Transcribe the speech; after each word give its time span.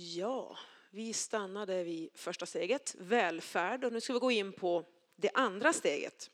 Ja, 0.00 0.58
vi 0.90 1.12
stannade 1.12 1.84
vid 1.84 2.10
första 2.14 2.46
steget, 2.46 2.94
välfärd, 2.98 3.84
och 3.84 3.92
nu 3.92 4.00
ska 4.00 4.12
vi 4.12 4.18
gå 4.18 4.30
in 4.30 4.52
på 4.52 4.84
det 5.16 5.30
andra 5.34 5.72
steget. 5.72 6.30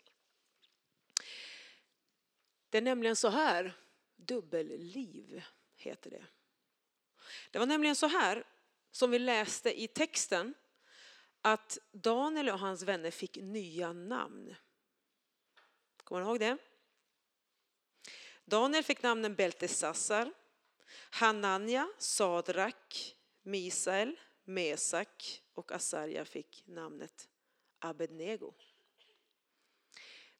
Det 2.70 2.78
är 2.78 2.82
nämligen 2.82 3.16
så 3.16 3.28
här, 3.28 3.72
dubbelliv 4.16 5.42
heter 5.76 6.10
det. 6.10 6.26
Det 7.50 7.58
var 7.58 7.66
nämligen 7.66 7.96
så 7.96 8.06
här 8.06 8.44
som 8.90 9.10
vi 9.10 9.18
läste 9.18 9.80
i 9.82 9.88
texten 9.88 10.54
att 11.40 11.78
Daniel 11.92 12.48
och 12.48 12.58
hans 12.58 12.82
vänner 12.82 13.10
fick 13.10 13.36
nya 13.36 13.92
namn. 13.92 14.54
Kommer 16.04 16.20
ni 16.20 16.26
ihåg 16.26 16.40
det? 16.40 16.56
Daniel 18.44 18.84
fick 18.84 19.02
namnen 19.02 19.34
Beltesassar, 19.34 20.32
Hanania, 21.10 21.88
Sadrak, 21.98 23.13
Misael, 23.46 24.16
Mesak 24.44 25.42
och 25.54 25.72
Asarja 25.72 26.24
fick 26.24 26.62
namnet 26.66 27.28
Abednego. 27.78 28.52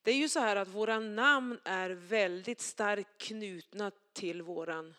Det 0.03 0.11
är 0.11 0.17
ju 0.17 0.29
så 0.29 0.41
här 0.41 0.57
att 0.57 0.69
våra 0.69 0.99
namn 0.99 1.61
är 1.65 1.91
väldigt 1.91 2.61
starkt 2.61 3.19
knutna 3.19 3.93
till 4.13 4.43
våran 4.43 4.95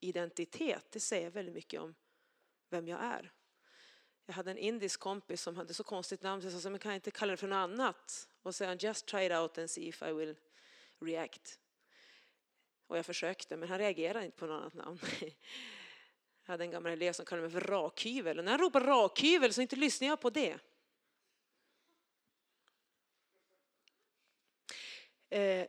identitet. 0.00 0.86
Det 0.90 1.00
säger 1.00 1.30
väldigt 1.30 1.54
mycket 1.54 1.80
om 1.80 1.94
vem 2.68 2.88
jag 2.88 3.00
är. 3.00 3.32
Jag 4.26 4.34
hade 4.34 4.50
en 4.50 4.58
indisk 4.58 5.00
kompis 5.00 5.42
som 5.42 5.56
hade 5.56 5.74
så 5.74 5.84
konstigt 5.84 6.22
namn 6.22 6.42
så 6.42 6.48
jag 6.48 6.62
sa, 6.62 6.70
men 6.70 6.78
kan 6.78 6.92
jag 6.92 6.96
inte 6.96 7.10
kalla 7.10 7.30
det 7.30 7.36
för 7.36 7.48
något 7.48 7.56
annat? 7.56 8.28
Och 8.42 8.54
säga 8.54 8.74
just 8.74 9.06
try 9.06 9.26
it 9.26 9.32
out 9.32 9.58
and 9.58 9.70
see 9.70 9.88
if 9.88 10.02
I 10.02 10.12
will 10.12 10.36
react. 11.00 11.58
Och 12.86 12.98
jag 12.98 13.06
försökte, 13.06 13.56
men 13.56 13.68
han 13.68 13.78
reagerade 13.78 14.24
inte 14.24 14.38
på 14.38 14.46
något 14.46 14.60
annat 14.60 14.74
namn. 14.74 14.98
Jag 16.52 16.54
hade 16.54 16.64
en 16.64 16.70
gammal 16.70 16.92
elev 16.92 17.12
som 17.12 17.24
kallade 17.24 17.48
mig 17.48 17.60
för 17.60 17.68
rakhyvel. 17.68 18.38
Och 18.38 18.44
när 18.44 18.52
han 18.52 18.60
ropade 18.60 18.86
rakhyvel 18.86 19.54
så 19.54 19.62
inte 19.62 19.76
lyssnade 19.76 20.08
jag 20.08 20.20
på 20.20 20.30
det. 20.30 20.58
Eh, 25.30 25.66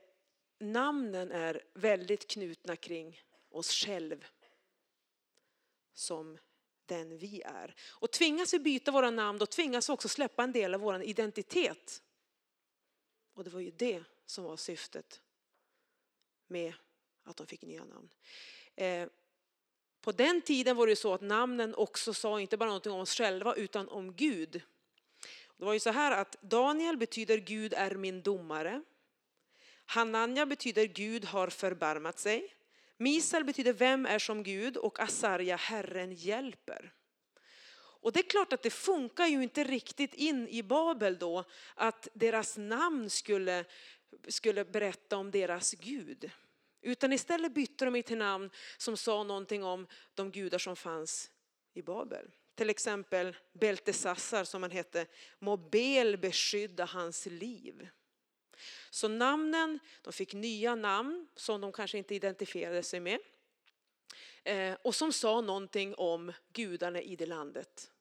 namnen 0.60 1.32
är 1.32 1.62
väldigt 1.74 2.28
knutna 2.28 2.76
kring 2.76 3.22
oss 3.50 3.72
själv 3.72 4.26
som 5.94 6.38
den 6.86 7.18
vi 7.18 7.42
är. 7.42 7.76
Och 7.90 8.12
tvingas 8.12 8.54
vi 8.54 8.60
byta 8.60 8.92
våra 8.92 9.10
namn 9.10 9.40
då 9.40 9.46
tvingas 9.46 9.90
vi 9.90 9.94
också 9.94 10.10
släppa 10.10 10.44
en 10.44 10.52
del 10.52 10.74
av 10.74 10.82
vår 10.82 11.04
identitet. 11.04 12.04
Och 13.34 13.44
det 13.44 13.50
var 13.50 13.60
ju 13.60 13.72
det 13.72 14.04
som 14.26 14.44
var 14.44 14.58
syftet 14.58 15.22
med 16.48 16.74
att 17.24 17.38
de 17.38 17.48
fick 17.48 17.62
nya 17.62 17.86
namn. 17.86 18.10
Eh, 18.76 19.08
på 20.04 20.12
den 20.12 20.42
tiden 20.42 20.76
var 20.76 20.88
det 20.88 20.96
så 20.96 21.14
att 21.14 21.22
namnen 21.22 21.76
också 21.76 22.14
sa 22.14 22.42
inte 22.42 22.58
bara 22.58 22.68
någonting 22.68 22.92
om 22.92 23.00
oss 23.00 23.16
själva 23.16 23.56
utan 23.56 23.90
om 23.90 24.16
Gud. 24.16 24.62
Det 25.58 25.66
var 25.66 25.74
ju 25.74 25.80
så 25.80 25.90
här 25.90 26.12
att 26.12 26.42
Daniel 26.42 26.98
betyder 26.98 27.38
Gud 27.38 27.74
är 27.74 27.96
min 27.96 28.22
domare. 28.22 28.82
Hananja 29.86 30.46
betyder 30.46 30.86
Gud 30.86 31.26
har 31.26 31.48
förbarmat 31.48 32.20
sig. 32.20 32.54
Misal 32.98 33.44
betyder 33.44 33.74
vem 33.74 34.06
är 34.06 34.20
som 34.20 34.44
Gud 34.44 34.78
och 34.78 35.00
Asarja 35.00 35.56
Herren 35.56 36.14
hjälper. 36.14 36.94
Och 38.04 38.12
det 38.12 38.20
är 38.20 38.30
klart 38.30 38.54
att 38.54 38.64
det 38.64 38.70
funkar 38.70 39.28
ju 39.28 39.44
inte 39.44 39.64
riktigt 39.64 40.14
in 40.14 40.48
i 40.48 40.64
Babel 40.64 41.18
då 41.18 41.44
att 41.76 42.08
deras 42.14 42.58
namn 42.58 43.10
skulle, 43.10 43.66
skulle 44.28 44.66
berätta 44.66 45.18
om 45.18 45.32
deras 45.32 45.72
Gud. 45.72 46.32
Utan 46.84 47.14
istället 47.14 47.54
bytte 47.54 47.86
de 47.86 48.04
till 48.04 48.18
namn 48.18 48.50
som 48.78 48.98
sa 48.98 49.24
någonting 49.24 49.64
om 49.64 49.88
de 50.14 50.32
gudar 50.32 50.58
som 50.58 50.76
fanns 50.76 51.32
i 51.74 51.82
Babel. 51.82 52.32
Till 52.56 52.70
exempel 52.70 53.36
Beltesassar 53.54 54.44
som 54.44 54.64
han 54.64 54.72
hette, 54.72 55.08
må 55.40 55.58
Bel 55.58 56.18
beskydda 56.18 56.86
hans 56.86 57.26
liv. 57.26 57.90
Så 58.90 59.08
namnen, 59.08 59.80
de 60.02 60.14
fick 60.14 60.34
nya 60.34 60.76
namn 60.76 61.28
som 61.36 61.62
de 61.62 61.72
kanske 61.72 61.98
inte 61.98 62.16
identifierade 62.16 62.84
sig 62.84 63.00
med. 63.00 63.20
Eh, 64.44 64.78
och 64.82 64.96
som 64.96 65.14
sa 65.14 65.42
någonting 65.42 65.96
om 65.96 66.34
gudarna 66.54 67.02
i 67.02 67.16
det 67.16 67.26
landet 67.26 67.92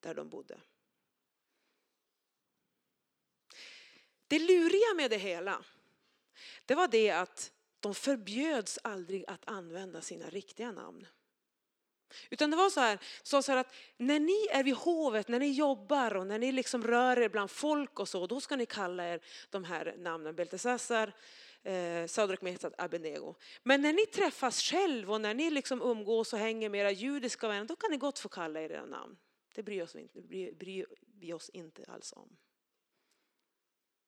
där 0.00 0.14
de 0.14 0.28
bodde. 0.28 0.60
Det 4.26 4.38
luriga 4.38 4.94
med 4.96 5.10
det 5.10 5.18
hela, 5.18 5.64
det 6.64 6.74
var 6.74 6.88
det 6.88 7.10
att 7.10 7.52
de 7.80 7.94
förbjöds 7.94 8.78
aldrig 8.82 9.24
att 9.28 9.48
använda 9.48 10.00
sina 10.00 10.30
riktiga 10.30 10.72
namn. 10.72 11.06
Utan 12.30 12.50
det 12.50 12.56
var 12.56 12.70
så 12.70 12.80
här, 12.80 12.98
så 13.22 13.52
här 13.52 13.56
att 13.56 13.74
när 13.96 14.20
ni 14.20 14.46
är 14.50 14.64
vid 14.64 14.74
hovet, 14.74 15.28
när 15.28 15.38
ni 15.38 15.50
jobbar 15.50 16.16
och 16.16 16.26
när 16.26 16.38
ni 16.38 16.52
liksom 16.52 16.84
rör 16.84 17.18
er 17.18 17.28
bland 17.28 17.50
folk 17.50 18.00
och 18.00 18.08
så, 18.08 18.26
då 18.26 18.40
ska 18.40 18.56
ni 18.56 18.66
kalla 18.66 19.08
er 19.08 19.20
de 19.50 19.64
här 19.64 19.94
namnen. 19.98 20.34
Beltesassar, 20.34 21.12
eh, 21.62 22.06
Sadrak, 22.06 22.42
Mesad, 22.42 22.74
Abenego. 22.78 23.34
Men 23.62 23.82
när 23.82 23.92
ni 23.92 24.06
träffas 24.06 24.62
själv 24.62 25.12
och 25.12 25.20
när 25.20 25.34
ni 25.34 25.50
liksom 25.50 25.82
umgås 25.82 26.32
och 26.32 26.38
hänger 26.38 26.68
med 26.68 26.80
era 26.80 26.90
judiska 26.90 27.48
vänner, 27.48 27.64
då 27.64 27.76
kan 27.76 27.90
ni 27.90 27.96
gott 27.96 28.18
få 28.18 28.28
kalla 28.28 28.60
er 28.60 28.72
era 28.72 28.86
namn. 28.86 29.16
Det 29.54 29.62
bryr, 29.62 29.82
oss 29.82 29.96
inte, 29.96 30.22
bryr, 30.22 30.52
bryr 30.52 30.86
vi 31.18 31.32
oss 31.32 31.48
inte 31.48 31.84
alls 31.88 32.12
om. 32.16 32.36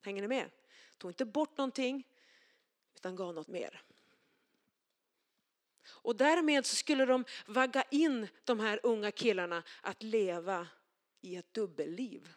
Hänger 0.03 0.23
ni 0.23 0.29
med? 0.29 0.51
Tog 0.99 1.11
inte 1.11 1.25
bort 1.25 1.59
någonting, 1.59 2.05
utan 2.99 3.17
gav 3.17 3.35
något 3.35 3.49
mer. 3.49 3.83
Och 5.89 6.17
därmed 6.17 6.67
så 6.67 6.77
skulle 6.77 7.05
de 7.05 7.25
vagga 7.47 7.85
in 7.91 8.29
de 8.45 8.61
här 8.61 8.81
unga 8.83 9.11
killarna 9.11 9.63
att 9.81 10.03
leva 10.03 10.67
i 11.21 11.37
ett 11.37 11.55
dubbelliv. 11.55 12.29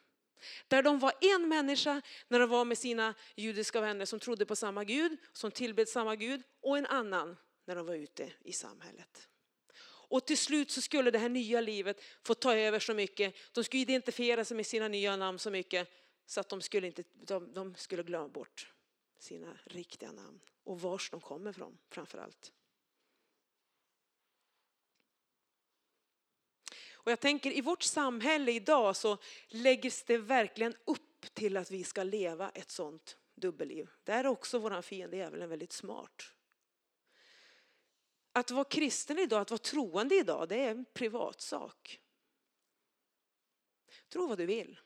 Där 0.67 0.83
de 0.83 0.99
var 0.99 1.13
en 1.21 1.49
människa 1.49 2.01
när 2.27 2.39
de 2.39 2.49
var 2.49 2.65
med 2.65 2.77
sina 2.77 3.13
judiska 3.35 3.81
vänner 3.81 4.05
som 4.05 4.19
trodde 4.19 4.45
på 4.45 4.55
samma 4.55 4.83
Gud, 4.83 5.17
som 5.33 5.51
tillbed 5.51 5.89
samma 5.89 6.15
Gud 6.15 6.43
och 6.61 6.77
en 6.77 6.85
annan 6.85 7.37
när 7.65 7.75
de 7.75 7.85
var 7.85 7.95
ute 7.95 8.33
i 8.43 8.53
samhället. 8.53 9.27
Och 9.83 10.25
till 10.25 10.37
slut 10.37 10.71
så 10.71 10.81
skulle 10.81 11.11
det 11.11 11.19
här 11.19 11.29
nya 11.29 11.61
livet 11.61 12.03
få 12.23 12.33
ta 12.33 12.55
över 12.55 12.79
så 12.79 12.93
mycket. 12.93 13.35
De 13.51 13.63
skulle 13.63 13.81
identifiera 13.81 14.45
sig 14.45 14.57
med 14.57 14.65
sina 14.65 14.87
nya 14.87 15.15
namn 15.15 15.39
så 15.39 15.49
mycket 15.49 15.89
så 16.25 16.39
att 16.39 16.49
de 16.49 16.61
skulle, 16.61 16.87
inte, 16.87 17.03
de, 17.13 17.53
de 17.53 17.75
skulle 17.75 18.03
glömma 18.03 18.27
bort 18.27 18.73
sina 19.19 19.57
riktiga 19.65 20.11
namn 20.11 20.39
och 20.63 20.81
vars 20.81 21.09
de 21.09 21.21
kommer 21.21 21.49
ifrån 21.49 21.77
framför 21.89 22.17
allt. 22.17 22.51
Och 26.93 27.11
jag 27.11 27.19
tänker 27.19 27.51
i 27.51 27.61
vårt 27.61 27.83
samhälle 27.83 28.51
idag 28.51 28.95
så 28.95 29.17
läggs 29.47 30.03
det 30.03 30.17
verkligen 30.17 30.75
upp 30.85 31.33
till 31.33 31.57
att 31.57 31.71
vi 31.71 31.83
ska 31.83 32.03
leva 32.03 32.49
ett 32.49 32.71
sånt 32.71 33.17
dubbelliv. 33.35 33.89
Där 34.03 34.23
är 34.23 34.27
också 34.27 34.59
vår 34.59 34.81
fiende 34.81 35.17
djävulen 35.17 35.49
väldigt 35.49 35.73
smart. 35.73 36.23
Att 38.33 38.51
vara 38.51 38.63
kristen 38.63 39.19
idag, 39.19 39.41
att 39.41 39.51
vara 39.51 39.57
troende 39.57 40.15
idag, 40.15 40.49
det 40.49 40.55
är 40.55 40.71
en 40.71 40.85
privatsak. 40.93 42.01
Tro 44.09 44.27
vad 44.27 44.37
du 44.37 44.45
vill. 44.45 44.79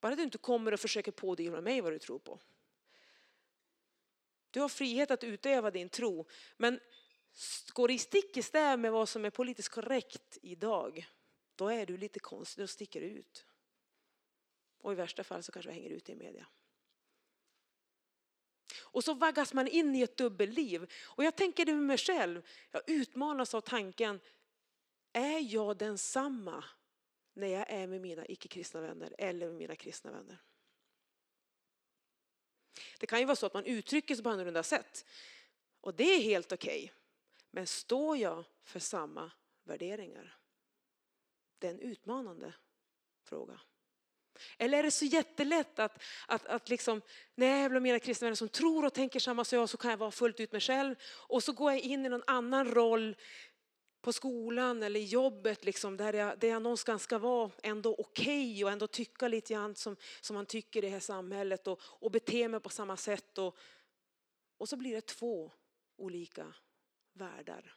Bara 0.00 0.16
du 0.16 0.22
inte 0.22 0.38
kommer 0.38 0.72
och 0.72 0.80
försöker 0.80 1.12
pådyvla 1.12 1.60
mig 1.60 1.80
vad 1.80 1.92
du 1.92 1.98
tror 1.98 2.18
på. 2.18 2.40
Du 4.52 4.60
har 4.60 4.68
frihet 4.68 5.10
att 5.10 5.24
utöva 5.24 5.70
din 5.70 5.88
tro, 5.88 6.26
men 6.56 6.80
går 7.72 7.88
det 7.88 7.98
stick 7.98 8.36
i 8.36 8.42
stäv 8.42 8.78
med 8.78 8.92
vad 8.92 9.08
som 9.08 9.24
är 9.24 9.30
politiskt 9.30 9.68
korrekt 9.68 10.38
idag, 10.42 11.06
då 11.56 11.68
är 11.68 11.86
du 11.86 11.96
lite 11.96 12.18
konstig 12.18 12.62
och 12.62 12.70
sticker 12.70 13.00
ut. 13.00 13.46
Och 14.78 14.92
i 14.92 14.94
värsta 14.94 15.24
fall 15.24 15.42
så 15.42 15.52
kanske 15.52 15.70
du 15.70 15.74
hänger 15.74 15.90
ut 15.90 16.08
i 16.08 16.14
media. 16.14 16.46
Och 18.80 19.04
så 19.04 19.14
vaggas 19.14 19.52
man 19.52 19.68
in 19.68 19.94
i 19.94 20.02
ett 20.02 20.16
dubbelliv. 20.16 20.92
Och 21.04 21.24
jag 21.24 21.36
tänker 21.36 21.64
det 21.64 21.74
med 21.74 21.84
mig 21.84 21.98
själv. 21.98 22.46
Jag 22.70 22.82
utmanas 22.86 23.54
av 23.54 23.60
tanken, 23.60 24.20
är 25.12 25.54
jag 25.54 25.76
densamma 25.76 26.64
när 27.34 27.46
jag 27.46 27.70
är 27.70 27.86
med 27.86 28.00
mina 28.00 28.26
icke-kristna 28.26 28.80
vänner 28.80 29.14
eller 29.18 29.46
med 29.46 29.56
mina 29.56 29.76
kristna 29.76 30.12
vänner? 30.12 30.38
Det 32.98 33.06
kan 33.06 33.18
ju 33.18 33.24
vara 33.24 33.36
så 33.36 33.46
att 33.46 33.54
man 33.54 33.64
uttrycker 33.64 34.14
sig 34.14 34.24
på 34.24 34.30
annorlunda 34.30 34.62
sätt. 34.62 35.06
Och 35.80 35.94
det 35.94 36.14
är 36.14 36.20
helt 36.20 36.52
okej. 36.52 36.84
Okay. 36.84 36.90
Men 37.50 37.66
står 37.66 38.16
jag 38.16 38.44
för 38.64 38.78
samma 38.80 39.30
värderingar? 39.64 40.38
Det 41.58 41.66
är 41.66 41.70
en 41.70 41.80
utmanande 41.80 42.54
fråga. 43.24 43.60
Eller 44.58 44.78
är 44.78 44.82
det 44.82 44.90
så 44.90 45.04
jättelätt 45.04 45.78
att, 45.78 46.02
att, 46.26 46.46
att 46.46 46.68
liksom, 46.68 47.02
när 47.34 47.46
jag 47.46 47.58
är 47.58 47.68
bland 47.68 47.82
mina 47.82 47.98
kristna 47.98 48.26
vänner 48.26 48.36
som 48.36 48.48
tror 48.48 48.84
och 48.84 48.94
tänker 48.94 49.20
samma 49.20 49.44
som 49.44 49.58
jag 49.58 49.68
så 49.68 49.76
kan 49.76 49.90
jag 49.90 49.98
vara 49.98 50.10
fullt 50.10 50.40
ut 50.40 50.52
mig 50.52 50.60
själv 50.60 50.94
och 51.04 51.42
så 51.42 51.52
går 51.52 51.72
jag 51.72 51.80
in 51.80 52.06
i 52.06 52.08
någon 52.08 52.22
annan 52.26 52.74
roll 52.74 53.16
på 54.02 54.12
skolan 54.12 54.82
eller 54.82 55.00
i 55.00 55.04
jobbet 55.04 55.64
liksom, 55.64 55.96
där, 55.96 56.12
jag, 56.12 56.38
där 56.38 56.48
jag 56.48 56.62
någonstans 56.62 57.02
ska 57.02 57.18
vara 57.18 57.50
ändå 57.62 57.94
okej 57.98 58.52
okay 58.52 58.64
och 58.64 58.70
ändå 58.70 58.86
tycka 58.86 59.28
lite 59.28 59.54
grann 59.54 59.74
som, 59.74 59.96
som 60.20 60.34
man 60.34 60.46
tycker 60.46 60.78
i 60.78 60.86
det 60.86 60.92
här 60.92 61.00
samhället 61.00 61.66
och, 61.66 61.80
och 61.82 62.10
bete 62.10 62.48
mig 62.48 62.60
på 62.60 62.68
samma 62.68 62.96
sätt. 62.96 63.38
Och, 63.38 63.56
och 64.58 64.68
så 64.68 64.76
blir 64.76 64.94
det 64.94 65.06
två 65.06 65.52
olika 65.96 66.54
världar. 67.12 67.76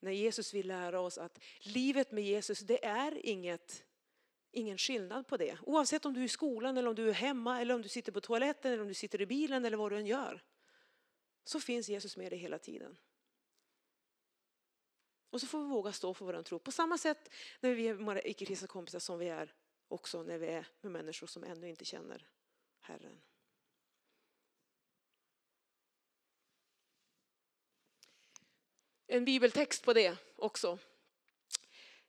när 0.00 0.12
Jesus 0.12 0.54
vill 0.54 0.68
lära 0.68 1.00
oss 1.00 1.18
att 1.18 1.38
livet 1.60 2.12
med 2.12 2.24
Jesus, 2.24 2.60
det 2.60 2.84
är 2.84 3.26
inget, 3.26 3.84
ingen 4.52 4.78
skillnad 4.78 5.26
på 5.26 5.36
det. 5.36 5.58
Oavsett 5.62 6.04
om 6.04 6.14
du 6.14 6.20
är 6.20 6.24
i 6.24 6.28
skolan 6.28 6.76
eller 6.76 6.88
om 6.88 6.94
du 6.94 7.08
är 7.08 7.12
hemma 7.12 7.60
eller 7.60 7.74
om 7.74 7.82
du 7.82 7.88
sitter 7.88 8.12
på 8.12 8.20
toaletten 8.20 8.72
eller 8.72 8.82
om 8.82 8.88
du 8.88 8.94
sitter 8.94 9.20
i 9.20 9.26
bilen 9.26 9.64
eller 9.64 9.76
vad 9.76 9.92
du 9.92 9.96
än 9.96 10.06
gör. 10.06 10.44
Så 11.44 11.60
finns 11.60 11.88
Jesus 11.88 12.16
med 12.16 12.32
dig 12.32 12.38
hela 12.38 12.58
tiden. 12.58 12.96
Och 15.30 15.40
så 15.40 15.46
får 15.46 15.58
vi 15.58 15.64
våga 15.64 15.92
stå 15.92 16.14
för 16.14 16.24
vår 16.24 16.42
tro. 16.42 16.58
På 16.58 16.72
samma 16.72 16.98
sätt 16.98 17.30
när 17.60 17.74
vi 17.74 17.88
är 17.88 17.94
våra 17.94 18.22
icke-kristna 18.22 18.68
kompisar 18.68 18.98
som 18.98 19.18
vi 19.18 19.28
är 19.28 19.54
också 19.88 20.22
när 20.22 20.38
vi 20.38 20.46
är 20.46 20.66
med 20.80 20.92
människor 20.92 21.26
som 21.26 21.44
ännu 21.44 21.68
inte 21.68 21.84
känner 21.84 22.28
Herren. 22.80 23.20
En 29.06 29.24
bibeltext 29.24 29.84
på 29.84 29.92
det 29.92 30.16
också. 30.36 30.78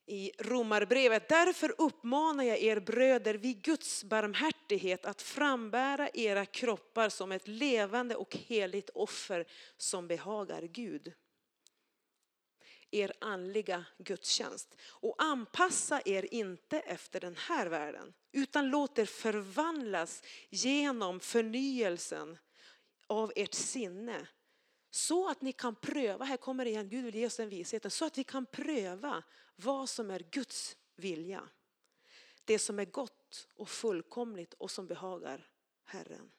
I 0.05 0.31
Romarbrevet. 0.39 1.29
Därför 1.29 1.75
uppmanar 1.77 2.43
jag 2.43 2.59
er 2.59 2.79
bröder 2.79 3.33
vid 3.33 3.61
Guds 3.61 4.03
barmhärtighet 4.03 5.05
att 5.05 5.21
frambära 5.21 6.09
era 6.13 6.45
kroppar 6.45 7.09
som 7.09 7.31
ett 7.31 7.47
levande 7.47 8.15
och 8.15 8.35
heligt 8.35 8.89
offer 8.89 9.47
som 9.77 10.07
behagar 10.07 10.61
Gud 10.61 11.13
er 12.91 13.13
andliga 13.19 13.85
gudstjänst. 13.97 14.75
Och 14.83 15.15
anpassa 15.17 16.01
er 16.05 16.33
inte 16.33 16.79
efter 16.79 17.19
den 17.19 17.35
här 17.35 17.67
världen, 17.67 18.13
utan 18.31 18.69
låt 18.69 18.99
er 18.99 19.05
förvandlas 19.05 20.23
genom 20.49 21.19
förnyelsen 21.19 22.37
av 23.07 23.31
ert 23.35 23.53
sinne. 23.53 24.27
Så 24.89 25.29
att 25.29 25.41
ni 25.41 25.53
kan 25.53 25.75
pröva, 25.75 26.25
här 26.25 26.37
kommer 26.37 26.65
det 26.65 26.71
igen, 26.71 26.89
Gud 26.89 27.05
vill 27.05 27.15
ge 27.15 27.25
oss 27.25 27.37
den 27.37 27.49
visheten, 27.49 27.91
så 27.91 28.05
att 28.05 28.17
vi 28.17 28.23
kan 28.23 28.45
pröva 28.45 29.23
vad 29.55 29.89
som 29.89 30.11
är 30.11 30.19
Guds 30.19 30.77
vilja. 30.95 31.49
Det 32.45 32.59
som 32.59 32.79
är 32.79 32.85
gott 32.85 33.47
och 33.55 33.69
fullkomligt 33.69 34.53
och 34.53 34.71
som 34.71 34.87
behagar 34.87 35.49
Herren. 35.83 36.31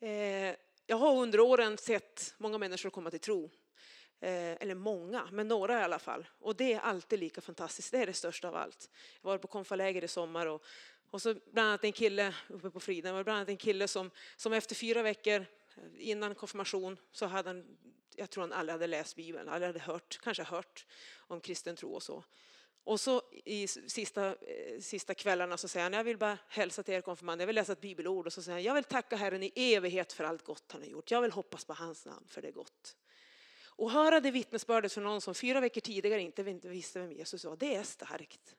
Eh, 0.00 0.56
jag 0.90 0.96
har 0.96 1.22
under 1.22 1.40
åren 1.40 1.78
sett 1.78 2.34
många 2.38 2.58
människor 2.58 2.90
komma 2.90 3.10
till 3.10 3.20
tro. 3.20 3.50
Eh, 4.20 4.52
eller 4.60 4.74
många, 4.74 5.28
men 5.32 5.48
några 5.48 5.80
i 5.80 5.82
alla 5.82 5.98
fall. 5.98 6.28
Och 6.38 6.56
det 6.56 6.72
är 6.72 6.80
alltid 6.80 7.18
lika 7.18 7.40
fantastiskt. 7.40 7.92
Det 7.92 7.98
är 7.98 8.06
det 8.06 8.12
största 8.12 8.48
av 8.48 8.56
allt. 8.56 8.90
Jag 9.22 9.30
var 9.30 9.38
på 9.38 9.48
konfaläger 9.48 10.04
i 10.04 10.08
sommar 10.08 10.46
och, 10.46 10.64
och 11.10 11.22
så 11.22 11.34
bland 11.52 11.68
annat 11.68 11.84
en 11.84 11.92
kille 11.92 12.34
uppe 12.48 12.70
på 12.70 12.80
Friden, 12.80 13.14
var 13.14 13.24
bland 13.24 13.36
annat 13.36 13.48
en 13.48 13.56
kille 13.56 13.88
som, 13.88 14.10
som 14.36 14.52
efter 14.52 14.74
fyra 14.74 15.02
veckor 15.02 15.46
eh, 15.76 15.82
innan 15.98 16.34
konfirmation 16.34 16.96
så 17.12 17.26
hade 17.26 17.48
han, 17.48 17.78
jag 18.14 18.30
tror 18.30 18.42
han 18.42 18.52
aldrig 18.52 18.72
hade 18.72 18.86
läst 18.86 19.16
Bibeln, 19.16 19.48
aldrig 19.48 19.66
hade 19.66 19.80
hört, 19.80 20.18
kanske 20.22 20.42
hört 20.42 20.86
om 21.16 21.40
kristen 21.40 21.76
tro 21.76 21.94
och 21.94 22.02
så. 22.02 22.24
Och 22.84 23.00
så 23.00 23.22
i 23.44 23.68
sista, 23.68 24.26
eh, 24.26 24.80
sista 24.80 25.14
kvällarna 25.14 25.56
så 25.56 25.68
säger 25.68 25.84
han, 25.84 25.92
jag 25.92 26.04
vill 26.04 26.18
bara 26.18 26.38
hälsa 26.48 26.82
till 26.82 26.94
er 26.94 27.00
konfirmander, 27.00 27.42
jag 27.42 27.46
vill 27.46 27.54
läsa 27.54 27.72
ett 27.72 27.80
bibelord 27.80 28.26
och 28.26 28.32
så 28.32 28.42
säger 28.42 28.56
han, 28.56 28.62
jag 28.62 28.74
vill 28.74 28.84
tacka 28.84 29.16
Herren 29.16 29.42
i 29.42 29.52
evighet 29.54 30.12
för 30.12 30.24
allt 30.24 30.44
gott 30.44 30.64
han 30.72 30.80
har 30.80 30.88
gjort. 30.88 31.10
Jag 31.10 31.22
vill 31.22 31.32
hoppas 31.32 31.64
på 31.64 31.72
hans 31.72 32.06
namn 32.06 32.26
för 32.28 32.42
det 32.42 32.48
är 32.48 32.52
gott. 32.52 32.96
Och 33.78 33.90
höra 33.90 34.20
det 34.20 34.30
vittnesbördet 34.30 34.92
från 34.92 35.04
någon 35.04 35.20
som 35.20 35.34
fyra 35.34 35.60
veckor 35.60 35.80
tidigare 35.80 36.20
inte 36.20 36.42
visste 36.42 37.00
vem 37.00 37.12
Jesus 37.12 37.44
var, 37.44 37.56
det 37.56 37.74
är 37.74 37.82
starkt. 37.82 38.56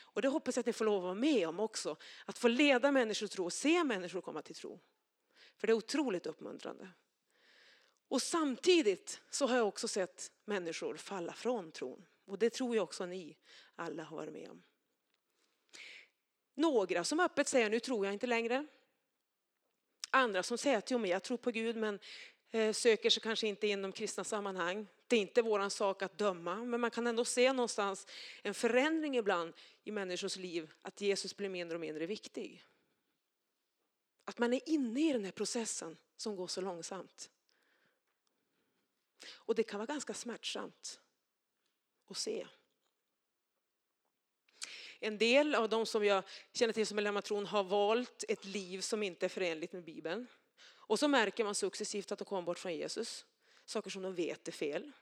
Och 0.00 0.22
det 0.22 0.28
hoppas 0.28 0.56
jag 0.56 0.60
att 0.60 0.66
ni 0.66 0.72
får 0.72 0.84
lov 0.84 0.96
att 0.96 1.02
vara 1.02 1.14
med 1.14 1.48
om 1.48 1.60
också. 1.60 1.96
Att 2.24 2.38
få 2.38 2.48
leda 2.48 2.92
människor 2.92 3.26
till 3.26 3.36
tro 3.36 3.44
och 3.44 3.52
se 3.52 3.84
människor 3.84 4.20
komma 4.20 4.42
till 4.42 4.54
tro. 4.54 4.80
För 5.56 5.66
det 5.66 5.72
är 5.72 5.74
otroligt 5.74 6.26
uppmuntrande. 6.26 6.88
Och 8.08 8.22
samtidigt 8.22 9.20
så 9.30 9.46
har 9.46 9.56
jag 9.56 9.68
också 9.68 9.88
sett 9.88 10.32
människor 10.44 10.96
falla 10.96 11.32
från 11.32 11.72
tron. 11.72 12.06
Och 12.30 12.38
det 12.38 12.50
tror 12.50 12.76
jag 12.76 12.82
också 12.82 13.06
ni 13.06 13.36
alla 13.74 14.02
har 14.02 14.16
varit 14.16 14.32
med 14.32 14.50
om. 14.50 14.62
Några 16.54 17.04
som 17.04 17.20
öppet 17.20 17.48
säger 17.48 17.70
nu 17.70 17.80
tror 17.80 18.06
jag 18.06 18.12
inte 18.12 18.26
längre. 18.26 18.66
Andra 20.10 20.42
som 20.42 20.58
säger 20.58 20.78
att 20.78 20.90
jo, 20.90 20.98
men 20.98 21.10
jag 21.10 21.22
tror 21.22 21.36
på 21.36 21.50
Gud 21.50 21.76
men 21.76 21.98
eh, 22.50 22.72
söker 22.72 23.10
sig 23.10 23.22
kanske 23.22 23.46
inte 23.46 23.66
inom 23.66 23.92
kristna 23.92 24.24
sammanhang. 24.24 24.86
Det 25.06 25.16
är 25.16 25.20
inte 25.20 25.42
vår 25.42 25.68
sak 25.68 26.02
att 26.02 26.18
döma 26.18 26.56
men 26.56 26.80
man 26.80 26.90
kan 26.90 27.06
ändå 27.06 27.24
se 27.24 27.52
någonstans 27.52 28.06
en 28.42 28.54
förändring 28.54 29.16
ibland 29.16 29.54
i 29.84 29.90
människors 29.90 30.36
liv 30.36 30.72
att 30.82 31.00
Jesus 31.00 31.36
blir 31.36 31.48
mindre 31.48 31.76
och 31.76 31.80
mindre 31.80 32.06
viktig. 32.06 32.64
Att 34.24 34.38
man 34.38 34.52
är 34.52 34.68
inne 34.68 35.10
i 35.10 35.12
den 35.12 35.24
här 35.24 35.32
processen 35.32 35.96
som 36.16 36.36
går 36.36 36.46
så 36.46 36.60
långsamt. 36.60 37.30
Och 39.28 39.54
det 39.54 39.62
kan 39.62 39.78
vara 39.78 39.86
ganska 39.86 40.14
smärtsamt 40.14 41.00
och 42.10 42.16
se. 42.16 42.46
En 44.98 45.18
del 45.18 45.54
av 45.54 45.68
de 45.68 45.86
som 45.86 46.04
jag 46.04 46.24
känner 46.52 46.72
till 46.72 46.86
som 46.86 46.98
är 46.98 47.02
lämnatron 47.02 47.46
har 47.46 47.64
valt 47.64 48.24
ett 48.28 48.44
liv 48.44 48.80
som 48.80 49.02
inte 49.02 49.26
är 49.26 49.28
förenligt 49.28 49.72
med 49.72 49.84
Bibeln. 49.84 50.26
Och 50.62 50.98
så 50.98 51.08
märker 51.08 51.44
man 51.44 51.54
successivt 51.54 52.12
att 52.12 52.18
de 52.18 52.24
kommer 52.24 52.42
bort 52.42 52.58
från 52.58 52.74
Jesus. 52.74 53.26
Saker 53.64 53.90
som 53.90 54.02
de 54.02 54.14
vet 54.14 54.48
är 54.48 54.52
fel. 54.52 54.92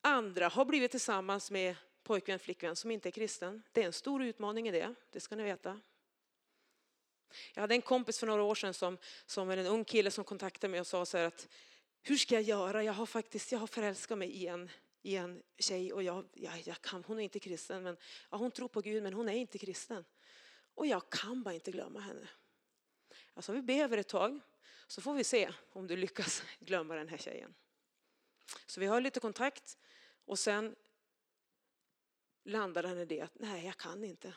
Andra 0.00 0.48
har 0.48 0.64
blivit 0.64 0.90
tillsammans 0.90 1.50
med 1.50 1.76
pojkvän, 2.02 2.38
flickvän 2.38 2.76
som 2.76 2.90
inte 2.90 3.08
är 3.08 3.10
kristen. 3.10 3.62
Det 3.72 3.82
är 3.82 3.86
en 3.86 3.92
stor 3.92 4.22
utmaning 4.22 4.68
i 4.68 4.70
det, 4.70 4.94
det 5.10 5.20
ska 5.20 5.36
ni 5.36 5.42
veta. 5.42 5.80
Jag 7.54 7.60
hade 7.60 7.74
en 7.74 7.82
kompis 7.82 8.18
för 8.18 8.26
några 8.26 8.42
år 8.42 8.54
sedan 8.54 8.74
som, 8.74 8.98
som 9.26 9.50
en 9.50 9.66
ung 9.66 9.84
kille 9.84 10.10
som 10.10 10.24
kontaktade 10.24 10.70
mig 10.70 10.80
och 10.80 10.86
sa 10.86 11.06
så 11.06 11.18
här 11.18 11.24
att 11.24 11.48
hur 12.02 12.16
ska 12.16 12.34
jag 12.34 12.42
göra? 12.42 12.84
Jag 12.84 12.92
har 12.92 13.06
faktiskt, 13.06 13.52
jag 13.52 13.58
har 13.58 13.66
förälskat 13.66 14.18
mig 14.18 14.30
i 14.30 14.46
en 14.46 14.70
i 15.02 15.16
en 15.16 15.42
tjej 15.58 15.92
och 15.92 16.02
jag, 16.02 16.28
jag, 16.32 16.62
jag 16.64 16.82
kan, 16.82 17.04
hon 17.04 17.18
är 17.18 17.22
inte 17.22 17.38
kristen, 17.38 17.82
men 17.82 17.96
ja, 18.30 18.36
hon 18.36 18.50
tror 18.50 18.68
på 18.68 18.80
Gud 18.80 19.02
men 19.02 19.12
hon 19.12 19.28
är 19.28 19.32
inte 19.32 19.58
kristen. 19.58 20.04
Och 20.74 20.86
jag 20.86 21.10
kan 21.10 21.42
bara 21.42 21.54
inte 21.54 21.70
glömma 21.70 22.00
henne. 22.00 22.28
Alltså 23.34 23.52
vi 23.52 23.62
ber 23.62 23.98
ett 23.98 24.08
tag 24.08 24.40
så 24.86 25.00
får 25.00 25.14
vi 25.14 25.24
se 25.24 25.52
om 25.72 25.86
du 25.86 25.96
lyckas 25.96 26.42
glömma 26.60 26.94
den 26.94 27.08
här 27.08 27.16
tjejen. 27.16 27.54
Så 28.66 28.80
vi 28.80 28.86
har 28.86 29.00
lite 29.00 29.20
kontakt 29.20 29.78
och 30.24 30.38
sen 30.38 30.76
landar 32.44 32.82
han 32.82 32.98
i 32.98 33.04
det 33.04 33.20
att 33.20 33.38
nej 33.38 33.66
jag 33.66 33.76
kan 33.76 34.04
inte. 34.04 34.34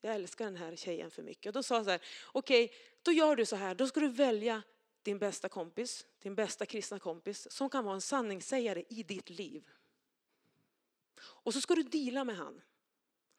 Jag 0.00 0.14
älskar 0.14 0.44
den 0.44 0.56
här 0.56 0.76
tjejen 0.76 1.10
för 1.10 1.22
mycket. 1.22 1.46
Och 1.46 1.52
då 1.52 1.62
sa 1.62 1.74
han 1.74 1.84
så 1.84 1.90
här, 1.90 2.00
okej 2.32 2.64
okay, 2.64 2.76
då 3.02 3.12
gör 3.12 3.36
du 3.36 3.46
så 3.46 3.56
här, 3.56 3.74
då 3.74 3.86
ska 3.86 4.00
du 4.00 4.08
välja 4.08 4.62
din 5.06 5.18
bästa 5.18 5.48
kompis, 5.48 6.06
din 6.22 6.34
bästa 6.34 6.66
kristna 6.66 6.98
kompis 6.98 7.50
som 7.50 7.70
kan 7.70 7.84
vara 7.84 7.94
en 7.94 8.00
sanningssägare 8.00 8.84
i 8.88 9.02
ditt 9.02 9.30
liv. 9.30 9.64
Och 11.20 11.54
så 11.54 11.60
ska 11.60 11.74
du 11.74 11.82
dela 11.82 12.24
med 12.24 12.36
han. 12.36 12.62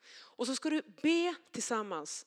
Och 0.10 0.48
så 0.48 0.56
ska 0.56 0.70
du 0.70 0.82
be 0.82 1.36
tillsammans 1.52 2.26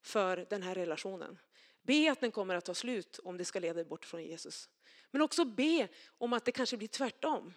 för 0.00 0.46
den 0.50 0.62
här 0.62 0.74
relationen. 0.74 1.38
Be 1.82 2.12
att 2.12 2.20
den 2.20 2.30
kommer 2.30 2.54
att 2.54 2.64
ta 2.64 2.74
slut 2.74 3.18
om 3.18 3.36
det 3.36 3.44
ska 3.44 3.58
leda 3.60 3.84
bort 3.84 4.04
från 4.04 4.24
Jesus. 4.24 4.68
Men 5.10 5.22
också 5.22 5.44
be 5.44 5.88
om 6.18 6.32
att 6.32 6.44
det 6.44 6.52
kanske 6.52 6.76
blir 6.76 6.88
tvärtom. 6.88 7.54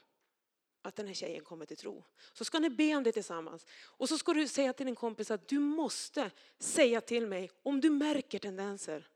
Att 0.81 0.95
den 0.95 1.07
här 1.07 1.13
tjejen 1.13 1.43
kommer 1.43 1.65
till 1.65 1.77
tro. 1.77 2.03
Så 2.33 2.45
ska 2.45 2.59
ni 2.59 2.69
be 2.69 2.95
om 2.95 3.03
det 3.03 3.11
tillsammans. 3.11 3.65
Och 3.71 4.09
så 4.09 4.17
ska 4.17 4.33
du 4.33 4.47
säga 4.47 4.73
till 4.73 4.85
din 4.85 4.95
kompis 4.95 5.31
att 5.31 5.47
du 5.47 5.59
måste 5.59 6.31
säga 6.59 7.01
till 7.01 7.27
mig 7.27 7.51
om 7.63 7.81
du 7.81 7.89
märker 7.89 8.39
tendenser 8.39 9.07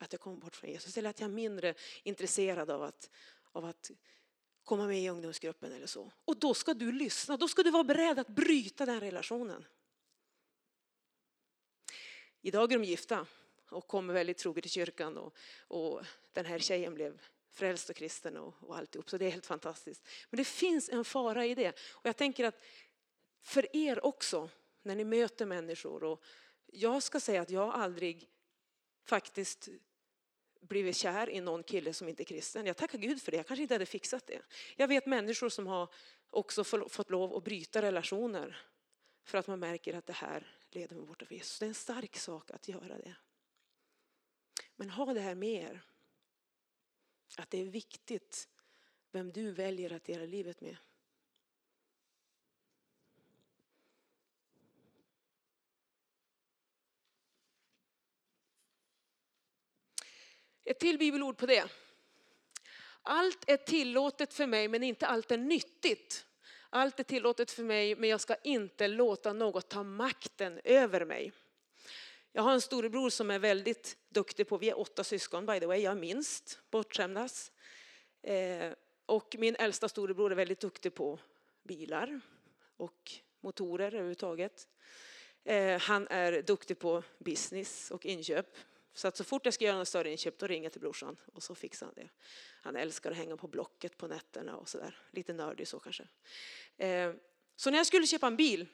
att 0.00 0.12
jag 0.12 0.20
kommer 0.20 0.36
bort 0.36 0.56
från 0.56 0.70
Jesus 0.70 0.98
eller 0.98 1.10
att 1.10 1.20
jag 1.20 1.30
är 1.30 1.34
mindre 1.34 1.74
intresserad 2.02 2.70
av 2.70 2.82
att, 2.82 3.10
av 3.52 3.64
att 3.64 3.90
komma 4.64 4.86
med 4.86 5.02
i 5.02 5.08
ungdomsgruppen 5.08 5.72
eller 5.72 5.86
så. 5.86 6.12
Och 6.24 6.36
då 6.36 6.54
ska 6.54 6.74
du 6.74 6.92
lyssna, 6.92 7.36
då 7.36 7.48
ska 7.48 7.62
du 7.62 7.70
vara 7.70 7.84
beredd 7.84 8.18
att 8.18 8.28
bryta 8.28 8.86
den 8.86 9.00
relationen. 9.00 9.64
Idag 12.40 12.72
är 12.72 12.78
de 12.78 12.84
gifta 12.84 13.26
och 13.68 13.86
kommer 13.86 14.14
väldigt 14.14 14.38
troget 14.38 14.62
till 14.64 14.70
kyrkan 14.70 15.16
och, 15.16 15.36
och 15.68 16.04
den 16.32 16.46
här 16.46 16.58
tjejen 16.58 16.94
blev 16.94 17.20
frälst 17.50 17.90
och 17.90 17.96
kristen 17.96 18.36
och, 18.36 18.54
och 18.60 18.76
alltihop. 18.76 19.10
Så 19.10 19.18
det 19.18 19.26
är 19.26 19.30
helt 19.30 19.46
fantastiskt. 19.46 20.08
Men 20.30 20.38
det 20.38 20.44
finns 20.44 20.88
en 20.88 21.04
fara 21.04 21.46
i 21.46 21.54
det. 21.54 21.68
Och 21.90 22.06
jag 22.06 22.16
tänker 22.16 22.44
att 22.44 22.62
för 23.42 23.76
er 23.76 24.04
också, 24.04 24.50
när 24.82 24.94
ni 24.94 25.04
möter 25.04 25.46
människor 25.46 26.04
och 26.04 26.24
jag 26.66 27.02
ska 27.02 27.20
säga 27.20 27.42
att 27.42 27.50
jag 27.50 27.74
aldrig 27.74 28.28
faktiskt 29.04 29.68
blivit 30.60 30.96
kär 30.96 31.30
i 31.30 31.40
någon 31.40 31.62
kille 31.62 31.92
som 31.92 32.08
inte 32.08 32.22
är 32.22 32.24
kristen. 32.24 32.66
Jag 32.66 32.76
tackar 32.76 32.98
Gud 32.98 33.22
för 33.22 33.30
det, 33.30 33.36
jag 33.36 33.46
kanske 33.46 33.62
inte 33.62 33.74
hade 33.74 33.86
fixat 33.86 34.26
det. 34.26 34.42
Jag 34.76 34.88
vet 34.88 35.06
människor 35.06 35.48
som 35.48 35.66
har 35.66 35.88
också 36.30 36.64
fått 36.64 37.10
lov 37.10 37.36
att 37.36 37.44
bryta 37.44 37.82
relationer 37.82 38.66
för 39.24 39.38
att 39.38 39.46
man 39.46 39.58
märker 39.58 39.94
att 39.94 40.06
det 40.06 40.12
här 40.12 40.56
leder 40.70 40.96
mig 40.96 41.06
bort 41.06 41.22
från 41.22 41.36
Jesus. 41.36 41.58
Det 41.58 41.66
är 41.66 41.68
en 41.68 41.74
stark 41.74 42.16
sak 42.16 42.50
att 42.50 42.68
göra 42.68 42.98
det. 42.98 43.14
Men 44.76 44.90
ha 44.90 45.14
det 45.14 45.20
här 45.20 45.34
med 45.34 45.62
er. 45.62 45.84
Att 47.36 47.50
det 47.50 47.60
är 47.60 47.64
viktigt 47.64 48.48
vem 49.10 49.32
du 49.32 49.52
väljer 49.52 49.92
att 49.92 50.04
dela 50.04 50.24
livet 50.24 50.60
med. 50.60 50.76
Ett 60.70 60.78
till 60.78 60.98
bibelord 60.98 61.36
på 61.36 61.46
det. 61.46 61.64
Allt 63.02 63.50
är 63.50 63.56
tillåtet 63.56 64.34
för 64.34 64.46
mig 64.46 64.68
men 64.68 64.82
inte 64.82 65.06
allt 65.06 65.30
är 65.30 65.38
nyttigt. 65.38 66.26
Allt 66.70 67.00
är 67.00 67.04
tillåtet 67.04 67.50
för 67.50 67.62
mig 67.62 67.96
men 67.96 68.10
jag 68.10 68.20
ska 68.20 68.34
inte 68.34 68.88
låta 68.88 69.32
något 69.32 69.68
ta 69.68 69.82
makten 69.82 70.60
över 70.64 71.04
mig. 71.04 71.32
Jag 72.32 72.42
har 72.42 72.52
en 72.52 72.60
storebror 72.60 73.10
som 73.10 73.30
är 73.30 73.38
väldigt 73.38 73.96
duktig 74.08 74.48
på, 74.48 74.58
vi 74.58 74.70
är 74.70 74.78
åtta 74.78 75.04
syskon 75.04 75.46
by 75.46 75.60
the 75.60 75.66
way, 75.66 75.80
jag 75.80 75.90
är 75.90 76.00
minst, 76.00 76.60
bortskämdas. 76.70 77.52
Eh, 78.22 78.72
och 79.06 79.36
min 79.38 79.56
äldsta 79.56 79.88
storebror 79.88 80.32
är 80.32 80.36
väldigt 80.36 80.60
duktig 80.60 80.94
på 80.94 81.18
bilar 81.62 82.20
och 82.76 83.12
motorer 83.40 83.94
överhuvudtaget. 83.94 84.68
Eh, 85.44 85.80
han 85.80 86.08
är 86.08 86.42
duktig 86.42 86.78
på 86.78 87.02
business 87.18 87.90
och 87.90 88.06
inköp. 88.06 88.56
Så 88.94 89.08
att 89.08 89.16
så 89.16 89.24
fort 89.24 89.44
jag 89.44 89.54
ska 89.54 89.64
göra 89.64 89.78
något 89.78 89.88
större 89.88 90.10
inköp 90.10 90.38
då 90.38 90.46
ringer 90.46 90.64
jag 90.64 90.72
till 90.72 90.80
brorsan 90.80 91.16
och 91.32 91.42
så 91.42 91.54
fixar 91.54 91.86
han 91.86 91.94
det. 91.94 92.08
Han 92.62 92.76
älskar 92.76 93.10
att 93.10 93.16
hänga 93.16 93.36
på 93.36 93.48
Blocket 93.48 93.96
på 93.96 94.06
nätterna 94.06 94.56
och 94.56 94.68
sådär. 94.68 94.98
Lite 95.10 95.32
nördig 95.32 95.68
så 95.68 95.78
kanske. 95.78 96.08
Eh, 96.76 97.12
så 97.56 97.70
när 97.70 97.78
jag 97.78 97.86
skulle 97.86 98.06
köpa 98.06 98.26
en 98.26 98.36
bil 98.36 98.66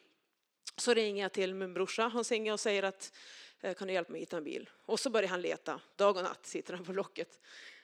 så 0.77 0.95
ringer 0.95 1.23
jag 1.23 1.33
till 1.33 1.55
min 1.55 1.75
brorsa 1.75 2.09
Hans 2.09 2.33
Inge 2.33 2.53
och 2.53 2.61
säger 2.61 2.83
att 2.83 3.17
eh, 3.61 3.75
kan 3.75 3.89
du 3.89 3.95
hjälpa 3.95 4.13
mig 4.13 4.21
hitta 4.21 4.37
en 4.37 4.45
bil? 4.45 4.71
Och 4.87 5.01
så 5.01 5.11
börjar 5.11 5.29
han 5.29 5.41
leta. 5.41 5.81
Dag 5.97 6.17
och 6.17 6.23
natt 6.23 6.47
sitter 6.47 6.75
han 6.75 6.85
på 6.85 6.93
Blocket. 6.93 7.41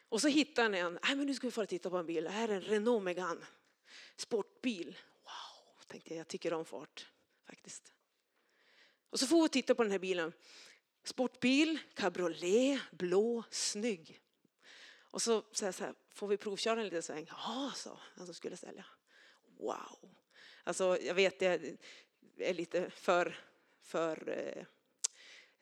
Och 0.08 0.20
så 0.20 0.28
hittar 0.28 0.62
han 0.62 0.74
en. 0.74 0.98
Nej 1.02 1.16
men 1.16 1.26
nu 1.26 1.34
ska 1.34 1.46
vi 1.46 1.50
få 1.50 1.66
titta 1.66 1.90
på 1.90 1.96
en 1.96 2.06
bil. 2.06 2.24
Det 2.24 2.30
här 2.30 2.48
är 2.48 2.52
en 2.52 2.60
Renault 2.60 3.04
Megane. 3.04 3.46
Sportbil. 4.16 4.98
Wow, 5.22 5.84
tänkte 5.86 6.10
jag. 6.10 6.20
Jag 6.20 6.28
tycker 6.28 6.52
om 6.52 6.64
fart 6.64 7.06
faktiskt. 7.46 7.92
Och 9.10 9.20
så 9.20 9.26
får 9.26 9.42
vi 9.42 9.48
titta 9.48 9.74
på 9.74 9.82
den 9.82 9.92
här 9.92 9.98
bilen. 9.98 10.32
Sportbil, 11.04 11.78
cabriolet, 11.94 12.80
blå, 12.90 13.44
snygg. 13.50 14.20
Och 15.00 15.22
så 15.22 15.42
säger 15.52 15.68
jag 15.68 15.74
så 15.74 15.84
här, 15.84 15.94
får 16.14 16.28
vi 16.28 16.36
provköra 16.36 16.80
en 16.80 16.84
liten 16.84 17.02
sväng? 17.02 17.26
Ja, 17.28 17.72
sa 17.76 18.00
han 18.16 18.26
som 18.26 18.34
skulle 18.34 18.56
sälja. 18.56 18.84
Wow! 19.58 20.10
Alltså, 20.64 20.98
jag 21.00 21.14
vet, 21.14 21.42
jag 21.42 21.76
är 22.38 22.54
lite 22.54 22.90
för, 22.90 23.36
för 23.82 24.28
eh, 24.28 24.64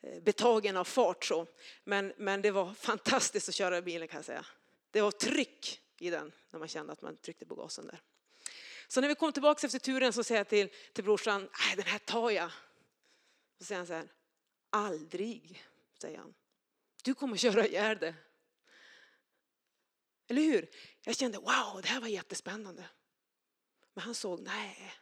eh, 0.01 0.23
betagen 0.23 0.77
av 0.77 0.85
fart 0.85 1.25
så. 1.25 1.47
Men, 1.85 2.13
men 2.17 2.43
det 2.43 2.51
var 2.51 2.75
fantastiskt 2.75 3.49
att 3.49 3.55
köra 3.55 3.83
bilen 3.83 4.09
kan 4.09 4.19
jag 4.19 4.25
säga. 4.25 4.47
Det 4.91 5.01
var 5.01 5.11
tryck 5.11 5.81
i 5.99 6.11
den 6.11 6.33
när 6.51 6.59
man 6.59 6.69
kände 6.69 6.93
att 6.93 7.03
man 7.03 7.17
tryckte 7.17 7.47
på 7.47 7.55
gasen 7.55 7.87
där. 7.87 8.01
Så 8.89 9.01
när 9.01 9.09
vi 9.09 9.15
kom 9.15 9.33
tillbaka 9.33 9.67
efter 9.67 9.79
turen 9.79 10.13
så 10.13 10.25
säger 10.25 10.39
jag 10.41 10.49
till, 10.49 10.69
till 10.93 11.05
brorsan, 11.05 11.41
nej 11.41 11.77
den 11.77 11.87
här 11.87 11.99
tar 11.99 12.31
jag. 12.31 12.51
Så 13.59 13.65
säger 13.65 13.79
han 13.79 13.87
så 13.87 13.93
här, 13.93 14.09
aldrig, 14.71 15.65
säger 15.99 16.19
han. 16.19 16.35
Du 17.03 17.15
kommer 17.15 17.35
att 17.35 17.41
köra 17.41 17.67
ihjäl 17.67 17.99
det. 17.99 18.15
Eller 20.29 20.43
hur? 20.43 20.69
Jag 21.05 21.17
kände, 21.17 21.39
wow, 21.39 21.83
det 21.83 21.89
här 21.89 22.01
var 22.01 22.09
jättespännande. 22.09 22.89
Men 23.95 24.05
han 24.05 24.15
såg, 24.15 24.41
nej, 24.41 24.93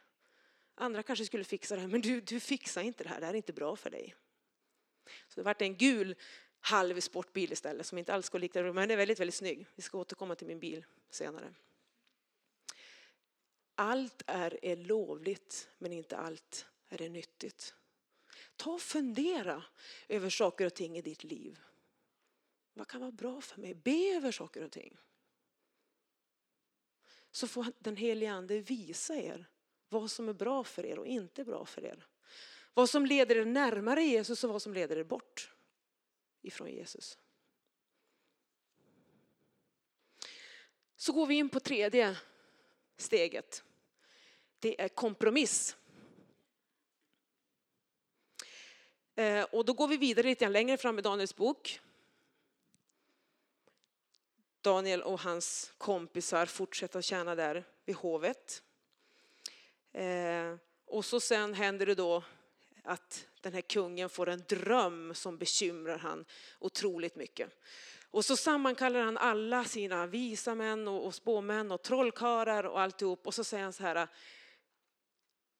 andra 0.75 1.03
kanske 1.03 1.25
skulle 1.25 1.43
fixa 1.43 1.75
det 1.75 1.81
här, 1.81 1.87
men 1.87 2.01
du, 2.01 2.21
du 2.21 2.39
fixar 2.39 2.81
inte 2.81 3.03
det 3.03 3.09
här, 3.09 3.19
det 3.19 3.25
här 3.25 3.33
är 3.33 3.37
inte 3.37 3.53
bra 3.53 3.75
för 3.75 3.89
dig. 3.89 4.15
Så 5.27 5.39
det 5.39 5.43
vart 5.43 5.61
en 5.61 5.77
gul 5.77 6.15
halv 6.59 6.99
sportbil 6.99 7.51
istället 7.51 7.85
som 7.85 7.97
inte 7.97 8.13
alls 8.13 8.29
går 8.29 8.39
likna 8.39 8.61
men 8.61 8.75
den 8.75 8.91
är 8.91 8.97
väldigt, 8.97 9.19
väldigt 9.19 9.35
snygg. 9.35 9.67
Vi 9.75 9.81
ska 9.81 9.97
återkomma 9.97 10.35
till 10.35 10.47
min 10.47 10.59
bil 10.59 10.85
senare. 11.09 11.53
Allt 13.75 14.23
är, 14.27 14.65
är 14.65 14.75
lovligt, 14.75 15.69
men 15.77 15.93
inte 15.93 16.17
allt 16.17 16.65
är 16.89 16.97
det 16.97 17.09
nyttigt. 17.09 17.75
Ta 18.59 18.71
och 18.71 18.81
fundera 18.81 19.63
över 20.07 20.29
saker 20.29 20.65
och 20.65 20.73
ting 20.73 20.97
i 20.97 21.01
ditt 21.01 21.23
liv. 21.23 21.59
Vad 22.73 22.87
kan 22.87 23.01
vara 23.01 23.11
bra 23.11 23.41
för 23.41 23.61
mig? 23.61 23.73
Be 23.73 24.15
över 24.15 24.31
saker 24.31 24.63
och 24.63 24.71
ting. 24.71 24.97
Så 27.31 27.47
får 27.47 27.65
den 27.79 27.95
helige 27.95 28.31
Ande 28.31 28.59
visa 28.59 29.15
er 29.15 29.49
vad 29.89 30.11
som 30.11 30.29
är 30.29 30.33
bra 30.33 30.63
för 30.63 30.85
er 30.85 30.99
och 30.99 31.07
inte 31.07 31.43
bra 31.43 31.65
för 31.65 31.85
er. 31.85 32.07
Vad 32.73 32.89
som 32.89 33.05
leder 33.05 33.35
er 33.35 33.45
närmare 33.45 34.03
Jesus 34.03 34.43
och 34.43 34.49
vad 34.49 34.61
som 34.61 34.73
leder 34.73 34.97
er 34.97 35.03
bort 35.03 35.53
ifrån 36.41 36.71
Jesus. 36.71 37.17
Så 40.95 41.13
går 41.13 41.27
vi 41.27 41.35
in 41.35 41.49
på 41.49 41.59
tredje 41.59 42.17
steget. 42.97 43.63
Det 44.59 44.81
är 44.81 44.89
kompromiss. 44.89 45.75
Eh, 49.08 49.08
Eh, 49.19 49.43
och 49.43 49.65
då 49.65 49.73
går 49.73 49.87
vi 49.87 49.97
vidare 49.97 50.27
lite 50.27 50.49
längre 50.49 50.77
fram 50.77 50.99
i 50.99 51.01
Daniels 51.01 51.35
bok. 51.35 51.79
Daniel 54.61 55.01
och 55.01 55.19
hans 55.19 55.73
kompisar 55.77 56.45
fortsätter 56.45 56.99
att 56.99 57.05
tjäna 57.05 57.35
där 57.35 57.63
vid 57.85 57.95
hovet. 57.95 58.63
Eh, 59.91 60.55
och 60.85 61.05
så 61.05 61.19
sen 61.19 61.53
händer 61.53 61.85
det 61.85 61.95
då 61.95 62.23
att 62.83 63.27
den 63.41 63.53
här 63.53 63.61
kungen 63.61 64.09
får 64.09 64.29
en 64.29 64.43
dröm 64.47 65.13
som 65.15 65.37
bekymrar 65.37 65.97
han 65.97 66.25
otroligt 66.59 67.15
mycket. 67.15 67.49
Och 68.11 68.25
så 68.25 68.37
sammankallar 68.37 68.99
han 68.99 69.17
alla 69.17 69.63
sina 69.63 70.07
visa 70.07 70.55
män 70.55 70.87
och, 70.87 71.05
och 71.05 71.15
spåmän 71.15 71.71
och 71.71 71.81
trollkarlar 71.81 72.63
och 72.63 72.81
alltihop 72.81 73.27
och 73.27 73.33
så 73.33 73.43
säger 73.43 73.63
han 73.63 73.73
så 73.73 73.83
här. 73.83 74.07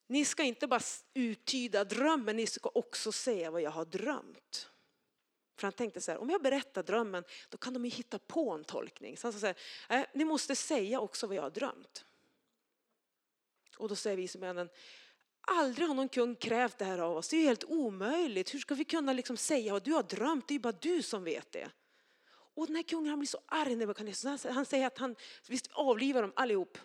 Ni 0.10 0.25
ska 0.25 0.44
inte 0.44 0.68
bara 0.68 0.82
uttyda 1.13 1.84
drömmen, 1.84 2.36
ni 2.36 2.48
ska 2.48 2.72
också 2.74 3.12
säga 3.12 3.51
vad 3.51 3.62
jag 3.62 3.72
har 3.72 3.86
drömt. 3.86 4.70
För 5.56 5.68
han 5.68 5.74
tänkte 5.74 6.01
så 6.01 6.12
här, 6.12 6.18
om 6.22 6.30
jag 6.30 6.42
berättar 6.42 6.84
drömmen 6.84 7.24
då 7.50 7.58
kan 7.58 7.74
de 7.74 7.86
ju 7.86 7.92
hitta 7.92 8.20
på 8.20 8.51
en 8.51 8.63
tolkning. 8.63 9.18
Så 9.18 9.28
han 9.28 9.34
sa 9.34 9.39
så 9.39 9.46
här, 9.46 9.56
eh, 10.00 10.06
ni 10.13 10.25
måste 10.25 10.56
säga 10.56 11.00
också 11.00 11.28
vad 11.28 11.36
jag 11.36 11.42
har 11.42 11.50
drömt. 11.50 12.06
Och 13.78 13.89
då 13.89 13.96
säger 13.96 14.18
visemännen, 14.18 14.56
männen, 14.56 14.70
Aldrig 15.42 15.88
har 15.88 15.96
någon 15.96 16.10
kung 16.10 16.36
krävt 16.36 16.78
det 16.78 16.86
här 16.86 17.00
av 17.00 17.18
oss. 17.18 17.30
Det 17.30 17.36
är 17.36 17.39
ju 17.39 17.48
helt 17.48 17.63
omöjligt. 17.63 18.54
Hur 18.54 18.60
ska 18.60 18.75
vi 18.75 18.86
kunna 18.86 19.13
liksom 19.13 19.38
säga 19.38 19.74
vad 19.74 19.84
du 19.84 19.92
har 19.92 20.04
drömt? 20.04 20.48
Det 20.48 20.51
är 20.51 20.56
ju 20.56 20.60
bara 20.60 20.78
du 20.82 21.04
som 21.04 21.24
vet 21.24 21.51
det. 21.51 21.70
Och 22.32 22.68
den 22.68 22.75
här 22.75 22.84
kungen 22.84 23.10
han 23.10 23.20
blir 23.20 23.28
så 23.28 23.42
arg 23.46 23.75
när 23.75 24.51
Han 24.51 24.66
säger 24.66 24.88
att 24.88 24.98
han 24.98 25.16
visst 25.48 25.68
avlivar 25.72 26.22
dem 26.22 26.34
allihop. 26.36 26.78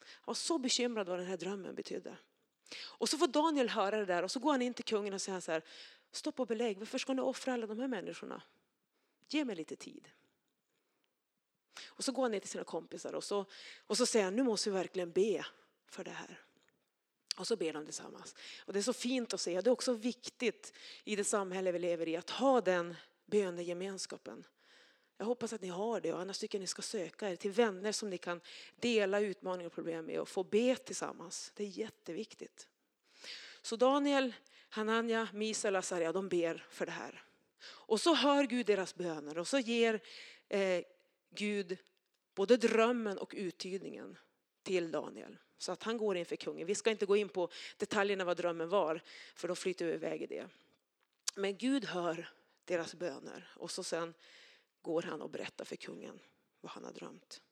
Han 0.00 0.24
var 0.24 0.34
så 0.34 0.58
bekymrad 0.58 1.08
vad 1.08 1.18
den 1.18 1.26
här 1.26 1.36
drömmen 1.36 1.74
betydde. 1.74 2.16
Och 2.76 3.08
så 3.08 3.18
får 3.18 3.26
Daniel 3.26 3.68
höra 3.68 3.98
det 3.98 4.04
där 4.04 4.22
och 4.22 4.30
så 4.30 4.40
går 4.40 4.50
han 4.52 4.62
in 4.62 4.74
till 4.74 4.84
kungen 4.84 5.14
och 5.14 5.22
säger 5.22 5.40
så 5.40 5.52
här. 5.52 5.62
Stopp 6.12 6.40
och 6.40 6.46
belägg, 6.46 6.78
varför 6.78 6.98
ska 6.98 7.14
ni 7.14 7.22
offra 7.22 7.52
alla 7.52 7.66
de 7.66 7.78
här 7.78 7.88
människorna? 7.88 8.42
Ge 9.28 9.44
mig 9.44 9.56
lite 9.56 9.76
tid. 9.76 10.08
Och 11.86 12.04
så 12.04 12.12
går 12.12 12.22
han 12.22 12.30
ner 12.30 12.40
till 12.40 12.48
sina 12.48 12.64
kompisar 12.64 13.12
och 13.12 13.24
så, 13.24 13.44
och 13.86 13.96
så 13.96 14.06
säger 14.06 14.24
han, 14.24 14.36
nu 14.36 14.42
måste 14.42 14.70
vi 14.70 14.76
verkligen 14.76 15.12
be 15.12 15.46
för 15.86 16.04
det 16.04 16.10
här. 16.10 16.40
Och 17.36 17.46
så 17.46 17.56
ber 17.56 17.72
de 17.72 17.84
tillsammans. 17.84 18.34
Och 18.66 18.72
det 18.72 18.78
är 18.78 18.82
så 18.82 18.92
fint 18.92 19.34
att 19.34 19.40
se. 19.40 19.60
Det 19.60 19.70
är 19.70 19.72
också 19.72 19.92
viktigt 19.92 20.72
i 21.04 21.16
det 21.16 21.24
samhälle 21.24 21.72
vi 21.72 21.78
lever 21.78 22.08
i 22.08 22.16
att 22.16 22.30
ha 22.30 22.60
den 22.60 22.96
bönegemenskapen. 23.26 24.44
Jag 25.18 25.26
hoppas 25.26 25.52
att 25.52 25.60
ni 25.60 25.68
har 25.68 26.00
det 26.00 26.12
och 26.12 26.20
annars 26.20 26.38
tycker 26.38 26.58
jag 26.58 26.60
ni 26.60 26.66
ska 26.66 26.82
söka 26.82 27.30
er 27.30 27.36
till 27.36 27.50
vänner 27.50 27.92
som 27.92 28.10
ni 28.10 28.18
kan 28.18 28.40
dela 28.76 29.20
utmaningar 29.20 29.66
och 29.66 29.72
problem 29.72 30.06
med 30.06 30.20
och 30.20 30.28
få 30.28 30.44
be 30.44 30.76
tillsammans. 30.76 31.52
Det 31.54 31.64
är 31.64 31.68
jätteviktigt. 31.68 32.68
Så 33.62 33.76
Daniel, 33.76 34.34
Hanania, 34.68 35.28
Misael 35.32 35.74
och 35.74 35.78
Azaria, 35.78 36.12
de 36.12 36.28
ber 36.28 36.66
för 36.70 36.86
det 36.86 36.92
här. 36.92 37.22
Och 37.64 38.00
så 38.00 38.14
hör 38.14 38.44
Gud 38.44 38.66
deras 38.66 38.94
böner 38.94 39.38
och 39.38 39.48
så 39.48 39.58
ger 39.58 40.00
eh, 40.48 40.84
Gud 41.30 41.78
både 42.34 42.56
drömmen 42.56 43.18
och 43.18 43.34
uttydningen 43.36 44.18
till 44.62 44.90
Daniel. 44.90 45.38
Så 45.58 45.72
att 45.72 45.82
han 45.82 45.98
går 45.98 46.16
inför 46.16 46.36
kungen. 46.36 46.66
Vi 46.66 46.74
ska 46.74 46.90
inte 46.90 47.06
gå 47.06 47.16
in 47.16 47.28
på 47.28 47.50
detaljerna 47.76 48.24
vad 48.24 48.36
drömmen 48.36 48.68
var, 48.68 49.02
för 49.34 49.48
då 49.48 49.54
flyter 49.54 49.86
vi 49.86 49.92
iväg 49.92 50.22
i 50.22 50.26
det. 50.26 50.48
Men 51.34 51.56
Gud 51.56 51.84
hör 51.84 52.30
deras 52.64 52.94
böner 52.94 53.48
och 53.56 53.70
så 53.70 53.82
sen 53.82 54.14
går 54.82 55.02
han 55.02 55.22
och 55.22 55.30
berättar 55.30 55.64
för 55.64 55.76
kungen 55.76 56.20
vad 56.60 56.72
han 56.72 56.84
har 56.84 56.92
drömt. 56.92 57.42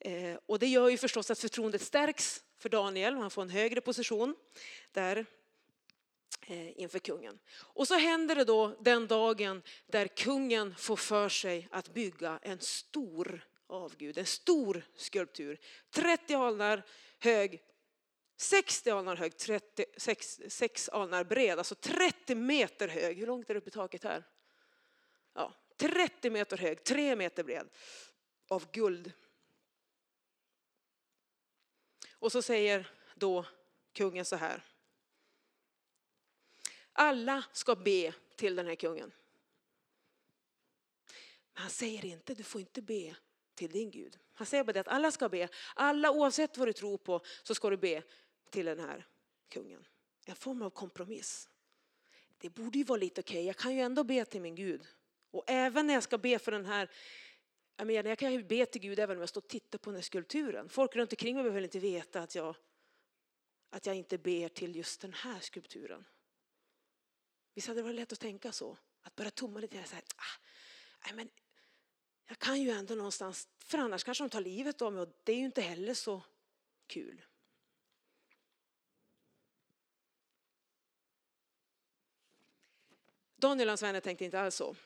Eh, 0.00 0.38
och 0.46 0.58
det 0.58 0.66
gör 0.66 0.88
ju 0.88 0.98
förstås 0.98 1.30
att 1.30 1.38
förtroendet 1.38 1.82
stärks 1.82 2.44
för 2.58 2.68
Daniel 2.68 3.14
och 3.14 3.20
han 3.20 3.30
får 3.30 3.42
en 3.42 3.50
högre 3.50 3.80
position 3.80 4.34
där 4.92 5.26
eh, 6.46 6.80
inför 6.80 6.98
kungen. 6.98 7.38
Och 7.50 7.88
så 7.88 7.94
händer 7.94 8.34
det 8.34 8.44
då 8.44 8.76
den 8.80 9.06
dagen 9.06 9.62
där 9.86 10.06
kungen 10.06 10.74
får 10.76 10.96
för 10.96 11.28
sig 11.28 11.68
att 11.70 11.88
bygga 11.88 12.38
en 12.42 12.60
stor 12.60 13.46
avgud, 13.66 14.18
en 14.18 14.26
stor 14.26 14.82
skulptur. 14.96 15.60
30 15.90 16.34
alnar 16.34 16.82
hög, 17.18 17.62
60 18.40 18.90
alnar 18.90 19.16
hög, 19.16 19.36
30, 19.36 19.84
6, 19.96 20.40
6 20.48 20.88
alnar 20.88 21.24
bred, 21.24 21.58
alltså 21.58 21.74
30 21.74 22.34
meter 22.34 22.88
hög. 22.88 23.18
Hur 23.18 23.26
långt 23.26 23.50
är 23.50 23.54
det 23.54 23.60
upp 23.60 23.68
i 23.68 23.70
taket 23.70 24.04
här? 24.04 24.24
Ja, 25.32 25.54
30 25.76 26.30
meter 26.30 26.56
hög, 26.56 26.84
3 26.84 27.16
meter 27.16 27.44
bred 27.44 27.68
av 28.48 28.70
guld. 28.72 29.12
Och 32.12 32.32
så 32.32 32.42
säger 32.42 32.90
då 33.14 33.44
kungen 33.92 34.24
så 34.24 34.36
här. 34.36 34.64
Alla 36.92 37.44
ska 37.52 37.74
be 37.74 38.14
till 38.36 38.56
den 38.56 38.66
här 38.66 38.74
kungen. 38.74 39.12
Men 41.52 41.62
Han 41.62 41.70
säger 41.70 42.04
inte, 42.04 42.34
du 42.34 42.42
får 42.42 42.60
inte 42.60 42.82
be 42.82 43.16
till 43.54 43.70
din 43.70 43.90
Gud. 43.90 44.18
Han 44.34 44.46
säger 44.46 44.64
bara 44.64 44.72
det 44.72 44.80
att 44.80 44.88
alla 44.88 45.10
ska 45.10 45.28
be. 45.28 45.48
Alla 45.74 46.10
oavsett 46.10 46.56
vad 46.56 46.68
du 46.68 46.72
tror 46.72 46.98
på 46.98 47.20
så 47.42 47.54
ska 47.54 47.70
du 47.70 47.76
be 47.76 48.02
till 48.50 48.66
den 48.66 48.80
här 48.80 49.06
kungen. 49.48 49.84
En 50.26 50.36
form 50.36 50.62
av 50.62 50.70
kompromiss. 50.70 51.48
Det 52.38 52.50
borde 52.50 52.78
ju 52.78 52.84
vara 52.84 52.98
lite 52.98 53.20
okej, 53.20 53.34
okay. 53.34 53.46
jag 53.46 53.56
kan 53.56 53.74
ju 53.74 53.80
ändå 53.80 54.04
be 54.04 54.24
till 54.24 54.40
min 54.40 54.54
Gud. 54.54 54.86
Och 55.30 55.44
även 55.46 55.86
när 55.86 55.94
jag 55.94 56.02
ska 56.02 56.18
be 56.18 56.38
för 56.38 56.52
den 56.52 56.66
här 56.66 56.90
jag, 57.76 57.86
menar, 57.86 58.08
jag 58.08 58.18
kan 58.18 58.32
ju 58.32 58.44
be 58.44 58.66
till 58.66 58.80
Gud 58.80 58.98
även 58.98 59.16
om 59.16 59.20
jag 59.20 59.28
står 59.28 59.40
och 59.40 59.48
tittar 59.48 59.78
på 59.78 59.90
den 59.90 59.94
här 59.94 60.02
skulpturen. 60.02 60.68
Folk 60.68 60.96
runt 60.96 61.12
omkring 61.12 61.34
mig 61.34 61.44
behöver 61.44 61.62
inte 61.62 61.78
veta 61.78 62.20
att 62.20 62.34
jag, 62.34 62.56
att 63.70 63.86
jag 63.86 63.96
inte 63.96 64.18
ber 64.18 64.48
till 64.48 64.76
just 64.76 65.00
den 65.00 65.12
här 65.12 65.40
skulpturen. 65.40 66.04
Visst 67.54 67.68
hade 67.68 67.78
det 67.78 67.82
varit 67.82 67.96
lätt 67.96 68.12
att 68.12 68.20
tänka 68.20 68.52
så? 68.52 68.78
Att 69.02 69.14
börja 69.14 69.30
tumma 69.30 69.60
lite 69.60 69.84
så 69.84 69.94
här, 69.94 70.04
ah, 70.16 71.12
men 71.14 71.30
jag 72.26 72.38
kan 72.38 72.62
ju 72.62 72.70
ändå 72.70 72.94
någonstans, 72.94 73.48
för 73.58 73.78
annars 73.78 74.04
kanske 74.04 74.24
de 74.24 74.30
tar 74.30 74.40
livet 74.40 74.82
av 74.82 74.92
mig 74.92 75.02
och 75.02 75.20
det 75.24 75.32
är 75.32 75.36
ju 75.36 75.44
inte 75.44 75.60
heller 75.60 75.94
så 75.94 76.22
kul. 76.86 77.24
Daniel 83.38 83.68
och 83.68 83.70
hans 83.70 83.82
vänner 83.82 84.00
tänkte 84.00 84.24
inte 84.24 84.40
alls 84.40 84.54
så. 84.54 84.76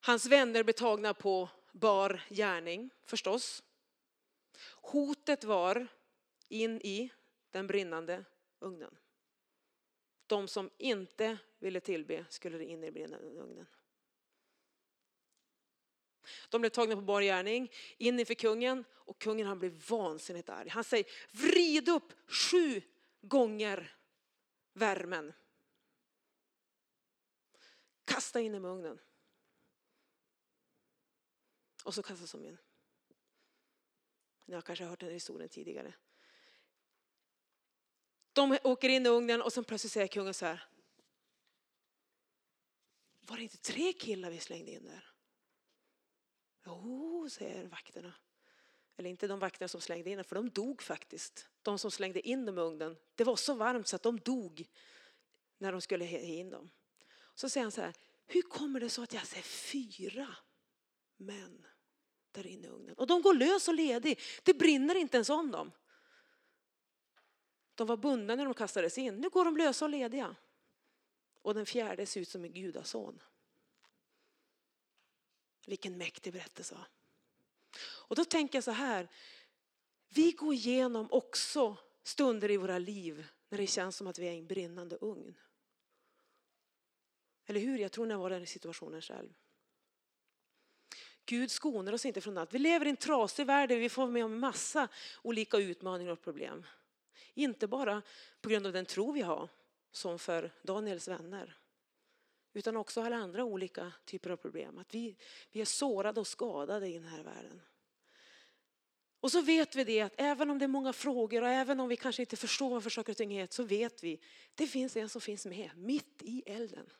Hans 0.00 0.26
vänner 0.26 0.62
blev 0.62 0.74
tagna 0.74 1.14
på 1.14 1.48
bar 1.72 2.22
gärning 2.28 2.90
förstås. 3.04 3.62
Hotet 4.80 5.44
var 5.44 5.86
in 6.48 6.80
i 6.80 7.10
den 7.50 7.66
brinnande 7.66 8.24
ugnen. 8.58 8.98
De 10.26 10.48
som 10.48 10.70
inte 10.78 11.38
ville 11.58 11.80
tillbe 11.80 12.24
skulle 12.28 12.64
in 12.64 12.82
i 12.82 12.86
den 12.86 12.94
brinnande 12.94 13.40
ugnen. 13.40 13.66
De 16.48 16.60
blev 16.60 16.70
tagna 16.70 16.94
på 16.94 17.02
bar 17.02 17.22
gärning, 17.22 17.72
in 17.96 18.20
inför 18.20 18.34
kungen 18.34 18.84
och 18.92 19.18
kungen 19.18 19.46
han 19.46 19.58
blev 19.58 19.88
vansinnigt 19.88 20.48
arg. 20.48 20.68
Han 20.68 20.84
säger 20.84 21.06
vrid 21.32 21.88
upp 21.88 22.12
sju 22.28 22.82
gånger 23.20 23.96
värmen. 24.72 25.32
Kasta 28.08 28.40
in 28.40 28.52
dem 28.52 28.64
i 28.64 28.68
ugnen. 28.68 28.98
Och 31.84 31.94
så 31.94 32.02
kastas 32.02 32.32
de 32.32 32.44
in. 32.44 32.58
Ni 34.44 34.54
har 34.54 34.62
kanske 34.62 34.84
hört 34.84 35.00
den 35.00 35.08
här 35.08 35.14
historien 35.14 35.48
tidigare. 35.48 35.94
De 38.32 38.58
åker 38.64 38.88
in 38.88 39.06
i 39.06 39.08
ugnen 39.08 39.42
och 39.42 39.52
sen 39.52 39.64
plötsligt 39.64 39.92
säger 39.92 40.06
kungen 40.06 40.34
så 40.34 40.46
här. 40.46 40.68
Var 43.20 43.36
det 43.36 43.42
inte 43.42 43.56
tre 43.56 43.92
killar 43.92 44.30
vi 44.30 44.38
slängde 44.38 44.70
in 44.70 44.84
där? 44.84 45.12
Jo, 46.64 47.28
säger 47.30 47.66
vakterna. 47.66 48.14
Eller 48.96 49.10
inte 49.10 49.26
de 49.26 49.38
vakterna 49.38 49.68
som 49.68 49.80
slängde 49.80 50.10
in 50.10 50.16
den, 50.16 50.24
för 50.24 50.36
de 50.36 50.50
dog 50.50 50.82
faktiskt. 50.82 51.48
De 51.62 51.78
som 51.78 51.90
slängde 51.90 52.28
in 52.28 52.46
dem 52.46 52.58
i 52.58 52.60
ugnen. 52.60 52.96
Det 53.14 53.24
var 53.24 53.36
så 53.36 53.54
varmt 53.54 53.88
så 53.88 53.96
att 53.96 54.02
de 54.02 54.20
dog 54.20 54.68
när 55.58 55.72
de 55.72 55.80
skulle 55.80 56.04
ha 56.04 56.18
in 56.18 56.50
dem. 56.50 56.70
Så 57.38 57.48
säger 57.48 57.64
han 57.64 57.72
så 57.72 57.80
här, 57.80 57.94
hur 58.26 58.42
kommer 58.42 58.80
det 58.80 58.90
så 58.90 59.02
att 59.02 59.12
jag 59.12 59.26
ser 59.26 59.42
fyra 59.42 60.36
män 61.16 61.66
där 62.32 62.46
inne 62.46 62.66
i 62.66 62.70
ugnen? 62.70 62.94
Och 62.94 63.06
de 63.06 63.22
går 63.22 63.34
lös 63.34 63.68
och 63.68 63.74
ledig. 63.74 64.20
Det 64.42 64.54
brinner 64.54 64.94
inte 64.94 65.16
ens 65.16 65.30
om 65.30 65.50
dem. 65.50 65.72
De 67.74 67.86
var 67.86 67.96
bundna 67.96 68.34
när 68.34 68.44
de 68.44 68.54
kastades 68.54 68.98
in. 68.98 69.16
Nu 69.16 69.28
går 69.28 69.44
de 69.44 69.56
lösa 69.56 69.84
och 69.84 69.90
lediga. 69.90 70.36
Och 71.42 71.54
den 71.54 71.66
fjärde 71.66 72.06
ser 72.06 72.20
ut 72.20 72.28
som 72.28 72.44
en 72.44 72.52
gudason. 72.52 73.22
Vilken 75.66 75.98
mäktig 75.98 76.32
berättelse. 76.32 76.78
Och 77.80 78.16
då 78.16 78.24
tänker 78.24 78.56
jag 78.56 78.64
så 78.64 78.70
här. 78.70 79.08
Vi 80.08 80.32
går 80.32 80.54
igenom 80.54 81.08
också 81.10 81.76
stunder 82.02 82.50
i 82.50 82.56
våra 82.56 82.78
liv 82.78 83.26
när 83.48 83.58
det 83.58 83.66
känns 83.66 83.96
som 83.96 84.06
att 84.06 84.18
vi 84.18 84.28
är 84.28 84.32
i 84.32 84.38
en 84.38 84.46
brinnande 84.46 84.96
ugn. 85.00 85.34
Eller 87.48 87.60
hur? 87.60 87.78
Jag 87.78 87.92
tror 87.92 88.06
när 88.06 88.14
jag 88.14 88.18
var 88.18 88.30
i 88.30 88.34
den 88.34 88.46
situationen 88.46 89.02
själv. 89.02 89.28
Gud 91.26 91.50
skonar 91.50 91.92
oss 91.92 92.06
inte 92.06 92.20
från 92.20 92.38
allt. 92.38 92.54
Vi 92.54 92.58
lever 92.58 92.86
i 92.86 92.90
en 92.90 92.96
trasig 92.96 93.46
värld 93.46 93.68
där 93.68 93.76
vi 93.76 93.88
får 93.88 94.06
med 94.06 94.24
om 94.24 94.40
massa 94.40 94.88
olika 95.22 95.56
utmaningar 95.56 96.12
och 96.12 96.22
problem. 96.22 96.66
Inte 97.34 97.66
bara 97.66 98.02
på 98.40 98.48
grund 98.48 98.66
av 98.66 98.72
den 98.72 98.86
tro 98.86 99.12
vi 99.12 99.20
har, 99.20 99.48
som 99.92 100.18
för 100.18 100.52
Daniels 100.62 101.08
vänner. 101.08 101.56
Utan 102.52 102.76
också 102.76 103.00
alla 103.00 103.16
andra 103.16 103.44
olika 103.44 103.92
typer 104.04 104.30
av 104.30 104.36
problem. 104.36 104.78
Att 104.78 104.94
vi, 104.94 105.16
vi 105.52 105.60
är 105.60 105.64
sårade 105.64 106.20
och 106.20 106.26
skadade 106.26 106.88
i 106.88 106.92
den 106.92 107.08
här 107.08 107.22
världen. 107.22 107.60
Och 109.20 109.32
så 109.32 109.40
vet 109.40 109.76
vi 109.76 109.84
det 109.84 110.00
att 110.00 110.14
även 110.16 110.50
om 110.50 110.58
det 110.58 110.64
är 110.64 110.68
många 110.68 110.92
frågor 110.92 111.42
och 111.42 111.48
även 111.48 111.80
om 111.80 111.88
vi 111.88 111.96
kanske 111.96 112.22
inte 112.22 112.36
förstår 112.36 112.80
vad 112.80 112.92
saker 112.92 113.12
och 113.12 113.16
ting 113.16 113.32
är 113.32 113.48
så 113.50 113.62
vet 113.62 114.04
vi 114.04 114.20
det 114.54 114.66
finns 114.66 114.96
en 114.96 115.08
som 115.08 115.20
finns 115.20 115.46
med 115.46 115.70
mitt 115.76 116.22
i 116.22 116.42
elden. 116.46 116.90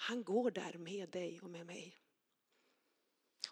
Han 0.00 0.24
går 0.24 0.50
där 0.50 0.78
med 0.78 1.08
dig 1.08 1.40
och 1.40 1.50
med 1.50 1.66
mig. 1.66 1.96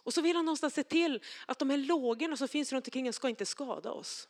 Och 0.02 0.14
så 0.14 0.22
vill 0.22 0.36
han 0.36 0.44
någonstans 0.44 0.74
se 0.74 0.82
till 0.82 1.22
att 1.46 1.58
de 1.58 1.70
här 1.70 1.78
lågorna 1.78 2.36
som 2.36 2.48
finns 2.48 2.72
runt 2.72 2.86
omkring 2.86 3.12
ska 3.12 3.28
inte 3.28 3.46
skada 3.46 3.92
oss. 3.92 4.28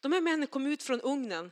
De 0.00 0.12
här 0.12 0.20
männen 0.20 0.48
kom 0.48 0.66
ut 0.66 0.82
från 0.82 1.00
ugnen. 1.00 1.50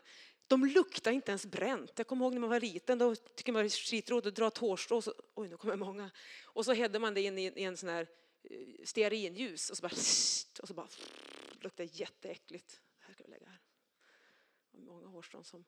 De 0.48 0.64
luktade 0.64 1.14
inte 1.16 1.30
ens 1.30 1.46
bränt. 1.46 1.92
Jag 1.96 2.06
kommer 2.06 2.24
ihåg 2.24 2.32
när 2.32 2.40
man 2.40 2.50
var 2.50 2.60
liten, 2.60 2.98
då 2.98 3.16
tyckte 3.16 3.52
man 3.52 3.58
det 3.58 3.64
var 3.64 3.70
skitroligt 3.70 4.26
att 4.26 4.34
dra 4.34 4.46
ett 4.46 4.58
hårstrå. 4.58 5.02
Så, 5.02 5.14
oj, 5.34 5.48
nu 5.48 5.56
kommer 5.56 5.76
många. 5.76 6.10
Och 6.44 6.64
så 6.64 6.72
hädde 6.72 6.98
man 6.98 7.14
det 7.14 7.20
in 7.20 7.38
i, 7.38 7.52
en 7.56 7.76
sån 7.76 7.88
här 7.88 8.08
eh, 8.42 8.84
stearinljus 8.84 9.70
och 9.70 9.76
så 9.76 9.82
bara, 9.82 9.92
och 10.62 10.68
så 10.68 10.74
bara 10.74 10.88
luktade 11.60 11.88
jätteäckligt. 11.92 12.80
Det 12.98 13.04
här 13.04 13.14
ska 13.14 13.24
vi 13.24 13.30
lägga 13.30 13.46
här. 13.46 13.60
Många 14.70 15.06
hårstrån 15.06 15.44
som, 15.44 15.64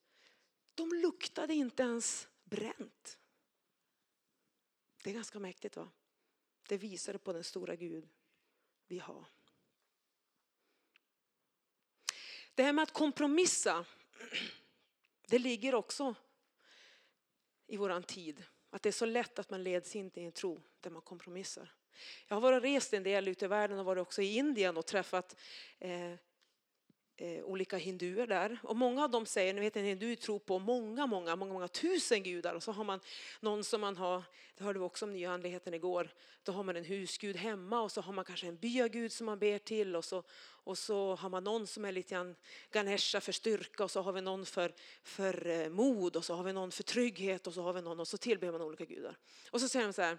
de 0.75 0.93
luktade 0.93 1.55
inte 1.55 1.83
ens 1.83 2.29
bränt. 2.45 3.19
Det 5.05 5.11
är 5.11 5.15
ganska 5.15 5.39
mäktigt 5.39 5.77
va? 5.77 5.91
Det 6.69 6.77
visar 6.77 7.19
på 7.19 7.33
den 7.33 7.45
stora 7.45 7.77
Gud 7.77 8.09
vi 8.87 8.99
har. 8.99 9.25
Det 12.55 12.63
här 12.63 12.73
med 12.73 12.83
att 12.83 12.93
kompromissa, 12.93 13.85
det 15.27 15.39
ligger 15.39 15.75
också 15.75 16.15
i 17.67 17.77
våran 17.77 18.03
tid. 18.03 18.45
Att 18.71 18.83
det 18.83 18.89
är 18.89 18.93
så 18.93 19.07
lätt 19.07 19.39
att 19.39 19.51
man 19.51 19.65
leds 19.65 19.97
in 19.97 20.11
i 20.15 20.25
en 20.25 20.33
tro 20.33 20.63
där 20.81 20.91
man 20.91 21.03
kompromissar. 21.03 21.73
Jag 22.27 22.37
har 22.37 22.41
varit 22.41 22.57
och 22.57 22.63
rest 22.63 22.93
en 22.93 23.03
del 23.03 23.29
ute 23.29 23.45
i 23.45 23.49
världen 23.49 23.79
och 23.79 23.85
varit 23.85 24.03
också 24.03 24.23
i 24.23 24.37
Indien 24.37 24.77
och 24.77 24.87
träffat 24.87 25.37
eh, 25.79 26.15
eh, 27.17 27.45
olika 27.45 27.77
hinduer 27.77 28.27
där. 28.27 28.59
Och 28.63 28.77
många 28.77 29.05
av 29.05 29.11
dem 29.11 29.27
säger, 29.27 29.55
ni 29.55 29.61
vet 29.61 29.77
en 29.77 29.85
hindu 29.85 30.17
tror 30.17 30.39
på 30.39 30.59
många, 30.59 31.07
många, 31.07 31.37
många, 31.37 31.53
många 31.53 31.69
tusen 31.69 32.23
gudar. 32.23 32.55
Och 32.55 32.63
så 32.63 32.73
har 32.73 32.85
man 32.85 33.01
någon 33.41 33.65
som 33.65 33.81
man 33.81 33.97
har, 33.97 34.23
det 34.57 34.65
hörde 34.65 34.79
vi 34.79 34.85
också 34.85 35.05
om 35.05 35.13
nya 35.13 35.31
andligheten 35.31 35.75
igår, 35.75 36.15
då 36.43 36.53
har 36.53 36.63
man 36.63 36.77
en 36.77 36.85
husgud 36.85 37.37
hemma 37.37 37.81
och 37.81 37.93
så 37.93 38.01
har 38.01 38.13
man 38.13 38.25
kanske 38.25 38.47
en 38.47 38.57
byagud 38.57 39.13
som 39.13 39.27
man 39.27 39.39
ber 39.39 39.59
till 39.59 39.97
och 39.97 40.05
så, 40.05 40.23
och 40.65 40.79
så 40.79 41.15
har 41.15 41.29
man 41.29 41.45
någon 41.45 41.67
som 41.67 41.85
är 41.85 41.93
lite 41.93 42.15
grann 42.15 42.37
Ganesha 42.71 43.21
för 43.21 43.33
styrka 43.33 43.85
och 43.85 43.91
så 43.91 44.03
har 44.03 44.13
vi 44.13 44.21
någon 44.21 44.47
för, 44.47 44.75
för 45.03 45.47
eh, 45.47 45.69
mod 45.69 46.17
och 46.17 46.25
så 46.25 46.35
har 46.35 46.45
vi 46.45 46.53
någon 46.53 46.71
för 46.71 46.83
trygghet 46.83 47.47
och 47.47 47.55
så 47.55 47.63
har 47.63 47.73
vi 47.73 47.83
någon 47.83 48.01
och 48.01 48.09
så 48.09 48.17
tillber 48.17 48.53
man 48.53 48.63
olika 48.63 48.85
gudar. 48.85 49.17
Och 49.51 49.61
så 49.61 49.69
säger 49.69 49.87
de 49.87 49.93
så 49.93 50.03
här, 50.03 50.19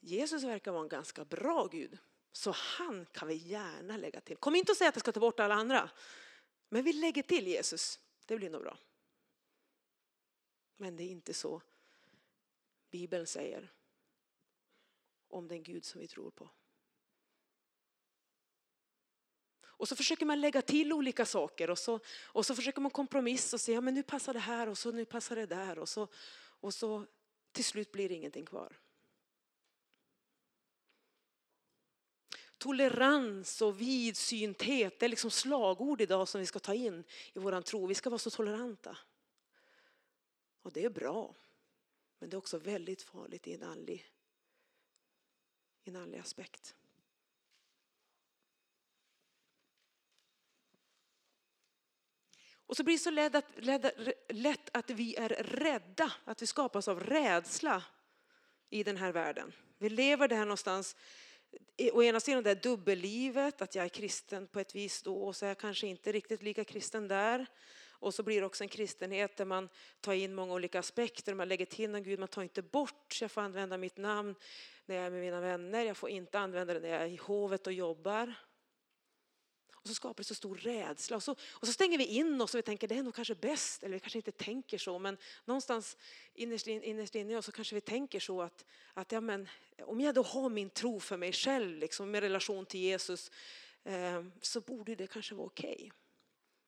Jesus 0.00 0.44
verkar 0.44 0.72
vara 0.72 0.82
en 0.82 0.88
ganska 0.88 1.24
bra 1.24 1.68
Gud. 1.72 1.98
Så 2.36 2.50
han 2.50 3.06
kan 3.12 3.28
vi 3.28 3.34
gärna 3.34 3.96
lägga 3.96 4.20
till. 4.20 4.36
Kom 4.36 4.54
inte 4.54 4.72
och 4.72 4.78
säg 4.78 4.88
att 4.88 4.94
jag 4.94 5.00
ska 5.00 5.12
ta 5.12 5.20
bort 5.20 5.40
alla 5.40 5.54
andra. 5.54 5.90
Men 6.68 6.84
vi 6.84 6.92
lägger 6.92 7.22
till 7.22 7.46
Jesus. 7.46 8.00
Det 8.26 8.36
blir 8.36 8.50
nog 8.50 8.62
bra. 8.62 8.78
Men 10.76 10.96
det 10.96 11.02
är 11.02 11.08
inte 11.08 11.34
så 11.34 11.62
Bibeln 12.90 13.26
säger 13.26 13.72
om 15.28 15.48
den 15.48 15.62
Gud 15.62 15.84
som 15.84 16.00
vi 16.00 16.08
tror 16.08 16.30
på. 16.30 16.50
Och 19.64 19.88
så 19.88 19.96
försöker 19.96 20.26
man 20.26 20.40
lägga 20.40 20.62
till 20.62 20.92
olika 20.92 21.26
saker 21.26 21.70
och 21.70 21.78
så, 21.78 22.00
och 22.24 22.46
så 22.46 22.54
försöker 22.54 22.80
man 22.80 22.90
kompromissa 22.90 23.56
och 23.56 23.60
säga 23.60 23.80
men 23.80 23.94
nu 23.94 24.02
passar 24.02 24.34
det 24.34 24.40
här 24.40 24.68
och 24.68 24.78
så 24.78 24.92
nu 24.92 25.04
passar 25.04 25.36
det 25.36 25.46
där 25.46 25.78
och 25.78 25.88
så, 25.88 26.08
och 26.60 26.74
så 26.74 27.06
till 27.52 27.64
slut 27.64 27.92
blir 27.92 28.08
det 28.08 28.14
ingenting 28.14 28.46
kvar. 28.46 28.78
Tolerans 32.64 33.62
och 33.62 33.80
vidsynthet, 33.80 34.98
det 34.98 35.06
är 35.06 35.08
liksom 35.08 35.30
slagord 35.30 36.00
idag 36.00 36.28
som 36.28 36.40
vi 36.40 36.46
ska 36.46 36.58
ta 36.58 36.74
in 36.74 37.04
i 37.32 37.38
vår 37.38 37.60
tro. 37.60 37.86
Vi 37.86 37.94
ska 37.94 38.10
vara 38.10 38.18
så 38.18 38.30
toleranta. 38.30 38.96
Och 40.62 40.72
det 40.72 40.84
är 40.84 40.90
bra. 40.90 41.34
Men 42.18 42.30
det 42.30 42.34
är 42.34 42.38
också 42.38 42.58
väldigt 42.58 43.02
farligt 43.02 43.46
i 43.46 43.54
en 43.54 43.62
andlig, 43.62 44.06
i 45.84 45.90
en 45.90 45.96
andlig 45.96 46.18
aspekt. 46.18 46.74
Och 52.66 52.76
så 52.76 52.84
blir 52.84 52.94
det 52.94 52.98
så 52.98 53.10
lätt 53.10 53.34
att, 53.34 53.44
lätt 54.28 54.76
att 54.76 54.90
vi 54.90 55.16
är 55.16 55.28
rädda, 55.28 56.12
att 56.24 56.42
vi 56.42 56.46
skapas 56.46 56.88
av 56.88 57.00
rädsla 57.00 57.84
i 58.70 58.82
den 58.82 58.96
här 58.96 59.12
världen. 59.12 59.52
Vi 59.78 59.88
lever 59.88 60.28
där 60.28 60.38
någonstans, 60.38 60.96
å 61.92 62.02
ena 62.02 62.20
sidan 62.20 62.42
det 62.42 62.62
dubbellivet, 62.62 63.62
att 63.62 63.74
jag 63.74 63.84
är 63.84 63.88
kristen 63.88 64.46
på 64.46 64.60
ett 64.60 64.74
vis 64.74 65.02
då 65.02 65.16
och 65.16 65.36
så 65.36 65.44
är 65.44 65.48
jag 65.48 65.58
kanske 65.58 65.86
inte 65.86 66.12
riktigt 66.12 66.42
lika 66.42 66.64
kristen 66.64 67.08
där. 67.08 67.46
Och 68.04 68.14
så 68.14 68.22
blir 68.22 68.40
det 68.40 68.46
också 68.46 68.64
en 68.64 68.68
kristenhet 68.68 69.36
där 69.36 69.44
man 69.44 69.68
tar 70.00 70.12
in 70.12 70.34
många 70.34 70.54
olika 70.54 70.78
aspekter, 70.78 71.34
man 71.34 71.48
lägger 71.48 71.66
till 71.66 71.90
någon 71.90 72.02
Gud, 72.02 72.18
man 72.18 72.28
tar 72.28 72.42
inte 72.42 72.62
bort, 72.62 73.12
så 73.12 73.24
jag 73.24 73.30
får 73.30 73.40
använda 73.40 73.76
mitt 73.76 73.96
namn 73.96 74.34
när 74.86 74.96
jag 74.96 75.06
är 75.06 75.10
med 75.10 75.20
mina 75.20 75.40
vänner, 75.40 75.84
jag 75.84 75.96
får 75.96 76.10
inte 76.10 76.38
använda 76.38 76.74
det 76.74 76.80
när 76.80 76.88
jag 76.88 77.02
är 77.02 77.06
i 77.06 77.16
hovet 77.16 77.66
och 77.66 77.72
jobbar. 77.72 78.34
Och 79.84 79.88
så 79.88 79.94
skapar 79.94 80.22
det 80.22 80.24
så 80.24 80.34
stor 80.34 80.56
rädsla. 80.56 81.16
Och 81.16 81.22
så, 81.22 81.32
och 81.32 81.66
så 81.66 81.72
stänger 81.72 81.98
vi 81.98 82.06
in 82.06 82.40
oss 82.40 82.54
och 82.54 82.58
vi 82.58 82.62
tänker 82.62 82.88
det 82.88 82.94
är 82.94 83.02
nog 83.02 83.14
kanske 83.14 83.34
bäst, 83.34 83.82
eller 83.82 83.94
vi 83.94 84.00
kanske 84.00 84.18
inte 84.18 84.32
tänker 84.32 84.78
så, 84.78 84.98
men 84.98 85.16
någonstans 85.44 85.96
innerst, 86.34 86.66
in, 86.66 86.82
innerst 86.82 87.14
inne 87.14 87.32
i 87.32 87.36
oss 87.36 87.46
så 87.46 87.52
kanske 87.52 87.74
vi 87.74 87.80
tänker 87.80 88.20
så 88.20 88.42
att, 88.42 88.64
att 88.94 89.12
ja, 89.12 89.20
men, 89.20 89.48
om 89.82 90.00
jag 90.00 90.14
då 90.14 90.22
har 90.22 90.48
min 90.48 90.70
tro 90.70 91.00
för 91.00 91.16
mig 91.16 91.32
själv, 91.32 91.78
liksom, 91.78 92.10
med 92.10 92.22
relation 92.22 92.66
till 92.66 92.80
Jesus, 92.80 93.30
eh, 93.84 94.24
så 94.40 94.60
borde 94.60 94.94
det 94.94 95.06
kanske 95.06 95.34
vara 95.34 95.46
okej. 95.46 95.74
Okay. 95.74 95.90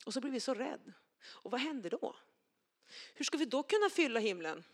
Och 0.04 0.14
så 0.14 0.20
blir 0.20 0.30
vi 0.30 0.40
så 0.40 0.54
rädda. 0.54 0.92
Och 1.22 1.50
vad 1.50 1.60
händer 1.60 1.90
då? 1.90 2.16
Hur 3.14 3.24
ska 3.24 3.38
vi 3.38 3.44
då 3.44 3.62
kunna 3.62 3.90
fylla 3.90 4.20
himlen? 4.20 4.64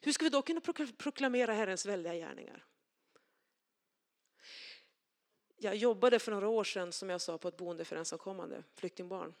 Hur 0.00 0.12
ska 0.12 0.24
vi 0.24 0.30
då 0.30 0.42
kunna 0.42 0.60
proklamera 0.96 1.52
Herrens 1.52 1.86
väldiga 1.86 2.14
gärningar? 2.14 2.64
Jag 5.62 5.76
jobbade 5.76 6.18
för 6.18 6.32
några 6.32 6.48
år 6.48 6.64
sedan 6.64 6.92
som 6.92 7.10
jag 7.10 7.20
sa 7.20 7.38
på 7.38 7.48
ett 7.48 7.56
boende 7.56 7.84
för 7.84 7.96
ensamkommande 7.96 8.64
flyktingbarn. 8.74 9.34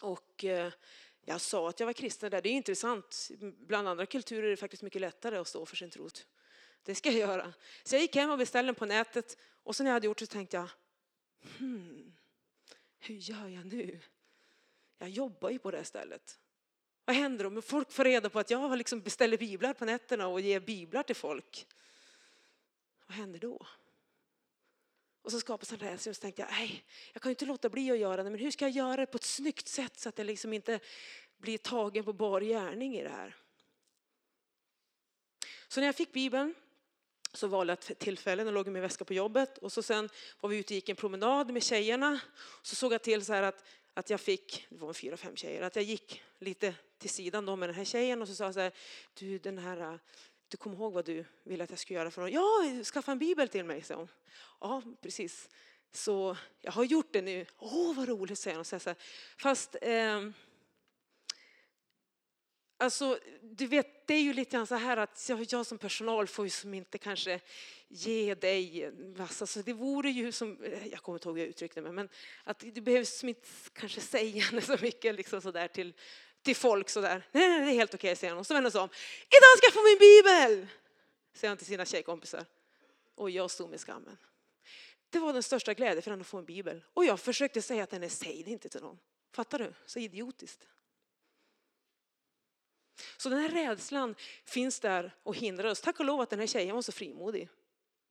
Och 0.00 0.44
eh, 0.44 0.72
jag 1.24 1.40
sa 1.40 1.68
att 1.68 1.80
jag 1.80 1.86
var 1.86 1.92
kristen 1.92 2.30
där. 2.30 2.42
Det 2.42 2.48
är 2.48 2.52
intressant. 2.52 3.30
Bland 3.40 3.88
andra 3.88 4.06
kulturer 4.06 4.42
är 4.42 4.50
det 4.50 4.56
faktiskt 4.56 4.82
mycket 4.82 5.00
lättare 5.00 5.36
att 5.36 5.48
stå 5.48 5.66
för 5.66 5.76
sin 5.76 5.90
tro. 5.90 6.08
Det 6.82 6.94
ska 6.94 7.10
jag 7.10 7.18
göra. 7.18 7.52
Så 7.84 7.94
jag 7.94 8.02
gick 8.02 8.16
hem 8.16 8.30
och 8.30 8.38
beställde 8.38 8.68
den 8.68 8.74
på 8.74 8.86
nätet 8.86 9.38
och 9.62 9.76
sen 9.76 9.84
när 9.84 9.90
jag 9.90 9.94
hade 9.94 10.06
gjort 10.06 10.18
det 10.18 10.26
så 10.26 10.32
tänkte 10.32 10.56
jag, 10.56 10.68
hmm, 11.58 12.12
hur 12.98 13.14
gör 13.14 13.48
jag 13.48 13.66
nu? 13.66 14.00
Jag 14.98 15.08
jobbar 15.08 15.50
ju 15.50 15.58
på 15.58 15.70
det 15.70 15.84
stället. 15.84 16.38
Vad 17.04 17.16
händer 17.16 17.46
om 17.46 17.62
folk 17.62 17.92
får 17.92 18.04
reda 18.04 18.30
på 18.30 18.38
att 18.38 18.50
jag 18.50 18.78
liksom 18.78 19.00
beställer 19.00 19.38
biblar 19.38 19.74
på 19.74 19.84
nätterna 19.84 20.26
och 20.26 20.40
ger 20.40 20.60
biblar 20.60 21.02
till 21.02 21.16
folk? 21.16 21.66
Vad 23.06 23.16
händer 23.16 23.38
då? 23.38 23.66
Och 25.22 25.32
så 25.32 25.40
skapas 25.40 25.72
en 25.72 25.78
rädsla 25.78 26.10
och 26.10 26.16
så 26.16 26.20
tänkte 26.20 26.42
jag, 26.42 26.50
nej, 26.50 26.84
jag 27.12 27.22
kan 27.22 27.30
ju 27.30 27.32
inte 27.32 27.46
låta 27.46 27.68
bli 27.68 27.90
att 27.90 27.98
göra 27.98 28.22
det, 28.22 28.30
men 28.30 28.40
hur 28.40 28.50
ska 28.50 28.64
jag 28.64 28.72
göra 28.72 28.96
det 28.96 29.06
på 29.06 29.16
ett 29.16 29.24
snyggt 29.24 29.68
sätt 29.68 30.00
så 30.00 30.08
att 30.08 30.18
jag 30.18 30.26
liksom 30.26 30.52
inte 30.52 30.80
blir 31.38 31.58
tagen 31.58 32.04
på 32.04 32.12
bar 32.12 32.40
gärning 32.40 32.96
i 32.96 33.02
det 33.02 33.08
här? 33.08 33.36
Så 35.68 35.80
när 35.80 35.86
jag 35.86 35.94
fick 35.94 36.12
Bibeln 36.12 36.54
så 37.32 37.46
valde 37.46 37.70
jag 37.70 37.90
ett 37.90 37.98
tillfälle, 37.98 38.44
den 38.44 38.54
låg 38.54 38.66
i 38.66 38.70
min 38.70 38.82
väska 38.82 39.04
på 39.04 39.14
jobbet 39.14 39.58
och 39.58 39.72
så 39.72 39.82
sen 39.82 40.08
var 40.40 40.50
vi 40.50 40.56
ute 40.56 40.74
och 40.74 40.74
gick 40.74 40.88
en 40.88 40.96
promenad 40.96 41.52
med 41.52 41.62
tjejerna. 41.62 42.20
Så 42.62 42.76
såg 42.76 42.92
jag 42.92 43.02
till 43.02 43.24
så 43.24 43.32
här 43.32 43.42
att, 43.42 43.64
att 43.94 44.10
jag 44.10 44.20
fick, 44.20 44.66
det 44.68 44.78
var 44.78 44.92
fyra, 44.92 45.16
fem 45.16 45.36
tjejer, 45.36 45.62
att 45.62 45.76
jag 45.76 45.84
gick 45.84 46.22
lite 46.38 46.74
till 46.98 47.10
sidan 47.10 47.46
då 47.46 47.56
med 47.56 47.68
den 47.68 47.76
här 47.76 47.84
tjejen 47.84 48.22
och 48.22 48.28
så 48.28 48.34
sa 48.34 48.44
jag 48.44 48.54
så 48.54 48.60
här, 48.60 48.72
du 49.14 49.38
den 49.38 49.58
här 49.58 49.98
du 50.52 50.56
kommer 50.56 50.76
ihåg 50.76 50.92
vad 50.92 51.04
du 51.04 51.24
ville 51.42 51.64
att 51.64 51.70
jag 51.70 51.78
skulle 51.78 51.98
göra 51.98 52.10
för 52.10 52.22
något? 52.22 52.32
Ja, 52.32 52.84
skaffa 52.84 53.12
en 53.12 53.18
bibel 53.18 53.48
till 53.48 53.64
mig, 53.64 53.82
sa 53.82 53.94
hon. 53.94 54.08
Ja, 54.60 54.82
precis. 55.00 55.48
Så 55.92 56.36
jag 56.60 56.72
har 56.72 56.84
gjort 56.84 57.12
det 57.12 57.22
nu. 57.22 57.46
Åh, 57.58 57.94
vad 57.96 58.08
roligt, 58.08 58.38
säger 58.38 58.56
hon. 58.56 58.64
Så 58.64 58.76
här, 58.76 58.96
fast, 59.36 59.76
eh, 59.82 60.28
alltså, 62.78 63.18
du 63.42 63.66
vet, 63.66 64.06
det 64.06 64.14
är 64.14 64.20
ju 64.20 64.32
lite 64.32 64.50
grann 64.50 64.66
så 64.66 64.74
här 64.74 64.96
att 64.96 65.26
jag, 65.28 65.46
jag 65.48 65.66
som 65.66 65.78
personal 65.78 66.26
får 66.26 66.44
ju 66.44 66.50
som 66.50 66.74
inte 66.74 66.98
kanske 66.98 67.40
ge 67.88 68.34
dig 68.34 68.90
massa, 69.16 69.46
så 69.46 69.62
det 69.62 69.72
vore 69.72 70.10
ju 70.10 70.32
som, 70.32 70.64
eh, 70.64 70.86
jag 70.86 71.02
kommer 71.02 71.18
inte 71.18 71.28
ihåg 71.28 71.38
hur 71.38 71.44
jag 71.44 71.50
uttryckte 71.50 71.80
mig, 71.80 71.92
men 71.92 72.08
att 72.44 72.58
behöver 72.58 73.24
inte 73.28 73.48
kanske 73.72 74.00
säga 74.00 74.60
så 74.60 74.76
mycket 74.82 75.14
liksom 75.14 75.40
så 75.40 75.50
där 75.50 75.68
till 75.68 75.94
till 76.42 76.56
folk 76.56 76.88
sådär. 76.88 77.28
Nej, 77.32 77.48
nej, 77.48 77.60
det 77.60 77.70
är 77.70 77.74
helt 77.74 77.94
okej, 77.94 78.16
säger 78.16 78.30
han. 78.30 78.38
Och 78.38 78.46
så 78.46 78.54
vänder 78.54 78.64
han 78.64 78.72
sig 78.72 78.80
om. 78.80 78.88
Idag 79.28 79.58
ska 79.58 79.66
jag 79.66 79.74
få 79.74 79.82
min 79.82 79.98
bibel! 79.98 80.68
Säger 81.34 81.48
han 81.48 81.58
till 81.58 81.66
sina 81.66 81.84
tjejkompisar. 81.84 82.46
Och 83.14 83.30
jag 83.30 83.50
stod 83.50 83.70
med 83.70 83.80
skammen. 83.80 84.16
Det 85.10 85.18
var 85.18 85.32
den 85.32 85.42
största 85.42 85.74
glädjen 85.74 86.02
för 86.02 86.10
honom 86.10 86.20
att 86.20 86.26
få 86.26 86.38
en 86.38 86.44
bibel. 86.44 86.84
Och 86.94 87.04
jag 87.04 87.20
försökte 87.20 87.62
säga 87.62 87.82
att 87.82 87.90
den 87.90 88.02
är, 88.02 88.08
säg 88.08 88.42
det 88.42 88.50
inte 88.50 88.68
till 88.68 88.80
någon. 88.80 88.98
Fattar 89.32 89.58
du? 89.58 89.74
Så 89.86 89.98
idiotiskt. 89.98 90.68
Så 93.16 93.28
den 93.28 93.38
här 93.38 93.48
rädslan 93.48 94.14
finns 94.44 94.80
där 94.80 95.16
och 95.22 95.36
hindrar 95.36 95.70
oss. 95.70 95.80
Tack 95.80 96.00
och 96.00 96.06
lov 96.06 96.20
att 96.20 96.30
den 96.30 96.40
här 96.40 96.46
tjejen 96.46 96.74
var 96.74 96.82
så 96.82 96.92
frimodig. 96.92 97.48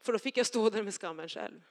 För 0.02 0.14
då 0.14 0.20
fick 0.20 0.38
jag 0.38 0.46
stå 0.46 0.70
där 0.70 0.84
med 0.84 0.94
skammen 0.94 1.30
själv. 1.30 1.62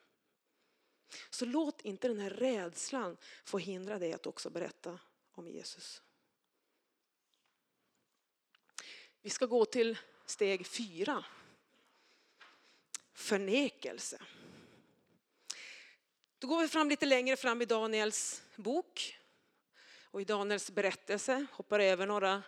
Så 1.31 1.45
låt 1.45 1.81
inte 1.81 2.09
den 2.09 2.19
här 2.19 2.31
rädslan 2.31 3.17
få 3.45 3.59
hindra 3.59 3.99
dig 3.99 4.13
att 4.13 4.27
också 4.27 4.51
berätta 4.51 4.99
om 5.33 5.49
Jesus. 5.49 6.03
Vi 9.23 9.31
ska 9.31 9.47
gå 9.47 9.65
till 9.65 9.99
steg 10.27 10.67
fyra. 10.67 11.25
Förnekelse. 13.13 14.23
Då 16.39 16.47
går 16.47 16.61
vi 16.61 16.69
fram 16.69 16.89
lite 16.89 17.07
längre 17.07 17.37
fram 17.37 17.63
i 17.63 17.65
Daniels 17.65 18.43
bok 18.57 19.19
och 20.05 20.21
i 20.21 20.25
Daniels 20.25 20.71
berättelse, 20.71 21.47
hoppar 21.53 21.81
över 21.81 22.07
några 22.07 22.43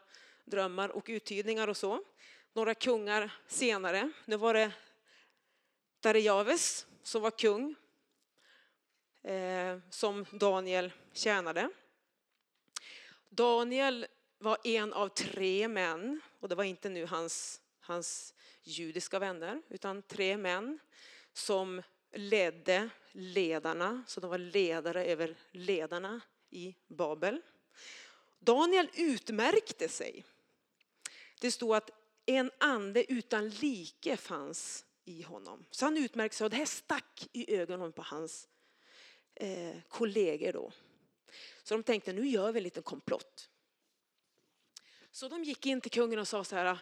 drömmar 0.45 0.89
och 0.89 1.05
uttydningar 1.09 1.69
och 1.69 1.77
så. 1.77 2.05
Några 2.53 2.75
kungar 2.75 3.31
senare. 3.47 4.11
Nu 4.25 4.37
var 4.37 4.55
det 4.55 4.73
Darejaves 6.01 6.87
som 7.03 7.23
var 7.23 7.31
kung 7.31 7.75
eh, 9.23 9.79
som 9.91 10.27
Daniel 10.31 10.93
tjänade. 11.13 11.71
Daniel 13.29 14.07
var 14.39 14.59
en 14.65 14.93
av 14.93 15.09
tre 15.09 15.69
män, 15.69 16.21
och 16.43 16.49
det 16.49 16.55
var 16.55 16.65
inte 16.65 16.89
nu 16.89 17.07
hans, 17.07 17.61
hans 17.81 18.35
judiska 18.63 19.19
vänner, 19.19 19.63
utan 19.69 20.03
tre 20.03 20.37
män 20.37 20.79
som 21.33 21.83
ledde 22.13 22.89
ledarna, 23.13 24.05
så 24.07 24.21
de 24.21 24.31
var 24.31 24.39
ledare 24.39 25.05
över 25.05 25.37
ledarna 25.51 26.21
i 26.51 26.77
Babel. 26.89 27.41
Daniel 28.39 28.91
utmärkte 28.95 29.89
sig. 29.89 30.25
Det 31.41 31.51
stod 31.51 31.75
att 31.75 31.91
en 32.27 32.51
ande 32.59 33.13
utan 33.13 33.49
like 33.49 34.17
fanns 34.17 34.85
i 35.05 35.23
honom. 35.23 35.65
Så 35.71 35.85
han 35.85 35.97
utmärkte 35.97 36.37
sig 36.37 36.45
och 36.45 36.51
det 36.51 36.57
här 36.57 36.67
stack 36.67 37.29
i 37.33 37.57
ögonen 37.57 37.93
på 37.93 38.03
hans 38.03 38.49
eh, 39.35 39.77
kollegor 39.89 40.53
då. 40.53 40.73
Så 41.63 41.75
de 41.75 41.83
tänkte 41.83 42.13
nu 42.13 42.29
gör 42.29 42.53
vi 42.53 42.59
en 42.59 42.65
liten 42.65 42.83
komplott. 42.83 43.49
Så 45.13 45.29
de 45.29 45.45
gick 45.45 45.67
in 45.67 45.81
till 45.81 45.91
kungen 45.91 46.19
och 46.19 46.29
sa 46.29 46.45
så 46.45 46.57
här, 46.57 46.79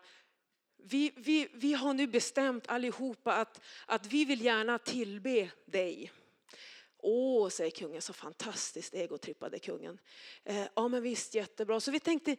vi, 0.77 1.13
vi, 1.17 1.49
vi 1.53 1.73
har 1.73 1.95
nu 1.95 2.07
bestämt 2.07 2.69
allihopa 2.69 3.33
att, 3.33 3.61
att 3.87 4.07
vi 4.07 4.25
vill 4.25 4.45
gärna 4.45 4.79
tillbe 4.79 5.51
dig. 5.65 6.13
Åh, 6.97 7.49
säger 7.49 7.71
kungen, 7.71 8.03
så 8.03 8.13
fantastiskt 8.13 8.95
egotrippade 8.95 9.59
kungen. 9.59 9.99
Eh, 10.45 10.67
ja 10.75 10.89
men 10.89 11.03
visst, 11.03 11.35
jättebra. 11.35 11.81
Så 11.81 11.91
vi 11.91 12.01
tänkte, 12.01 12.37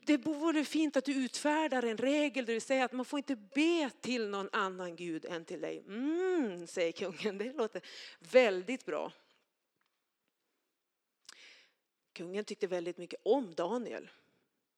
det 0.00 0.16
vore 0.16 0.64
fint 0.64 0.96
att 0.96 1.04
du 1.04 1.24
utfärdar 1.24 1.82
en 1.82 1.96
regel 1.96 2.44
där 2.44 2.54
du 2.54 2.60
säger 2.60 2.84
att 2.84 2.92
man 2.92 3.04
får 3.04 3.18
inte 3.18 3.36
be 3.36 3.90
till 4.00 4.28
någon 4.28 4.48
annan 4.52 4.96
gud 4.96 5.24
än 5.24 5.44
till 5.44 5.60
dig. 5.60 5.78
Mm, 5.78 6.66
säger 6.66 6.92
kungen, 6.92 7.38
det 7.38 7.52
låter 7.52 7.82
väldigt 8.18 8.84
bra. 8.84 9.12
Kungen 12.12 12.44
tyckte 12.44 12.66
väldigt 12.66 12.98
mycket 12.98 13.20
om 13.24 13.54
Daniel. 13.54 14.10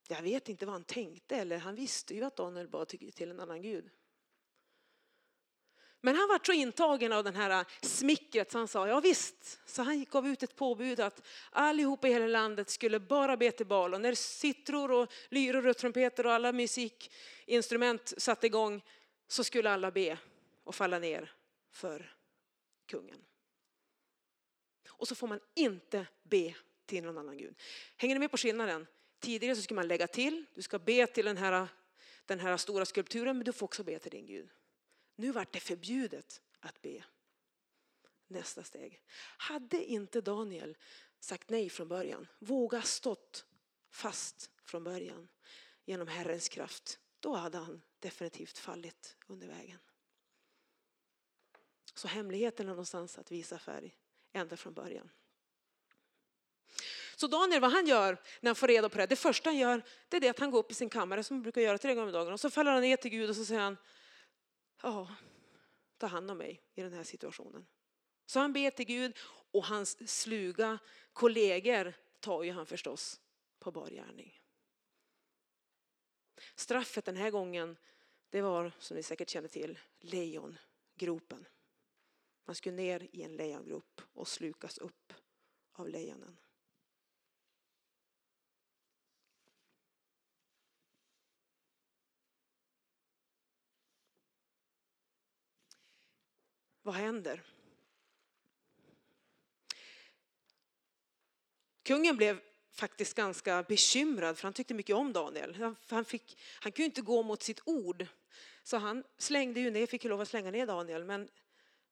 Jag 0.09 0.23
vet 0.23 0.49
inte 0.49 0.67
vad 0.67 0.73
han 0.73 0.85
tänkte, 0.85 1.37
eller 1.37 1.59
han 1.59 1.75
visste 1.75 2.15
ju 2.15 2.25
att 2.25 2.37
Daniel 2.37 2.69
bad 2.69 2.89
till 2.89 3.31
en 3.31 3.41
annan 3.41 3.63
gud. 3.63 3.91
Men 6.05 6.17
han 6.17 6.29
var 6.29 6.41
så 6.45 6.53
intagen 6.53 7.13
av 7.13 7.25
den 7.25 7.35
här 7.35 7.51
äh, 7.51 7.67
smickret 7.83 8.53
så 8.53 8.59
han 8.59 8.69
sa 8.69 8.89
ja 8.89 9.01
visst. 9.01 9.61
Så 9.67 9.83
han 9.83 10.05
gav 10.05 10.27
ut 10.27 10.43
ett 10.43 10.57
påbud 10.57 11.01
att 11.01 11.27
allihopa 11.51 12.09
i 12.09 12.13
hela 12.13 12.27
landet 12.27 12.71
skulle 12.71 13.01
bara 13.01 13.37
be 13.37 13.51
till 13.51 13.67
Baal. 13.67 13.95
Och 13.95 14.01
när 14.01 14.15
citror 14.15 14.91
och 14.91 15.13
lyror 15.29 15.67
och 15.67 15.77
trumpeter 15.77 16.27
och 16.27 16.33
alla 16.33 16.53
musikinstrument 16.53 18.15
satte 18.17 18.47
igång 18.47 18.85
så 19.29 19.45
skulle 19.45 19.71
alla 19.71 19.91
be 19.91 20.19
och 20.65 20.75
falla 20.75 20.99
ner 20.99 21.33
för 21.71 22.17
kungen. 22.87 23.25
Och 24.89 25.09
så 25.09 25.15
får 25.15 25.29
man 25.29 25.41
inte 25.55 26.07
be 26.23 26.55
till 26.87 27.05
någon 27.05 27.19
annan 27.19 27.37
gud. 27.37 27.55
Hänger 27.97 28.15
ni 28.15 28.19
med 28.19 28.31
på 28.31 28.37
skillnaden? 28.37 28.87
Tidigare 29.25 29.57
så 29.57 29.63
skulle 29.63 29.77
man 29.77 29.89
lägga 29.89 30.07
till, 30.07 30.45
du 30.55 30.63
ska 30.63 30.79
be 30.79 31.07
till 31.07 31.25
den 31.25 31.37
här, 31.37 31.69
den 32.27 32.41
här 32.41 32.57
stora 32.57 32.85
skulpturen 32.85 33.37
men 33.37 33.45
du 33.45 33.53
får 33.53 33.67
också 33.67 33.85
be 33.85 33.99
till 33.99 34.11
din 34.11 34.27
Gud. 34.27 34.49
Nu 35.17 35.33
vart 35.33 35.53
det 35.53 35.61
förbjudet 35.61 36.43
att 36.61 36.83
be. 36.83 37.05
Nästa 38.27 38.63
steg. 38.63 39.03
Hade 39.37 39.85
inte 39.85 40.21
Daniel 40.21 40.77
sagt 41.21 41.51
nej 41.51 41.71
från 41.71 41.89
början, 41.89 42.27
våga 42.39 42.83
stått 42.83 43.47
fast 43.91 44.51
från 44.65 44.85
början 44.85 45.29
genom 45.85 46.09
Herrens 46.09 46.49
kraft, 46.49 46.99
då 47.21 47.35
hade 47.35 47.59
han 47.59 47.83
definitivt 47.99 48.59
fallit 48.59 49.17
under 49.27 49.49
vägen. 49.49 49.79
Så 51.95 52.09
hemligheten 52.09 52.67
är 52.67 52.71
någonstans 52.71 53.19
att 53.19 53.33
visa 53.33 53.59
färg 53.59 53.97
ända 54.33 54.57
från 54.57 54.75
början. 54.75 55.11
Så 57.17 57.27
Daniel, 57.27 57.61
vad 57.61 57.73
han 57.73 57.87
gör 57.87 58.23
när 58.41 58.49
han 58.49 58.57
får 58.57 58.69
reda 58.69 58.89
på 58.89 58.99
det, 58.99 59.07
det 59.07 59.17
första 59.17 59.51
han 59.51 59.57
gör, 59.57 59.83
det 60.09 60.17
är 60.17 60.21
det 60.21 60.29
att 60.29 60.39
han 60.39 60.51
går 60.51 60.59
upp 60.59 60.71
i 60.71 60.75
sin 60.75 60.91
kammare 60.91 61.23
som 61.23 61.37
han 61.37 61.43
brukar 61.43 61.61
göra 61.61 61.79
tre 61.79 61.95
gånger 61.95 62.07
om 62.07 62.13
dagen 62.13 62.33
och 62.33 62.41
så 62.41 62.51
faller 62.51 62.73
han 62.73 62.83
ner 62.83 62.97
till 62.97 63.11
Gud 63.11 63.31
och 63.31 63.37
så 63.37 63.45
säger 63.45 63.61
han, 63.61 63.77
ja, 64.83 65.09
ta 65.99 66.07
hand 66.07 66.31
om 66.31 66.39
mig 66.39 66.63
i 66.75 66.83
den 66.83 66.93
här 66.93 67.05
situationen. 67.05 67.67
Så 68.27 68.41
han 68.41 68.53
ber 68.53 68.71
till 68.71 68.87
Gud 68.87 69.19
och 69.53 69.65
hans 69.65 70.21
sluga 70.21 70.79
kollegor 71.13 71.95
tar 72.21 72.43
ju 72.43 72.53
han 72.53 72.67
förstås 72.67 73.21
på 73.59 73.71
bar 73.71 73.89
gärning. 73.91 74.41
Straffet 76.55 77.05
den 77.05 77.17
här 77.17 77.31
gången, 77.31 77.77
det 78.31 78.43
var 78.43 78.73
som 78.79 78.97
ni 78.97 79.03
säkert 79.03 79.31
känner 79.31 79.49
till, 79.49 79.79
lejongropen. 80.01 81.47
Man 82.45 82.55
skulle 82.55 82.77
ner 82.77 83.09
i 83.13 83.23
en 83.23 83.37
lejongrop 83.37 84.01
och 84.13 84.29
slukas 84.29 84.79
upp 84.79 85.13
av 85.73 85.89
lejonen. 85.89 86.37
Vad 96.85 96.95
händer? 96.95 97.43
Kungen 101.83 102.17
blev 102.17 102.41
faktiskt 102.71 103.15
ganska 103.15 103.63
bekymrad 103.63 104.39
för 104.39 104.43
han 104.43 104.53
tyckte 104.53 104.75
mycket 104.75 104.97
om 104.97 105.13
Daniel. 105.13 105.75
Han, 105.89 106.05
fick, 106.05 106.39
han 106.61 106.73
kunde 106.73 106.85
inte 106.85 107.03
gå 107.03 107.23
mot 107.23 107.43
sitt 107.43 107.61
ord. 107.65 108.07
Så 108.63 108.77
han 108.77 109.05
slängde 109.19 109.61
ju 109.61 109.71
ner, 109.71 109.87
fick 109.87 110.05
ju 110.05 110.11
lov 110.11 110.21
att 110.21 110.29
slänga 110.29 110.51
ner 110.51 110.67
Daniel 110.67 111.05
men 111.05 111.29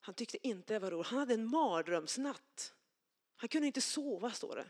han 0.00 0.14
tyckte 0.14 0.46
inte 0.46 0.74
det 0.74 0.78
var 0.78 0.90
roligt. 0.90 1.07
Han 1.07 1.18
hade 1.18 1.35
en 1.35 1.46
mardrömsnatt. 1.46 2.74
Han 3.37 3.48
kunde 3.48 3.66
inte 3.66 3.81
sova 3.81 4.31
står 4.31 4.57
det. 4.57 4.66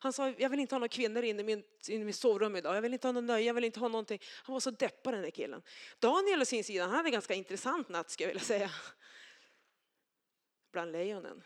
Han 0.00 0.12
sa, 0.12 0.34
jag 0.38 0.50
vill 0.50 0.60
inte 0.60 0.74
ha 0.74 0.78
några 0.78 0.88
kvinnor 0.88 1.22
inne 1.22 1.40
i, 1.40 1.44
min, 1.44 1.62
in 1.88 2.02
i 2.02 2.04
mitt 2.04 2.16
sovrum 2.16 2.56
idag. 2.56 2.76
Jag 2.76 2.82
vill 2.82 2.92
inte 2.92 3.08
ha 3.08 3.12
någon 3.12 3.26
nöje, 3.26 3.46
jag 3.46 3.54
vill 3.54 3.64
inte 3.64 3.80
ha 3.80 3.88
någonting. 3.88 4.20
Han 4.24 4.52
var 4.52 4.60
så 4.60 4.70
deppad 4.70 5.14
den 5.14 5.24
här 5.24 5.30
killen. 5.30 5.62
Daniel 5.98 6.42
å 6.42 6.44
sin 6.44 6.64
sida, 6.64 6.84
han 6.84 6.94
hade 6.94 7.08
en 7.08 7.12
ganska 7.12 7.34
intressant 7.34 7.88
natt 7.88 8.10
skulle 8.10 8.28
jag 8.28 8.34
vilja 8.34 8.46
säga. 8.46 8.70
Bland 10.70 10.92
lejonen. 10.92 11.42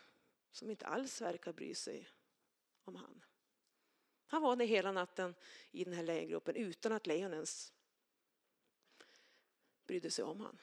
Som 0.52 0.70
inte 0.70 0.86
alls 0.86 1.20
verkar 1.20 1.52
bry 1.52 1.74
sig 1.74 2.08
om 2.84 2.96
han. 2.96 3.24
Han 4.26 4.42
var 4.42 4.56
där 4.56 4.66
hela 4.66 4.92
natten 4.92 5.34
i 5.70 5.84
den 5.84 5.94
här 5.94 6.02
lejongruppen 6.02 6.56
utan 6.56 6.92
att 6.92 7.06
lejonen 7.06 7.46
brydde 9.86 10.10
sig 10.10 10.24
om 10.24 10.40
han. 10.40 10.58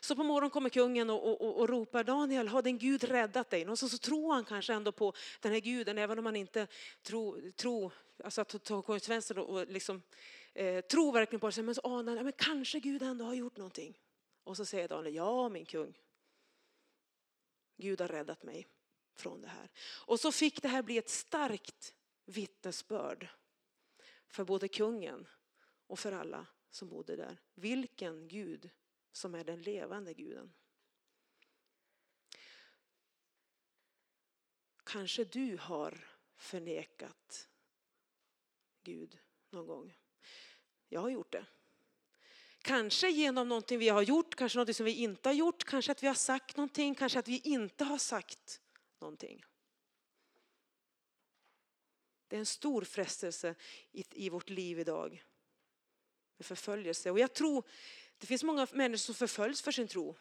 Så 0.00 0.16
på 0.16 0.22
morgonen 0.22 0.50
kommer 0.50 0.68
kungen 0.68 1.10
och, 1.10 1.40
och, 1.40 1.60
och, 1.60 1.68
ropar 1.68 2.04
Daniel, 2.04 2.48
har 2.48 2.62
din 2.62 2.78
Gud 2.78 3.04
räddat 3.04 3.50
dig? 3.50 3.68
Och 3.68 3.78
så, 3.78 3.88
så 3.88 3.98
tror 3.98 4.32
han 4.32 4.44
kanske 4.44 4.72
ändå 4.72 4.92
på 4.92 5.12
den 5.40 5.52
här 5.52 5.60
guden 5.60 5.98
även 5.98 6.18
om 6.18 6.26
han 6.26 6.36
inte 6.36 6.66
tror, 7.02 7.50
tro, 7.50 7.90
alltså 8.24 8.40
att 8.40 8.64
ta 8.64 8.82
konsekvensen 8.82 9.38
och 9.38 9.66
liksom, 9.66 10.02
eh, 10.54 10.80
tror 10.80 11.12
verkligen 11.12 11.40
på 11.40 11.50
det. 11.50 11.62
Men 11.62 11.74
så 11.74 11.80
anar 11.80 12.16
han, 12.16 12.24
men 12.24 12.32
kanske 12.32 12.80
Gud 12.80 13.02
ändå 13.02 13.24
har 13.24 13.34
gjort 13.34 13.56
någonting. 13.56 13.98
Och 14.44 14.56
så 14.56 14.64
säger 14.64 14.88
Daniel, 14.88 15.14
ja 15.14 15.48
min 15.48 15.66
kung. 15.66 15.94
Gud 17.80 18.00
har 18.00 18.08
räddat 18.08 18.42
mig 18.42 18.68
från 19.14 19.40
det 19.40 19.48
här. 19.48 19.70
Och 20.06 20.20
så 20.20 20.32
fick 20.32 20.62
det 20.62 20.68
här 20.68 20.82
bli 20.82 20.98
ett 20.98 21.10
starkt 21.10 21.94
vittnesbörd 22.24 23.28
för 24.26 24.44
både 24.44 24.68
kungen 24.68 25.28
och 25.86 25.98
för 25.98 26.12
alla 26.12 26.46
som 26.70 26.88
bodde 26.88 27.16
där. 27.16 27.40
Vilken 27.54 28.28
Gud 28.28 28.70
som 29.12 29.34
är 29.34 29.44
den 29.44 29.62
levande 29.62 30.14
guden. 30.14 30.52
Kanske 34.84 35.24
du 35.24 35.56
har 35.56 36.08
förnekat 36.36 37.48
Gud 38.82 39.18
någon 39.50 39.66
gång. 39.66 39.98
Jag 40.88 41.00
har 41.00 41.10
gjort 41.10 41.32
det. 41.32 41.46
Kanske 42.70 43.10
genom 43.10 43.48
någonting 43.48 43.78
vi 43.78 43.88
har 43.88 44.02
gjort, 44.02 44.34
kanske 44.34 44.58
någonting 44.58 44.74
som 44.74 44.86
vi 44.86 44.92
inte 44.92 45.28
har 45.28 45.34
gjort, 45.34 45.64
kanske 45.64 45.92
att 45.92 46.02
vi 46.02 46.06
har 46.06 46.14
sagt 46.14 46.56
någonting, 46.56 46.94
kanske 46.94 47.18
att 47.18 47.28
vi 47.28 47.40
inte 47.44 47.84
har 47.84 47.98
sagt 47.98 48.60
någonting. 49.00 49.44
Det 52.28 52.36
är 52.36 52.40
en 52.40 52.46
stor 52.46 52.82
frestelse 52.82 53.54
i, 53.92 54.28
vårt 54.28 54.50
liv 54.50 54.78
idag. 54.78 55.24
Med 56.36 56.46
förföljelse. 56.46 57.10
Och 57.10 57.18
jag 57.18 57.32
tror 57.32 57.64
det 58.18 58.26
finns 58.26 58.42
många 58.42 58.66
människor 58.72 58.98
som 58.98 59.14
förföljs 59.14 59.62
för 59.62 59.72
sin 59.72 59.88
tro 59.88 60.16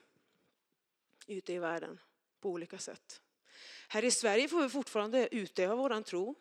ute 1.28 1.54
i 1.54 1.60
världen 1.60 2.00
på 2.40 2.50
olika 2.50 2.78
sätt. 2.78 3.22
Här 3.88 4.04
i 4.04 4.12
Sverige 4.12 4.48
får 4.48 4.62
vi 4.62 4.70
fortfarande 4.70 5.36
utöva 5.36 5.76
våran 5.76 6.04
tro. 6.04 6.36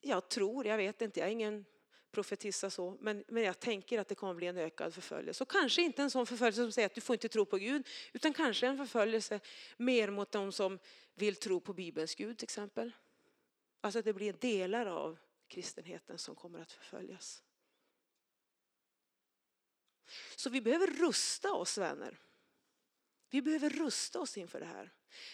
Jag 0.00 0.28
tror, 0.28 0.66
jag 0.66 0.76
vet 0.76 1.02
inte, 1.02 1.20
jag 1.20 1.28
är 1.28 1.32
ingen 1.32 1.64
profetissa 2.12 2.70
så, 2.70 2.96
men, 3.00 3.24
men 3.28 3.42
jag 3.42 3.60
tänker 3.60 3.98
att 3.98 4.08
det 4.08 4.14
kommer 4.14 4.34
bli 4.34 4.46
en 4.46 4.58
ökad 4.58 4.94
förföljelse. 4.94 5.44
Och 5.44 5.50
kanske 5.50 5.82
inte 5.82 6.02
en 6.02 6.10
sån 6.10 6.26
förföljelse 6.26 6.62
som 6.62 6.72
säger 6.72 6.86
att 6.86 6.94
du 6.94 7.00
får 7.00 7.14
inte 7.14 7.28
tro 7.28 7.44
på 7.44 7.56
Gud, 7.56 7.88
utan 8.12 8.32
kanske 8.32 8.66
en 8.66 8.76
förföljelse 8.76 9.40
mer 9.76 10.10
mot 10.10 10.32
de 10.32 10.52
som 10.52 10.78
vill 11.14 11.36
tro 11.36 11.60
på 11.60 11.72
Bibelns 11.72 12.14
Gud 12.14 12.38
till 12.38 12.44
exempel. 12.44 12.92
Alltså 13.80 13.98
att 13.98 14.04
det 14.04 14.12
blir 14.12 14.32
delar 14.32 14.86
av 14.86 15.18
kristenheten 15.48 16.18
som 16.18 16.34
kommer 16.34 16.58
att 16.58 16.72
förföljas. 16.72 17.42
Så 20.36 20.50
vi 20.50 20.60
behöver 20.60 20.86
rusta 20.86 21.52
oss 21.52 21.78
vänner. 21.78 22.18
Vi 23.30 23.42
behöver 23.42 23.70
rusta 23.70 24.20
oss 24.20 24.36
inför 24.36 24.60
det 24.60 24.66
här. 24.66 24.92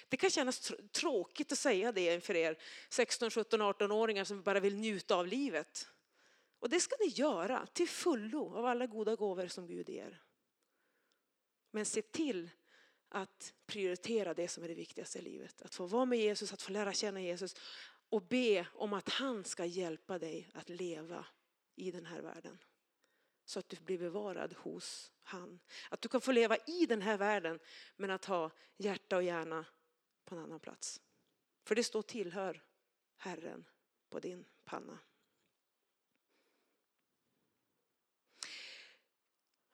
Det 0.09 0.17
kan 0.17 0.31
kännas 0.31 0.73
tråkigt 0.93 1.53
att 1.53 1.59
säga 1.59 1.93
det 1.93 2.15
inför 2.15 2.37
er 2.37 2.59
16, 2.89 3.31
17, 3.31 3.63
18-åringar 3.63 4.25
som 4.25 4.43
bara 4.43 4.61
vill 4.61 4.77
njuta 4.77 5.15
av 5.17 5.27
livet. 5.27 5.89
Och 6.59 6.69
det 6.69 6.81
ska 6.81 6.97
ni 7.01 7.07
göra 7.07 7.67
till 7.67 7.89
fullo 7.89 8.55
av 8.55 8.67
alla 8.67 8.87
goda 8.87 9.17
gåvor 9.17 9.47
som 9.47 9.67
Gud 9.67 9.89
ger. 9.89 10.23
Men 11.71 11.85
se 11.87 12.03
till 12.03 12.51
att 13.09 13.55
prioritera 13.67 14.35
det 14.35 14.49
som 14.49 14.65
är 14.65 14.69
det 14.69 14.75
viktigaste 14.75 15.19
i 15.19 15.23
livet. 15.23 15.63
Att 15.63 15.75
få 15.75 15.87
vara 15.87 16.05
med 16.05 16.19
Jesus, 16.19 16.53
att 16.53 16.63
få 16.63 16.73
lära 16.73 16.93
känna 16.93 17.21
Jesus 17.21 17.57
och 18.09 18.23
be 18.23 18.67
om 18.75 18.93
att 18.93 19.09
han 19.09 19.45
ska 19.45 19.65
hjälpa 19.65 20.19
dig 20.19 20.51
att 20.55 20.69
leva 20.69 21.27
i 21.75 21.91
den 21.91 22.07
här 22.07 22.21
världen. 22.21 22.59
Så 23.45 23.59
att 23.59 23.69
du 23.69 23.77
blir 23.77 23.99
bevarad 23.99 24.53
hos 24.53 25.13
han. 25.23 25.61
Att 25.91 26.01
du 26.01 26.09
kan 26.09 26.21
få 26.21 26.33
leva 26.33 26.57
i 26.57 26.87
den 26.87 27.03
här 27.03 27.19
världen 27.19 27.61
men 27.97 28.11
att 28.11 28.25
ha 28.25 28.51
hjärta 28.77 29.17
och 29.17 29.23
hjärna 29.23 29.65
på 30.25 30.35
en 30.35 30.43
annan 30.43 30.61
plats. 30.61 31.01
För 31.65 31.75
det 31.75 31.85
står 31.85 32.03
tillhör 32.03 32.65
Herren 33.17 33.65
på 34.11 34.21
din 34.21 34.45
panna. 34.65 34.99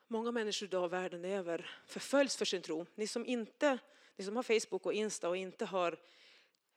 Många 0.08 0.32
människor 0.32 0.66
idag 0.66 0.88
världen 0.88 1.24
över 1.24 1.70
förföljs 1.86 2.36
för 2.36 2.44
sin 2.44 2.62
tro. 2.62 2.86
Ni 2.94 3.06
som, 3.06 3.26
inte, 3.26 3.78
ni 4.16 4.24
som 4.24 4.36
har 4.36 4.42
Facebook 4.42 4.86
och 4.86 4.92
Insta 4.92 5.28
och 5.28 5.36
inte 5.36 5.64
har 5.64 5.98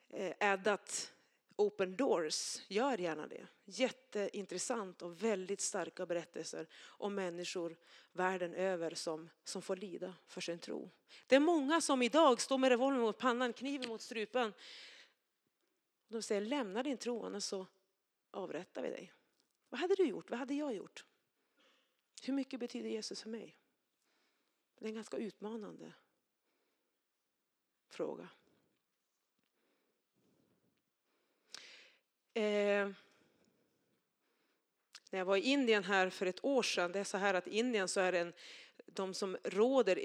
eh, 0.09 0.33
addat 0.39 1.13
Open 1.59 1.95
Doors, 1.95 2.61
gör 2.67 2.97
gärna 2.97 3.27
det. 3.27 3.47
Jätteintressant 3.65 5.01
och 5.01 5.23
väldigt 5.23 5.61
starka 5.61 6.05
berättelser 6.05 6.67
om 6.85 7.15
människor 7.15 7.77
världen 8.11 8.53
över 8.53 8.95
som, 8.95 9.29
som 9.43 9.61
får 9.61 9.75
lida 9.75 10.13
för 10.27 10.41
sin 10.41 10.59
tro. 10.59 10.89
Det 11.27 11.35
är 11.35 11.39
många 11.39 11.81
som 11.81 12.01
idag 12.01 12.41
står 12.41 12.57
med 12.57 12.69
revolvern 12.69 13.01
mot 13.01 13.17
pannan, 13.17 13.53
kniven 13.53 13.89
mot 13.89 14.01
strupen. 14.01 14.53
De 16.07 16.21
säger 16.21 16.41
lämna 16.41 16.83
din 16.83 16.97
tro 16.97 17.25
annars 17.25 17.43
så 17.43 17.67
avrättar 18.31 18.81
vi 18.81 18.89
dig. 18.89 19.13
Vad 19.69 19.79
hade 19.79 19.95
du 19.95 20.07
gjort? 20.07 20.29
Vad 20.29 20.39
hade 20.39 20.53
jag 20.53 20.73
gjort? 20.75 21.05
Hur 22.23 22.33
mycket 22.33 22.59
betyder 22.59 22.89
Jesus 22.89 23.21
för 23.21 23.29
mig? 23.29 23.57
Det 24.79 24.85
är 24.85 24.89
en 24.89 24.95
ganska 24.95 25.17
utmanande 25.17 25.93
fråga. 27.89 28.29
Eh, 32.33 32.91
när 35.11 35.19
jag 35.19 35.25
var 35.25 35.37
i 35.37 35.41
Indien 35.41 35.83
här 35.83 36.09
för 36.09 36.25
ett 36.25 36.45
år 36.45 36.63
sedan, 36.63 36.91
det 36.91 36.99
är 36.99 37.03
så 37.03 37.17
här 37.17 37.33
att 37.33 37.47
i 37.47 37.57
Indien 37.57 37.87
så 37.87 37.99
är 37.99 38.13
en, 38.13 38.33
de 38.85 39.13
som 39.13 39.37
råder, 39.43 39.95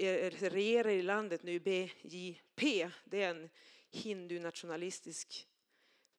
regerar 0.49 0.89
i 0.89 1.01
landet 1.01 1.43
nu, 1.43 1.59
BJP, 1.59 2.89
det 3.05 3.21
är 3.21 3.29
en 3.29 3.49
hindu-nationalistisk 3.91 5.47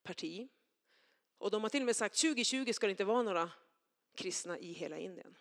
parti. 0.02 0.48
Och 1.38 1.50
de 1.50 1.62
har 1.62 1.70
till 1.70 1.82
och 1.82 1.86
med 1.86 1.96
sagt 1.96 2.20
2020 2.20 2.72
ska 2.72 2.86
det 2.86 2.90
inte 2.90 3.04
vara 3.04 3.22
några 3.22 3.50
kristna 4.14 4.58
i 4.58 4.72
hela 4.72 4.98
Indien. 4.98 5.36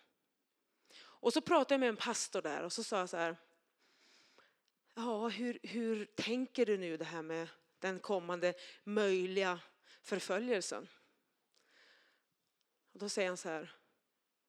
Och 1.24 1.32
så 1.32 1.40
pratade 1.40 1.74
jag 1.74 1.80
med 1.80 1.88
en 1.88 1.96
pastor 1.96 2.42
där 2.42 2.62
och 2.62 2.72
så 2.72 2.84
sa 2.84 2.98
jag 2.98 3.08
så 3.08 3.16
här, 3.16 3.36
ja 4.94 5.28
hur, 5.28 5.58
hur 5.62 6.04
tänker 6.04 6.66
du 6.66 6.78
nu 6.78 6.96
det 6.96 7.04
här 7.04 7.22
med 7.22 7.48
den 7.78 8.00
kommande 8.00 8.54
möjliga 8.82 9.60
förföljelsen. 10.02 10.88
Och 12.92 12.98
då 12.98 13.08
säger 13.08 13.28
han 13.28 13.36
så 13.36 13.48
här, 13.48 13.76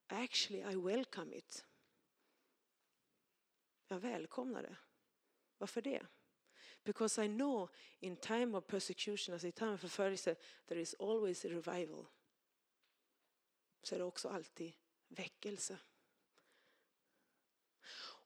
Actually 0.08 0.72
I 0.72 0.76
welcome 0.76 1.36
it. 1.36 1.66
Jag 3.88 4.00
välkomnar 4.00 4.62
det. 4.62 4.78
Varför 5.58 5.82
det? 5.82 6.06
Because 6.84 7.26
I 7.26 7.28
know 7.28 7.70
in 8.00 8.18
time 8.18 8.58
of 8.58 8.68
persecution, 8.68 9.34
alltså 9.34 9.48
i 9.48 9.52
time 9.52 9.74
of 9.74 9.82
förföljelse, 9.82 10.36
there 10.66 10.82
is 10.82 10.96
always 11.00 11.46
a 11.46 11.48
revival. 11.48 12.06
Så 13.84 13.96
är 13.96 14.00
det 14.00 14.06
också 14.06 14.30
alltid 14.30 14.74
väckelse. 15.08 15.78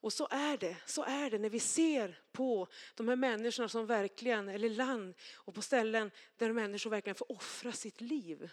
Och 0.00 0.12
så 0.12 0.28
är 0.30 0.56
det, 0.56 0.76
så 0.86 1.04
är 1.04 1.30
det 1.30 1.38
när 1.38 1.50
vi 1.50 1.60
ser 1.60 2.20
på 2.32 2.68
de 2.94 3.08
här 3.08 3.16
människorna 3.16 3.68
som 3.68 3.86
verkligen, 3.86 4.48
eller 4.48 4.70
land 4.70 5.14
och 5.34 5.54
på 5.54 5.62
ställen 5.62 6.10
där 6.36 6.52
människor 6.52 6.90
verkligen 6.90 7.14
får 7.14 7.32
offra 7.32 7.72
sitt 7.72 8.00
liv. 8.00 8.50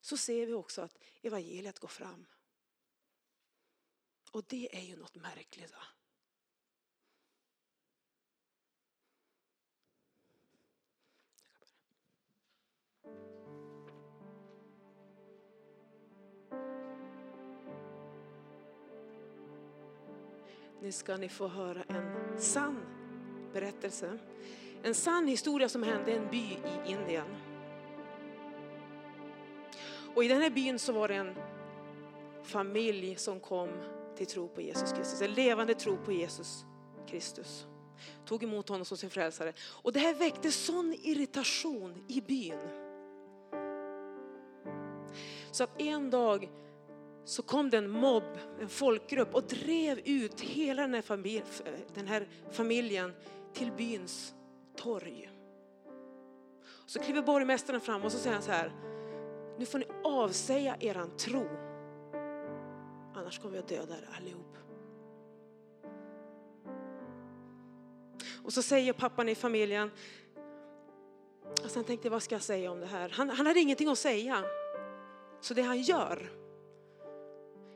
Så 0.00 0.16
ser 0.16 0.46
vi 0.46 0.52
också 0.52 0.82
att 0.82 0.98
evangeliet 1.22 1.78
går 1.78 1.88
fram. 1.88 2.26
Och 4.30 4.44
det 4.44 4.76
är 4.76 4.82
ju 4.82 4.96
något 4.96 5.14
märkligt. 5.14 5.72
Va? 5.72 5.82
Nu 20.82 20.92
ska 20.92 21.16
ni 21.16 21.28
få 21.28 21.48
höra 21.48 21.82
en 21.88 22.38
sann 22.38 22.80
berättelse. 23.52 24.18
En 24.82 24.94
sann 24.94 25.28
historia 25.28 25.68
som 25.68 25.82
hände 25.82 26.10
i 26.10 26.14
en 26.14 26.30
by 26.30 26.38
i 26.38 26.58
Indien. 26.86 27.26
Och 30.14 30.24
i 30.24 30.28
den 30.28 30.42
här 30.42 30.50
byn 30.50 30.78
så 30.78 30.92
var 30.92 31.08
det 31.08 31.14
en 31.14 31.34
familj 32.42 33.16
som 33.16 33.40
kom 33.40 33.68
till 34.16 34.26
tro 34.26 34.48
på 34.48 34.60
Jesus 34.60 34.92
Kristus, 34.92 35.22
en 35.22 35.34
levande 35.34 35.74
tro 35.74 35.96
på 35.96 36.12
Jesus 36.12 36.64
Kristus. 37.08 37.66
Tog 38.24 38.42
emot 38.42 38.68
honom 38.68 38.84
som 38.84 38.96
sin 38.96 39.10
frälsare. 39.10 39.52
Och 39.60 39.92
det 39.92 40.00
här 40.00 40.14
väckte 40.14 40.52
sån 40.52 40.94
irritation 41.02 42.04
i 42.08 42.20
byn. 42.20 42.60
Så 45.50 45.64
att 45.64 45.80
en 45.80 46.10
dag 46.10 46.48
så 47.24 47.42
kom 47.42 47.70
det 47.70 47.78
en 47.78 47.90
mobb, 47.90 48.38
en 48.60 48.68
folkgrupp 48.68 49.34
och 49.34 49.42
drev 49.42 50.00
ut 50.04 50.40
hela 50.40 50.82
den 50.82 50.94
här, 50.94 51.02
familj, 51.02 51.44
den 51.94 52.06
här 52.06 52.28
familjen 52.50 53.14
till 53.52 53.72
byns 53.72 54.34
torg. 54.76 55.30
Så 56.86 56.98
kliver 56.98 57.22
borgmästaren 57.22 57.80
fram 57.80 58.02
och 58.02 58.12
så 58.12 58.18
säger 58.18 58.34
han 58.34 58.42
så 58.42 58.50
här, 58.50 58.72
nu 59.58 59.66
får 59.66 59.78
ni 59.78 59.86
avsäga 60.04 60.76
eran 60.80 61.16
tro. 61.16 61.48
Annars 63.14 63.38
kommer 63.38 63.52
vi 63.52 63.58
att 63.58 63.68
döda 63.68 63.94
er 63.94 64.08
allihop. 64.16 64.56
Och 68.44 68.52
så 68.52 68.62
säger 68.62 68.92
pappan 68.92 69.28
i 69.28 69.34
familjen, 69.34 69.90
alltså 71.46 71.64
och 71.64 71.70
sen 71.70 71.84
tänkte 71.84 72.06
jag 72.06 72.12
vad 72.12 72.22
ska 72.22 72.34
jag 72.34 72.42
säga 72.42 72.70
om 72.70 72.80
det 72.80 72.86
här? 72.86 73.08
Han, 73.08 73.30
han 73.30 73.46
hade 73.46 73.60
ingenting 73.60 73.88
att 73.88 73.98
säga. 73.98 74.44
Så 75.40 75.54
det 75.54 75.62
han 75.62 75.82
gör, 75.82 76.30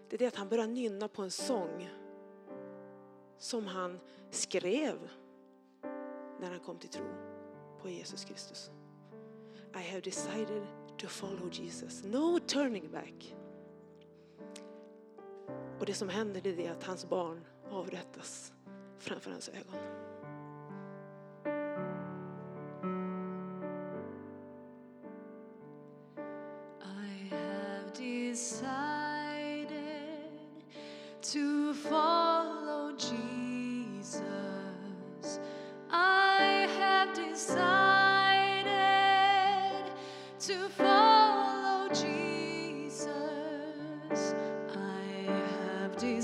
det 0.09 0.16
är 0.16 0.19
det 0.19 0.27
att 0.27 0.37
han 0.37 0.49
börjar 0.49 0.66
nynna 0.66 1.09
på 1.09 1.23
en 1.23 1.31
sång 1.31 1.88
som 3.38 3.66
han 3.66 4.01
skrev 4.31 5.11
när 6.40 6.51
han 6.51 6.61
kom 6.61 6.79
till 6.79 6.90
tro 6.90 7.07
på 7.83 7.88
Jesus 7.88 8.25
Kristus. 8.25 8.71
I 9.75 9.90
have 9.90 10.01
decided 10.01 10.62
to 10.99 11.07
follow 11.07 11.51
Jesus, 11.53 12.05
no 12.05 12.38
turning 12.38 12.90
back. 12.90 13.35
Och 15.79 15.87
det 15.87 15.95
som 15.95 16.09
händer 16.09 16.47
är 16.47 16.71
att 16.71 16.85
hans 16.85 17.09
barn 17.09 17.45
avrättas 17.71 18.53
framför 18.99 19.31
hans 19.31 19.49
ögon. 19.49 20.06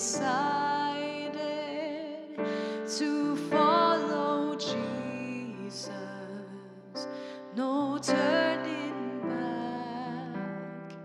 Decided 0.02 1.32
to 2.98 3.36
follow 3.36 4.56
Jesus. 4.58 5.90
No 7.54 7.98
turning 8.02 9.20
back. 9.22 10.96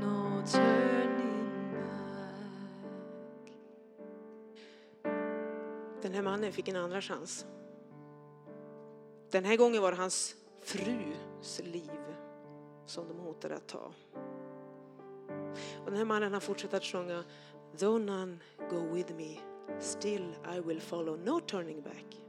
No 0.00 0.42
turning 0.46 1.72
back. 1.72 3.52
Den 6.02 6.14
här 6.14 6.22
mannen 6.22 6.52
fick 6.52 6.68
en 6.68 6.76
andra 6.76 7.00
chans. 7.00 7.46
Den 9.30 9.44
här 9.44 9.56
gången 9.56 9.82
var 9.82 9.90
det 9.90 9.96
hans 9.96 10.34
frus 10.60 11.60
liv 11.64 12.16
som 12.86 13.08
de 13.08 13.18
hotade 13.18 13.54
att 13.54 13.66
ta. 13.68 13.92
Och 15.84 15.90
den 15.90 15.96
här 15.96 16.04
mannen 16.04 16.32
han 16.32 16.40
fortsätter 16.40 16.76
att 16.76 16.84
sjunga 16.84 17.24
Though 17.78 17.96
none 17.96 18.40
go 18.68 18.82
with 18.82 19.14
me, 19.14 19.40
still 19.78 20.34
I 20.44 20.58
will 20.58 20.80
follow, 20.80 21.14
no 21.14 21.38
turning 21.38 21.80
back. 21.80 22.27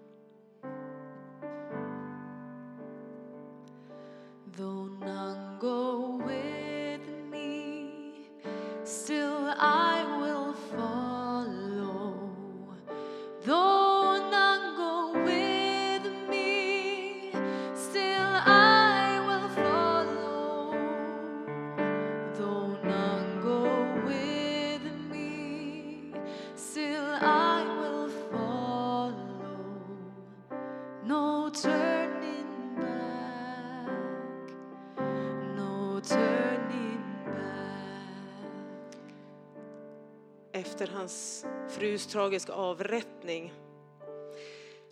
Efter 40.60 40.88
hans 40.88 41.46
frus 41.68 42.08
tragiska 42.08 42.54
avrättning 42.54 43.54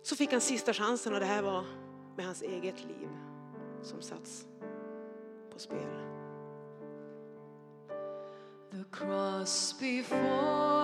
så 0.02 0.16
fick 0.16 0.32
han 0.32 0.40
sista 0.40 0.72
chansen 0.72 1.14
och 1.14 1.20
det 1.20 1.26
här 1.26 1.42
var 1.42 1.64
med 2.16 2.26
hans 2.26 2.42
eget 2.42 2.84
liv 2.84 3.08
som 3.82 4.02
satts 4.02 4.46
på 5.52 5.58
spel. 5.58 5.78
The 8.70 8.84
cross 8.92 9.80
before 9.80 10.77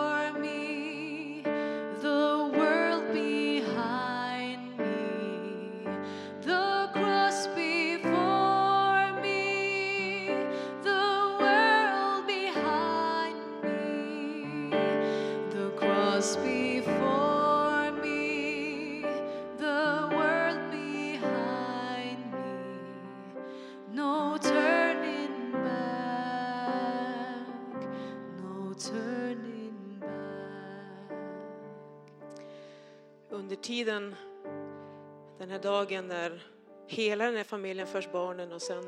dagen 35.65 36.09
när 36.09 36.43
hela 36.87 37.25
den 37.25 37.37
här 37.37 37.45
familjen, 37.45 37.87
först 37.87 38.13
barnen 38.13 38.53
och 38.53 38.63
sen 38.63 38.85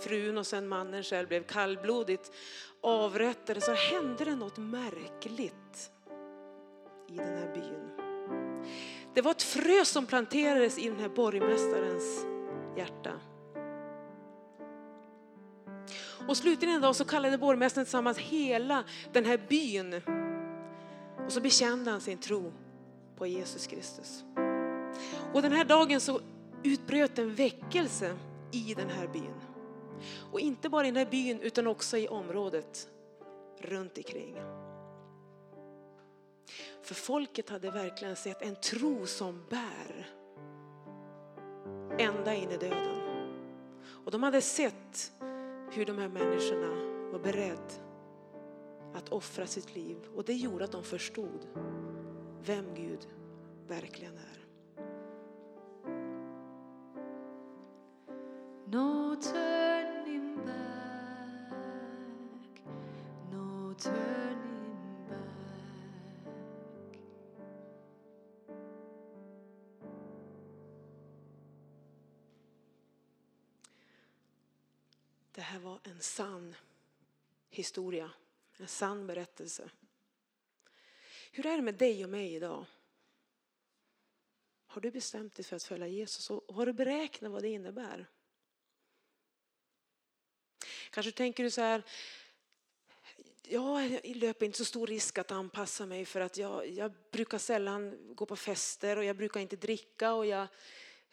frun 0.00 0.38
och 0.38 0.46
sen 0.46 0.68
mannen 0.68 1.02
själv 1.02 1.28
blev 1.28 1.42
kallblodigt 1.42 2.32
avrättade 2.80 3.60
så 3.60 3.72
hände 3.72 4.24
det 4.24 4.34
något 4.34 4.58
märkligt 4.58 5.90
i 7.08 7.16
den 7.16 7.38
här 7.38 7.54
byn. 7.54 7.90
Det 9.14 9.22
var 9.22 9.30
ett 9.30 9.42
frö 9.42 9.84
som 9.84 10.06
planterades 10.06 10.78
i 10.78 10.88
den 10.88 11.00
här 11.00 11.08
borgmästarens 11.08 12.26
hjärta. 12.76 13.12
Och 16.28 16.36
slutligen 16.36 16.74
en 16.74 16.82
dag 16.82 16.96
så 16.96 17.04
kallade 17.04 17.38
borgmästaren 17.38 17.84
tillsammans 17.84 18.18
hela 18.18 18.84
den 19.12 19.24
här 19.24 19.40
byn. 19.48 20.02
Och 21.26 21.32
så 21.32 21.40
bekände 21.40 21.90
han 21.90 22.00
sin 22.00 22.18
tro 22.18 22.52
på 23.16 23.26
Jesus 23.26 23.66
Kristus. 23.66 24.24
Och 25.34 25.42
den 25.42 25.52
här 25.52 25.64
dagen 25.64 26.00
så 26.00 26.20
utbröt 26.64 27.18
en 27.18 27.34
väckelse 27.34 28.16
i 28.52 28.74
den 28.74 28.88
här 28.88 29.08
byn. 29.08 29.34
Och 30.32 30.40
inte 30.40 30.68
bara 30.68 30.84
i 30.86 30.90
den 30.90 30.96
här 30.96 31.10
byn 31.10 31.40
utan 31.40 31.66
också 31.66 31.96
i 31.96 32.08
området 32.08 32.88
runt 33.60 33.98
omkring. 33.98 34.36
För 36.82 36.94
folket 36.94 37.50
hade 37.50 37.70
verkligen 37.70 38.16
sett 38.16 38.42
en 38.42 38.56
tro 38.56 39.06
som 39.06 39.44
bär 39.50 40.06
ända 41.98 42.34
in 42.34 42.50
i 42.50 42.56
döden. 42.56 42.98
Och 44.04 44.10
de 44.10 44.22
hade 44.22 44.40
sett 44.40 45.12
hur 45.72 45.86
de 45.86 45.98
här 45.98 46.08
människorna 46.08 46.68
var 47.12 47.18
beredda 47.18 47.62
att 48.94 49.08
offra 49.08 49.46
sitt 49.46 49.74
liv. 49.74 49.96
Och 50.14 50.24
det 50.24 50.34
gjorde 50.34 50.64
att 50.64 50.72
de 50.72 50.82
förstod 50.82 51.46
vem 52.44 52.74
Gud 52.74 53.08
verkligen 53.66 54.14
är. 54.14 54.37
No 58.70 59.16
turning 59.16 60.36
back, 60.46 61.52
no 63.32 63.74
turning 63.74 64.76
back. 65.08 67.00
Det 75.32 75.40
här 75.40 75.58
var 75.58 75.80
en 75.82 76.00
sann 76.00 76.54
historia, 77.50 78.10
en 78.56 78.68
sann 78.68 79.06
berättelse. 79.06 79.70
Hur 81.32 81.46
är 81.46 81.56
det 81.56 81.62
med 81.62 81.74
dig 81.74 82.04
och 82.04 82.10
mig 82.10 82.34
idag? 82.34 82.64
Har 84.66 84.80
du 84.80 84.90
bestämt 84.90 85.34
dig 85.34 85.44
för 85.44 85.56
att 85.56 85.62
följa 85.62 85.86
Jesus 85.86 86.30
och 86.30 86.54
har 86.54 86.66
du 86.66 86.72
beräknat 86.72 87.32
vad 87.32 87.42
det 87.42 87.48
innebär? 87.48 88.06
Kanske 90.90 91.12
tänker 91.12 91.44
du 91.44 91.50
så 91.50 91.60
här, 91.60 91.82
ja, 93.42 93.84
jag 93.84 94.16
löper 94.16 94.46
inte 94.46 94.58
så 94.58 94.64
stor 94.64 94.86
risk 94.86 95.18
att 95.18 95.30
anpassa 95.30 95.86
mig 95.86 96.04
för 96.04 96.20
att 96.20 96.36
jag, 96.36 96.68
jag 96.68 96.92
brukar 97.10 97.38
sällan 97.38 98.14
gå 98.14 98.26
på 98.26 98.36
fester 98.36 98.96
och 98.96 99.04
jag 99.04 99.16
brukar 99.16 99.40
inte 99.40 99.56
dricka 99.56 100.12
och 100.12 100.26
jag 100.26 100.46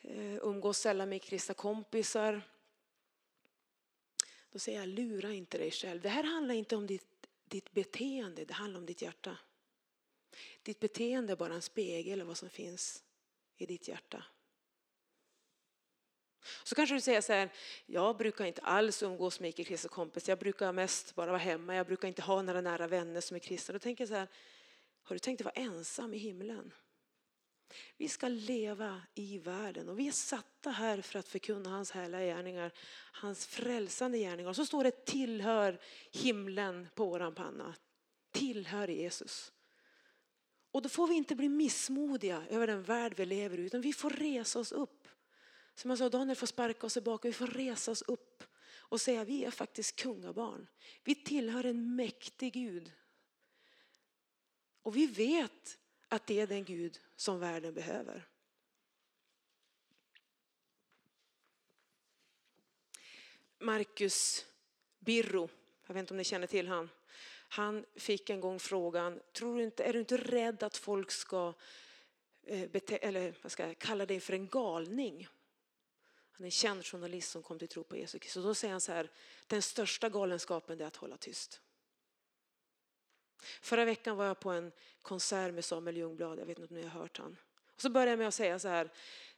eh, 0.02 0.36
umgås 0.36 0.78
sällan 0.78 1.10
med 1.10 1.22
kristna 1.22 1.54
kompisar. 1.54 2.42
Då 4.52 4.60
säger 4.60 4.80
jag, 4.80 4.90
lura 4.90 5.34
inte 5.34 5.58
dig 5.58 5.72
själv. 5.72 6.02
Det 6.02 6.10
här 6.10 6.24
handlar 6.24 6.56
inte 6.56 6.76
om 6.76 6.88
ditt, 6.88 7.28
ditt 7.46 7.72
beteende, 7.72 8.46
det 8.46 8.54
handlar 8.54 8.80
om 8.80 8.86
ditt 8.86 9.02
hjärta. 9.02 9.38
Ditt 10.64 10.80
beteende 10.80 11.34
är 11.34 11.38
bara 11.38 11.54
en 11.54 11.62
spegel 11.62 12.22
av 12.22 12.28
vad 12.28 12.38
som 12.38 12.50
finns 12.50 13.04
i 13.58 13.66
ditt 13.66 13.88
hjärta. 13.88 14.24
Så 16.64 16.76
kanske 16.76 16.96
du 16.96 17.02
säger 17.02 17.22
så 17.22 17.34
här, 17.34 17.50
jag 17.86 18.18
brukar 18.18 18.46
inte 18.46 18.62
alls 18.62 19.04
umgås 19.04 19.40
med 19.40 19.50
icke-kristna 19.50 19.90
kompisar, 19.90 20.32
jag 20.32 20.40
brukar 20.40 20.72
mest 20.72 21.16
bara 21.16 21.32
vara 21.32 21.38
hemma, 21.38 21.76
jag 21.76 21.88
brukar 21.88 22.08
inte 22.08 22.22
ha 22.22 22.42
några 22.42 22.62
nära 22.62 22.88
vänner 22.88 23.22
som 23.22 23.36
är 23.36 23.40
kristna. 23.40 23.74
Då 23.74 23.80
tänker 23.80 24.02
jag 24.02 24.10
så 24.10 24.16
här, 24.16 24.28
har 25.04 25.16
du 25.16 25.20
tänkt 25.20 25.42
att 25.42 25.46
vara 25.46 25.66
ensam 25.66 26.14
i 26.14 26.18
himlen? 26.18 26.74
Vi 27.98 28.10
ska 28.10 28.28
leva 28.28 29.02
i 29.14 29.40
världen 29.40 29.90
och 29.90 30.00
vi 30.00 30.08
är 30.08 30.12
satta 30.12 30.70
här 30.70 31.02
för 31.02 31.20
att 31.20 31.28
förkunna 31.28 31.70
hans 31.70 31.92
härliga 31.92 32.26
gärningar, 32.26 32.72
hans 33.12 33.48
frälsande 33.48 34.18
gärningar. 34.18 34.50
Och 34.50 34.56
så 34.56 34.66
står 34.66 34.84
det 34.84 35.06
tillhör 35.06 35.80
himlen 36.12 36.88
på 36.96 37.06
våran 37.06 37.36
panna, 37.36 37.76
tillhör 38.32 38.88
Jesus. 38.88 39.52
Och 40.72 40.82
då 40.82 40.90
får 40.90 41.08
vi 41.08 41.16
inte 41.16 41.36
bli 41.36 41.50
missmodiga 41.50 42.44
över 42.50 42.68
den 42.68 42.84
värld 42.84 43.14
vi 43.18 43.26
lever 43.26 43.60
i 43.60 43.62
utan 43.62 43.82
vi 43.82 43.94
får 43.94 44.10
resa 44.10 44.60
oss 44.60 44.72
upp. 44.72 45.08
Som 45.76 45.90
jag 45.90 45.98
sa, 45.98 46.10
Daniel 46.10 46.36
får 46.36 46.48
sparka 46.48 46.88
oss 46.88 46.94
tillbaka, 46.94 47.28
vi 47.28 47.34
får 47.34 47.48
resa 47.48 47.92
oss 47.92 48.02
upp 48.02 48.44
och 48.74 49.02
säga 49.02 49.24
vi 49.24 49.46
är 49.46 49.52
faktiskt 49.52 49.96
kungabarn. 49.96 50.68
Vi 51.04 51.16
tillhör 51.16 51.64
en 51.64 51.96
mäktig 51.96 52.54
Gud. 52.54 52.92
Och 54.82 54.96
vi 54.96 55.08
vet 55.08 55.78
att 56.08 56.28
det 56.28 56.40
är 56.40 56.48
den 56.48 56.64
Gud 56.64 57.00
som 57.16 57.40
världen 57.40 57.74
behöver. 57.74 58.28
Marcus 63.60 64.46
Birro, 65.00 65.50
jag 65.88 65.94
vet 65.94 66.00
inte 66.00 66.14
om 66.14 66.18
ni 66.18 66.24
känner 66.24 66.48
till 66.48 66.68
han. 66.68 66.90
Han 67.50 67.86
fick 67.96 68.30
en 68.30 68.42
gång 68.42 68.60
frågan, 68.60 69.20
tror 69.34 69.58
du 69.58 69.64
inte, 69.64 69.84
är 69.84 69.94
du 69.94 70.00
inte 70.00 70.18
rädd 70.18 70.64
att 70.64 70.78
folk 70.78 71.12
ska, 71.12 71.54
eh, 72.44 72.70
bete, 72.70 72.98
eller 72.98 73.34
vad 73.42 73.52
ska 73.52 73.68
jag 73.68 73.80
kalla 73.80 74.06
dig 74.06 74.20
för 74.20 74.34
en 74.34 74.48
galning? 74.48 75.28
Han 76.38 76.44
är 76.44 76.48
en 76.48 76.52
känd 76.52 76.86
journalist 76.86 77.32
som 77.32 77.44
kom 77.44 77.60
till 77.60 77.68
tro 77.68 77.84
på 77.84 77.98
Jesus 77.98 78.22
Kristus. 78.22 78.44
Då 78.44 78.56
säger 78.56 78.72
han 78.72 78.82
så 78.82 78.92
här, 78.92 79.12
den 79.48 79.62
största 79.62 80.10
galenskapen 80.10 80.82
är 80.82 80.86
att 80.86 80.96
hålla 80.96 81.18
tyst. 81.18 81.62
Förra 83.62 83.86
veckan 83.86 84.18
var 84.18 84.26
jag 84.26 84.40
på 84.40 84.52
en 84.52 84.72
konsert 85.02 85.54
med 85.54 85.66
Samuel 85.66 85.98
Ljungblad, 85.98 86.40
jag 86.40 86.46
vet 86.46 86.60
inte 86.60 86.74
om 86.74 86.80
ni 86.80 86.88
har 86.88 87.00
hört 87.00 87.18
han. 87.18 87.38
Och 87.76 87.82
så 87.82 87.90
började 87.90 88.12
jag 88.12 88.18
med 88.20 88.28
att 88.28 88.34
säga 88.34 88.60
så 88.60 88.68
här, 88.68 88.92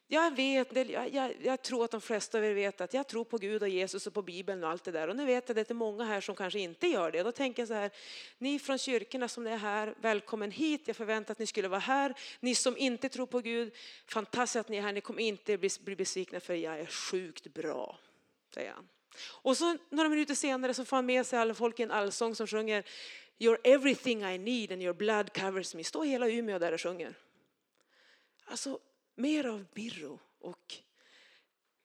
jag 0.09 0.35
vet, 0.35 0.89
jag, 0.89 1.13
jag, 1.13 1.35
jag, 1.41 1.61
tror 1.61 1.85
att 1.85 1.91
de 1.91 2.01
flesta 2.01 2.37
av 2.37 2.45
er 2.45 2.53
vet 2.53 2.81
att 2.81 2.93
jag 2.93 3.07
tror 3.07 3.23
på 3.23 3.37
Gud 3.37 3.61
och 3.61 3.69
Jesus 3.69 4.07
och 4.07 4.13
på 4.13 4.21
Bibeln 4.21 4.63
och 4.63 4.69
allt 4.69 4.83
det 4.83 4.91
där. 4.91 5.07
Och 5.07 5.15
nu 5.15 5.25
vet 5.25 5.49
jag 5.49 5.59
att 5.59 5.67
det 5.67 5.71
är 5.71 5.75
många 5.75 6.03
här 6.03 6.21
som 6.21 6.35
kanske 6.35 6.59
inte 6.59 6.87
gör 6.87 7.11
det. 7.11 7.23
Då 7.23 7.31
tänker 7.31 7.61
jag 7.61 7.67
så 7.67 7.73
här, 7.73 7.91
ni 8.37 8.59
från 8.59 8.77
kyrkorna 8.77 9.27
som 9.27 9.47
är 9.47 9.57
här, 9.57 9.95
välkommen 10.01 10.51
hit. 10.51 10.81
Jag 10.85 10.95
förväntar 10.95 11.31
att 11.31 11.39
ni 11.39 11.47
skulle 11.47 11.67
vara 11.67 11.79
här. 11.79 12.13
Ni 12.39 12.55
som 12.55 12.77
inte 12.77 13.09
tror 13.09 13.25
på 13.25 13.39
Gud, 13.39 13.73
fantastiskt 14.05 14.55
att 14.59 14.69
ni 14.69 14.77
är 14.77 14.81
här. 14.81 14.93
Ni 14.93 15.01
kommer 15.01 15.23
inte 15.23 15.57
bli, 15.57 15.69
bli 15.79 15.95
besvikna 15.95 16.39
för 16.39 16.53
jag 16.53 16.79
är 16.79 16.85
sjukt 16.85 17.53
bra, 17.53 17.99
säger 18.53 18.71
han. 18.71 18.87
Och 19.41 19.57
så 19.57 19.77
några 19.89 20.09
minuter 20.09 20.35
senare 20.35 20.73
så 20.73 20.85
får 20.85 20.97
han 20.97 21.05
med 21.05 21.25
sig 21.25 21.39
alla 21.39 21.53
folk 21.53 21.79
i 21.79 21.83
en 21.83 21.91
allsång 21.91 22.35
som 22.35 22.47
sjunger 22.47 22.83
You're 23.39 23.57
everything 23.63 24.23
I 24.23 24.37
need 24.37 24.71
and 24.71 24.81
your 24.81 24.93
blood 24.93 25.33
covers 25.33 25.75
me. 25.75 25.83
Står 25.83 26.05
hela 26.05 26.29
Umeå 26.29 26.59
där 26.59 26.71
och 26.71 26.81
sjunger. 26.81 27.13
Alltså 28.45 28.79
mer 29.17 29.47
av 29.47 29.65
Birro 29.73 30.19
och 30.39 30.75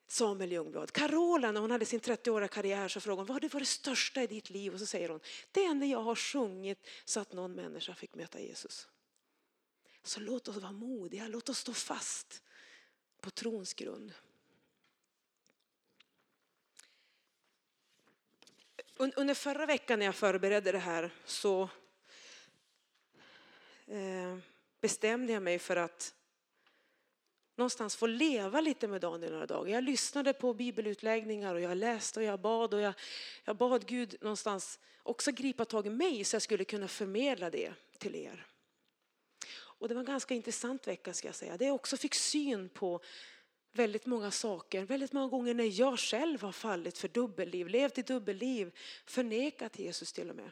Samuel 0.06 0.52
Ljungblad. 0.52 0.92
Carola 0.92 1.52
när 1.52 1.60
hon 1.60 1.70
hade 1.70 1.84
sin 1.84 2.00
30-åriga 2.00 2.48
karriär 2.48 2.88
så 2.88 3.00
frågade 3.00 3.20
hon 3.20 3.40
vad 3.42 3.52
var 3.52 3.60
det 3.60 3.66
största 3.66 4.22
i 4.22 4.26
ditt 4.26 4.50
liv? 4.50 4.72
Och 4.74 4.80
så 4.80 4.86
säger 4.86 5.08
hon 5.08 5.20
det 5.52 5.64
enda 5.64 5.86
jag 5.86 6.02
har 6.02 6.14
sjungit 6.14 6.86
så 7.04 7.20
att 7.20 7.32
någon 7.32 7.52
människa 7.52 7.94
fick 7.94 8.14
möta 8.14 8.40
Jesus. 8.40 8.88
Så 10.02 10.20
låt 10.20 10.48
oss 10.48 10.56
vara 10.56 10.72
modiga, 10.72 11.28
låt 11.28 11.48
oss 11.48 11.58
stå 11.58 11.72
fast 11.72 12.42
på 13.20 13.30
trons 13.30 13.74
grund. 13.74 14.12
Under 18.96 19.34
förra 19.34 19.66
veckan 19.66 19.98
när 19.98 20.06
jag 20.06 20.14
förberedde 20.14 20.72
det 20.72 20.78
här 20.78 21.10
så 21.24 21.62
eh, 23.86 24.38
bestämde 24.80 25.32
jag 25.32 25.42
mig 25.42 25.58
för 25.58 25.76
att 25.76 26.14
någonstans 27.62 27.96
få 27.96 28.06
leva 28.06 28.60
lite 28.60 28.88
med 28.88 29.00
Daniel 29.00 29.32
några 29.32 29.46
dagar. 29.46 29.74
Jag 29.74 29.84
lyssnade 29.84 30.32
på 30.32 30.54
bibelutläggningar 30.54 31.54
och 31.54 31.60
jag 31.60 31.76
läste 31.76 32.20
och 32.20 32.26
jag 32.26 32.40
bad 32.40 32.74
och 32.74 32.80
jag, 32.80 32.94
jag 33.44 33.56
bad 33.56 33.86
Gud 33.86 34.16
någonstans 34.20 34.78
också 35.02 35.32
gripa 35.32 35.64
tag 35.64 35.86
i 35.86 35.90
mig 35.90 36.24
så 36.24 36.34
jag 36.34 36.42
skulle 36.42 36.64
kunna 36.64 36.88
förmedla 36.88 37.50
det 37.50 37.72
till 37.98 38.14
er. 38.14 38.46
Och 39.52 39.88
det 39.88 39.94
var 39.94 40.00
en 40.00 40.06
ganska 40.06 40.34
intressant 40.34 40.86
vecka 40.86 41.14
ska 41.14 41.28
jag 41.28 41.34
säga. 41.34 41.56
Det 41.56 41.64
jag 41.64 41.74
också 41.74 41.96
fick 41.96 42.14
syn 42.14 42.68
på 42.68 43.00
väldigt 43.72 44.06
många 44.06 44.30
saker, 44.30 44.84
väldigt 44.84 45.12
många 45.12 45.28
gånger 45.28 45.54
när 45.54 45.80
jag 45.80 45.98
själv 45.98 46.42
har 46.42 46.52
fallit 46.52 46.98
för 46.98 47.08
dubbelliv, 47.08 47.68
levt 47.68 47.98
i 47.98 48.02
dubbelliv, 48.02 48.76
förnekat 49.06 49.78
Jesus 49.78 50.12
till 50.12 50.30
och 50.30 50.36
med. 50.36 50.50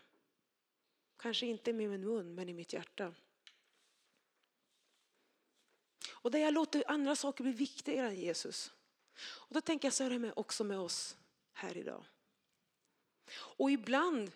Kanske 1.17 1.47
inte 1.47 1.73
med 1.73 1.91
min 1.91 2.01
mun 2.01 2.35
men 2.35 2.49
i 2.49 2.53
mitt 2.53 2.73
hjärta. 2.73 3.15
Och 6.23 6.31
där 6.31 6.39
jag 6.39 6.55
låter 6.55 6.85
andra 6.87 7.17
saker 7.17 7.45
bli 7.45 7.53
viktigare 7.53 8.07
än 8.07 8.21
Jesus. 8.21 8.73
Och 9.21 9.55
då 9.55 9.61
tänker 9.61 9.87
jag 9.87 9.93
så 9.93 10.05
är 10.05 10.11
det 10.11 10.33
också 10.37 10.65
med 10.65 10.79
oss 10.79 11.17
här 11.53 11.77
idag. 11.77 12.05
Och 13.33 13.71
ibland 13.71 14.33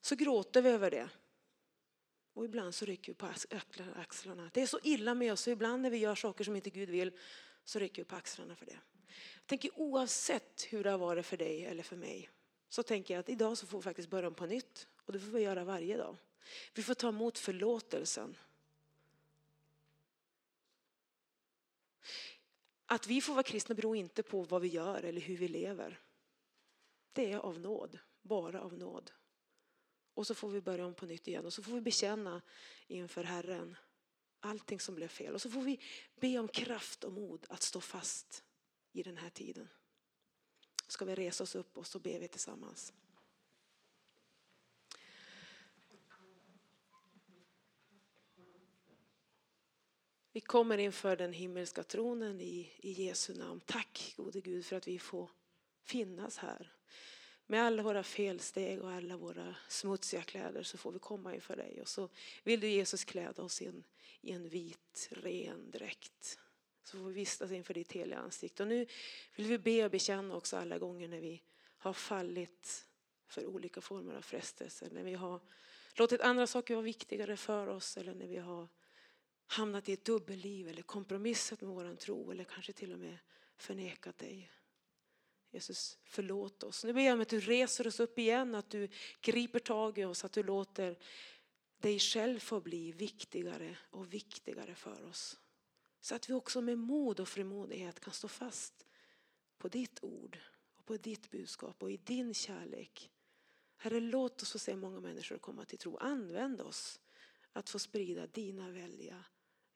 så 0.00 0.14
gråter 0.16 0.62
vi 0.62 0.70
över 0.70 0.90
det. 0.90 1.08
Och 2.34 2.44
ibland 2.44 2.74
så 2.74 2.84
rycker 2.84 3.12
vi 3.12 3.16
på 3.16 3.28
axlarna. 3.96 4.50
Det 4.54 4.62
är 4.62 4.66
så 4.66 4.78
illa 4.82 5.14
med 5.14 5.32
oss, 5.32 5.40
så 5.40 5.50
ibland 5.50 5.82
när 5.82 5.90
vi 5.90 5.98
gör 5.98 6.14
saker 6.14 6.44
som 6.44 6.56
inte 6.56 6.70
Gud 6.70 6.90
vill 6.90 7.18
så 7.64 7.78
rycker 7.78 8.02
vi 8.02 8.08
på 8.08 8.16
axlarna 8.16 8.56
för 8.56 8.66
det. 8.66 8.78
Jag 9.34 9.46
tänker 9.46 9.78
oavsett 9.78 10.66
hur 10.70 10.84
det 10.84 10.90
har 10.90 10.98
varit 10.98 11.26
för 11.26 11.36
dig 11.36 11.64
eller 11.64 11.82
för 11.82 11.96
mig 11.96 12.30
så 12.68 12.82
tänker 12.82 13.14
jag 13.14 13.20
att 13.20 13.28
idag 13.28 13.58
så 13.58 13.66
får 13.66 13.78
vi 13.78 13.82
faktiskt 13.82 14.10
börja 14.10 14.28
om 14.28 14.34
på 14.34 14.46
nytt. 14.46 14.88
Och 14.96 15.12
det 15.12 15.20
får 15.20 15.30
vi 15.30 15.40
göra 15.40 15.64
varje 15.64 15.96
dag. 15.96 16.16
Vi 16.74 16.82
får 16.82 16.94
ta 16.94 17.08
emot 17.08 17.38
förlåtelsen. 17.38 18.36
Att 22.92 23.06
vi 23.06 23.20
får 23.20 23.32
vara 23.32 23.42
kristna 23.42 23.74
beror 23.74 23.96
inte 23.96 24.22
på 24.22 24.42
vad 24.42 24.62
vi 24.62 24.68
gör 24.68 25.02
eller 25.02 25.20
hur 25.20 25.36
vi 25.36 25.48
lever. 25.48 26.00
Det 27.12 27.32
är 27.32 27.38
av 27.38 27.60
nåd, 27.60 27.98
bara 28.22 28.62
av 28.62 28.78
nåd. 28.78 29.10
Och 30.14 30.26
så 30.26 30.34
får 30.34 30.48
vi 30.48 30.60
börja 30.60 30.86
om 30.86 30.94
på 30.94 31.06
nytt 31.06 31.28
igen 31.28 31.46
och 31.46 31.52
så 31.52 31.62
får 31.62 31.72
vi 31.72 31.80
bekänna 31.80 32.42
inför 32.86 33.24
Herren 33.24 33.76
allting 34.40 34.80
som 34.80 34.94
blev 34.94 35.08
fel. 35.08 35.34
Och 35.34 35.42
så 35.42 35.50
får 35.50 35.60
vi 35.60 35.80
be 36.20 36.38
om 36.38 36.48
kraft 36.48 37.04
och 37.04 37.12
mod 37.12 37.46
att 37.48 37.62
stå 37.62 37.80
fast 37.80 38.44
i 38.92 39.02
den 39.02 39.16
här 39.16 39.30
tiden. 39.30 39.68
Ska 40.86 41.04
vi 41.04 41.14
resa 41.14 41.44
oss 41.44 41.54
upp 41.54 41.78
och 41.78 41.86
så 41.86 41.98
ber 41.98 42.20
vi 42.20 42.28
tillsammans. 42.28 42.92
Vi 50.34 50.40
kommer 50.40 50.78
inför 50.78 51.16
den 51.16 51.32
himmelska 51.32 51.82
tronen 51.82 52.40
i, 52.40 52.72
i 52.78 52.92
Jesu 52.92 53.34
namn. 53.34 53.60
Tack 53.66 54.14
gode 54.16 54.40
Gud 54.40 54.66
för 54.66 54.76
att 54.76 54.88
vi 54.88 54.98
får 54.98 55.30
finnas 55.84 56.38
här. 56.38 56.72
Med 57.46 57.62
alla 57.62 57.82
våra 57.82 58.02
felsteg 58.02 58.82
och 58.82 58.90
alla 58.90 59.16
våra 59.16 59.56
smutsiga 59.68 60.22
kläder 60.22 60.62
så 60.62 60.78
får 60.78 60.92
vi 60.92 60.98
komma 60.98 61.34
inför 61.34 61.56
dig. 61.56 61.80
Och 61.80 61.88
så 61.88 62.08
vill 62.42 62.60
du 62.60 62.68
Jesus 62.68 63.04
kläda 63.04 63.42
oss 63.42 63.62
in 63.62 63.84
i 64.20 64.32
en 64.32 64.48
vit, 64.48 65.08
ren 65.10 65.70
dräkt. 65.70 66.38
Så 66.84 66.98
får 66.98 67.04
vi 67.04 67.14
vistas 67.14 67.50
inför 67.50 67.74
ditt 67.74 67.92
heliga 67.92 68.18
ansikte. 68.18 68.62
Och 68.62 68.68
nu 68.68 68.86
vill 69.36 69.46
vi 69.46 69.58
be 69.58 69.84
och 69.84 69.90
bekänna 69.90 70.36
också 70.36 70.56
alla 70.56 70.78
gånger 70.78 71.08
när 71.08 71.20
vi 71.20 71.42
har 71.78 71.92
fallit 71.92 72.86
för 73.26 73.46
olika 73.46 73.80
former 73.80 74.14
av 74.14 74.22
frestelser. 74.22 74.90
När 74.90 75.04
vi 75.04 75.14
har 75.14 75.40
låtit 75.94 76.20
andra 76.20 76.46
saker 76.46 76.74
vara 76.74 76.84
viktigare 76.84 77.36
för 77.36 77.66
oss 77.66 77.96
eller 77.96 78.14
när 78.14 78.26
vi 78.26 78.38
har 78.38 78.68
hamnat 79.52 79.88
i 79.88 79.92
ett 79.92 80.04
dubbelliv 80.04 80.68
eller 80.68 80.82
kompromissat 80.82 81.60
med 81.60 81.70
våran 81.70 81.96
tro 81.96 82.30
eller 82.30 82.44
kanske 82.44 82.72
till 82.72 82.92
och 82.92 82.98
med 82.98 83.18
förnekat 83.56 84.18
dig. 84.18 84.50
Jesus, 85.50 85.98
förlåt 86.04 86.62
oss. 86.62 86.84
Nu 86.84 86.92
ber 86.92 87.00
jag 87.00 87.14
om 87.14 87.20
att 87.20 87.28
du 87.28 87.40
reser 87.40 87.86
oss 87.86 88.00
upp 88.00 88.18
igen, 88.18 88.54
att 88.54 88.70
du 88.70 88.88
griper 89.20 89.58
tag 89.58 89.98
i 89.98 90.04
oss, 90.04 90.24
att 90.24 90.32
du 90.32 90.42
låter 90.42 90.98
dig 91.78 91.98
själv 91.98 92.38
få 92.38 92.60
bli 92.60 92.92
viktigare 92.92 93.76
och 93.90 94.14
viktigare 94.14 94.74
för 94.74 95.04
oss. 95.04 95.38
Så 96.00 96.14
att 96.14 96.30
vi 96.30 96.34
också 96.34 96.60
med 96.60 96.78
mod 96.78 97.20
och 97.20 97.28
frimodighet 97.28 98.00
kan 98.00 98.12
stå 98.12 98.28
fast 98.28 98.86
på 99.58 99.68
ditt 99.68 99.98
ord 100.02 100.38
och 100.74 100.84
på 100.84 100.96
ditt 100.96 101.30
budskap 101.30 101.82
och 101.82 101.90
i 101.90 101.96
din 101.96 102.34
kärlek. 102.34 103.10
Herre, 103.76 104.00
låt 104.00 104.42
oss 104.42 104.52
få 104.52 104.58
se 104.58 104.76
många 104.76 105.00
människor 105.00 105.38
komma 105.38 105.64
till 105.64 105.78
tro. 105.78 105.96
Använd 105.96 106.60
oss 106.60 107.00
att 107.52 107.70
få 107.70 107.78
sprida 107.78 108.26
dina 108.26 108.70
välja 108.70 109.24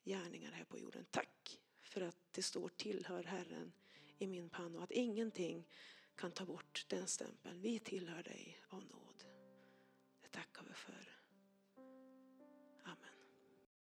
gärningar 0.06 0.52
här 0.52 0.64
på 0.64 0.78
jorden. 0.78 1.06
Tack 1.10 1.60
för 1.82 2.00
att 2.00 2.16
det 2.30 2.42
står 2.42 2.68
tillhör 2.68 3.22
Herren 3.22 3.72
i 4.18 4.26
min 4.26 4.48
panna 4.48 4.78
och 4.78 4.84
att 4.84 4.90
ingenting 4.90 5.68
kan 6.14 6.32
ta 6.32 6.44
bort 6.44 6.84
den 6.88 7.06
stämpeln. 7.06 7.60
Vi 7.60 7.78
tillhör 7.78 8.22
dig 8.22 8.58
av 8.68 8.84
nåd. 8.84 9.24
Det 10.22 10.28
tackar 10.28 10.62
vi 10.68 10.74
för. 10.74 11.15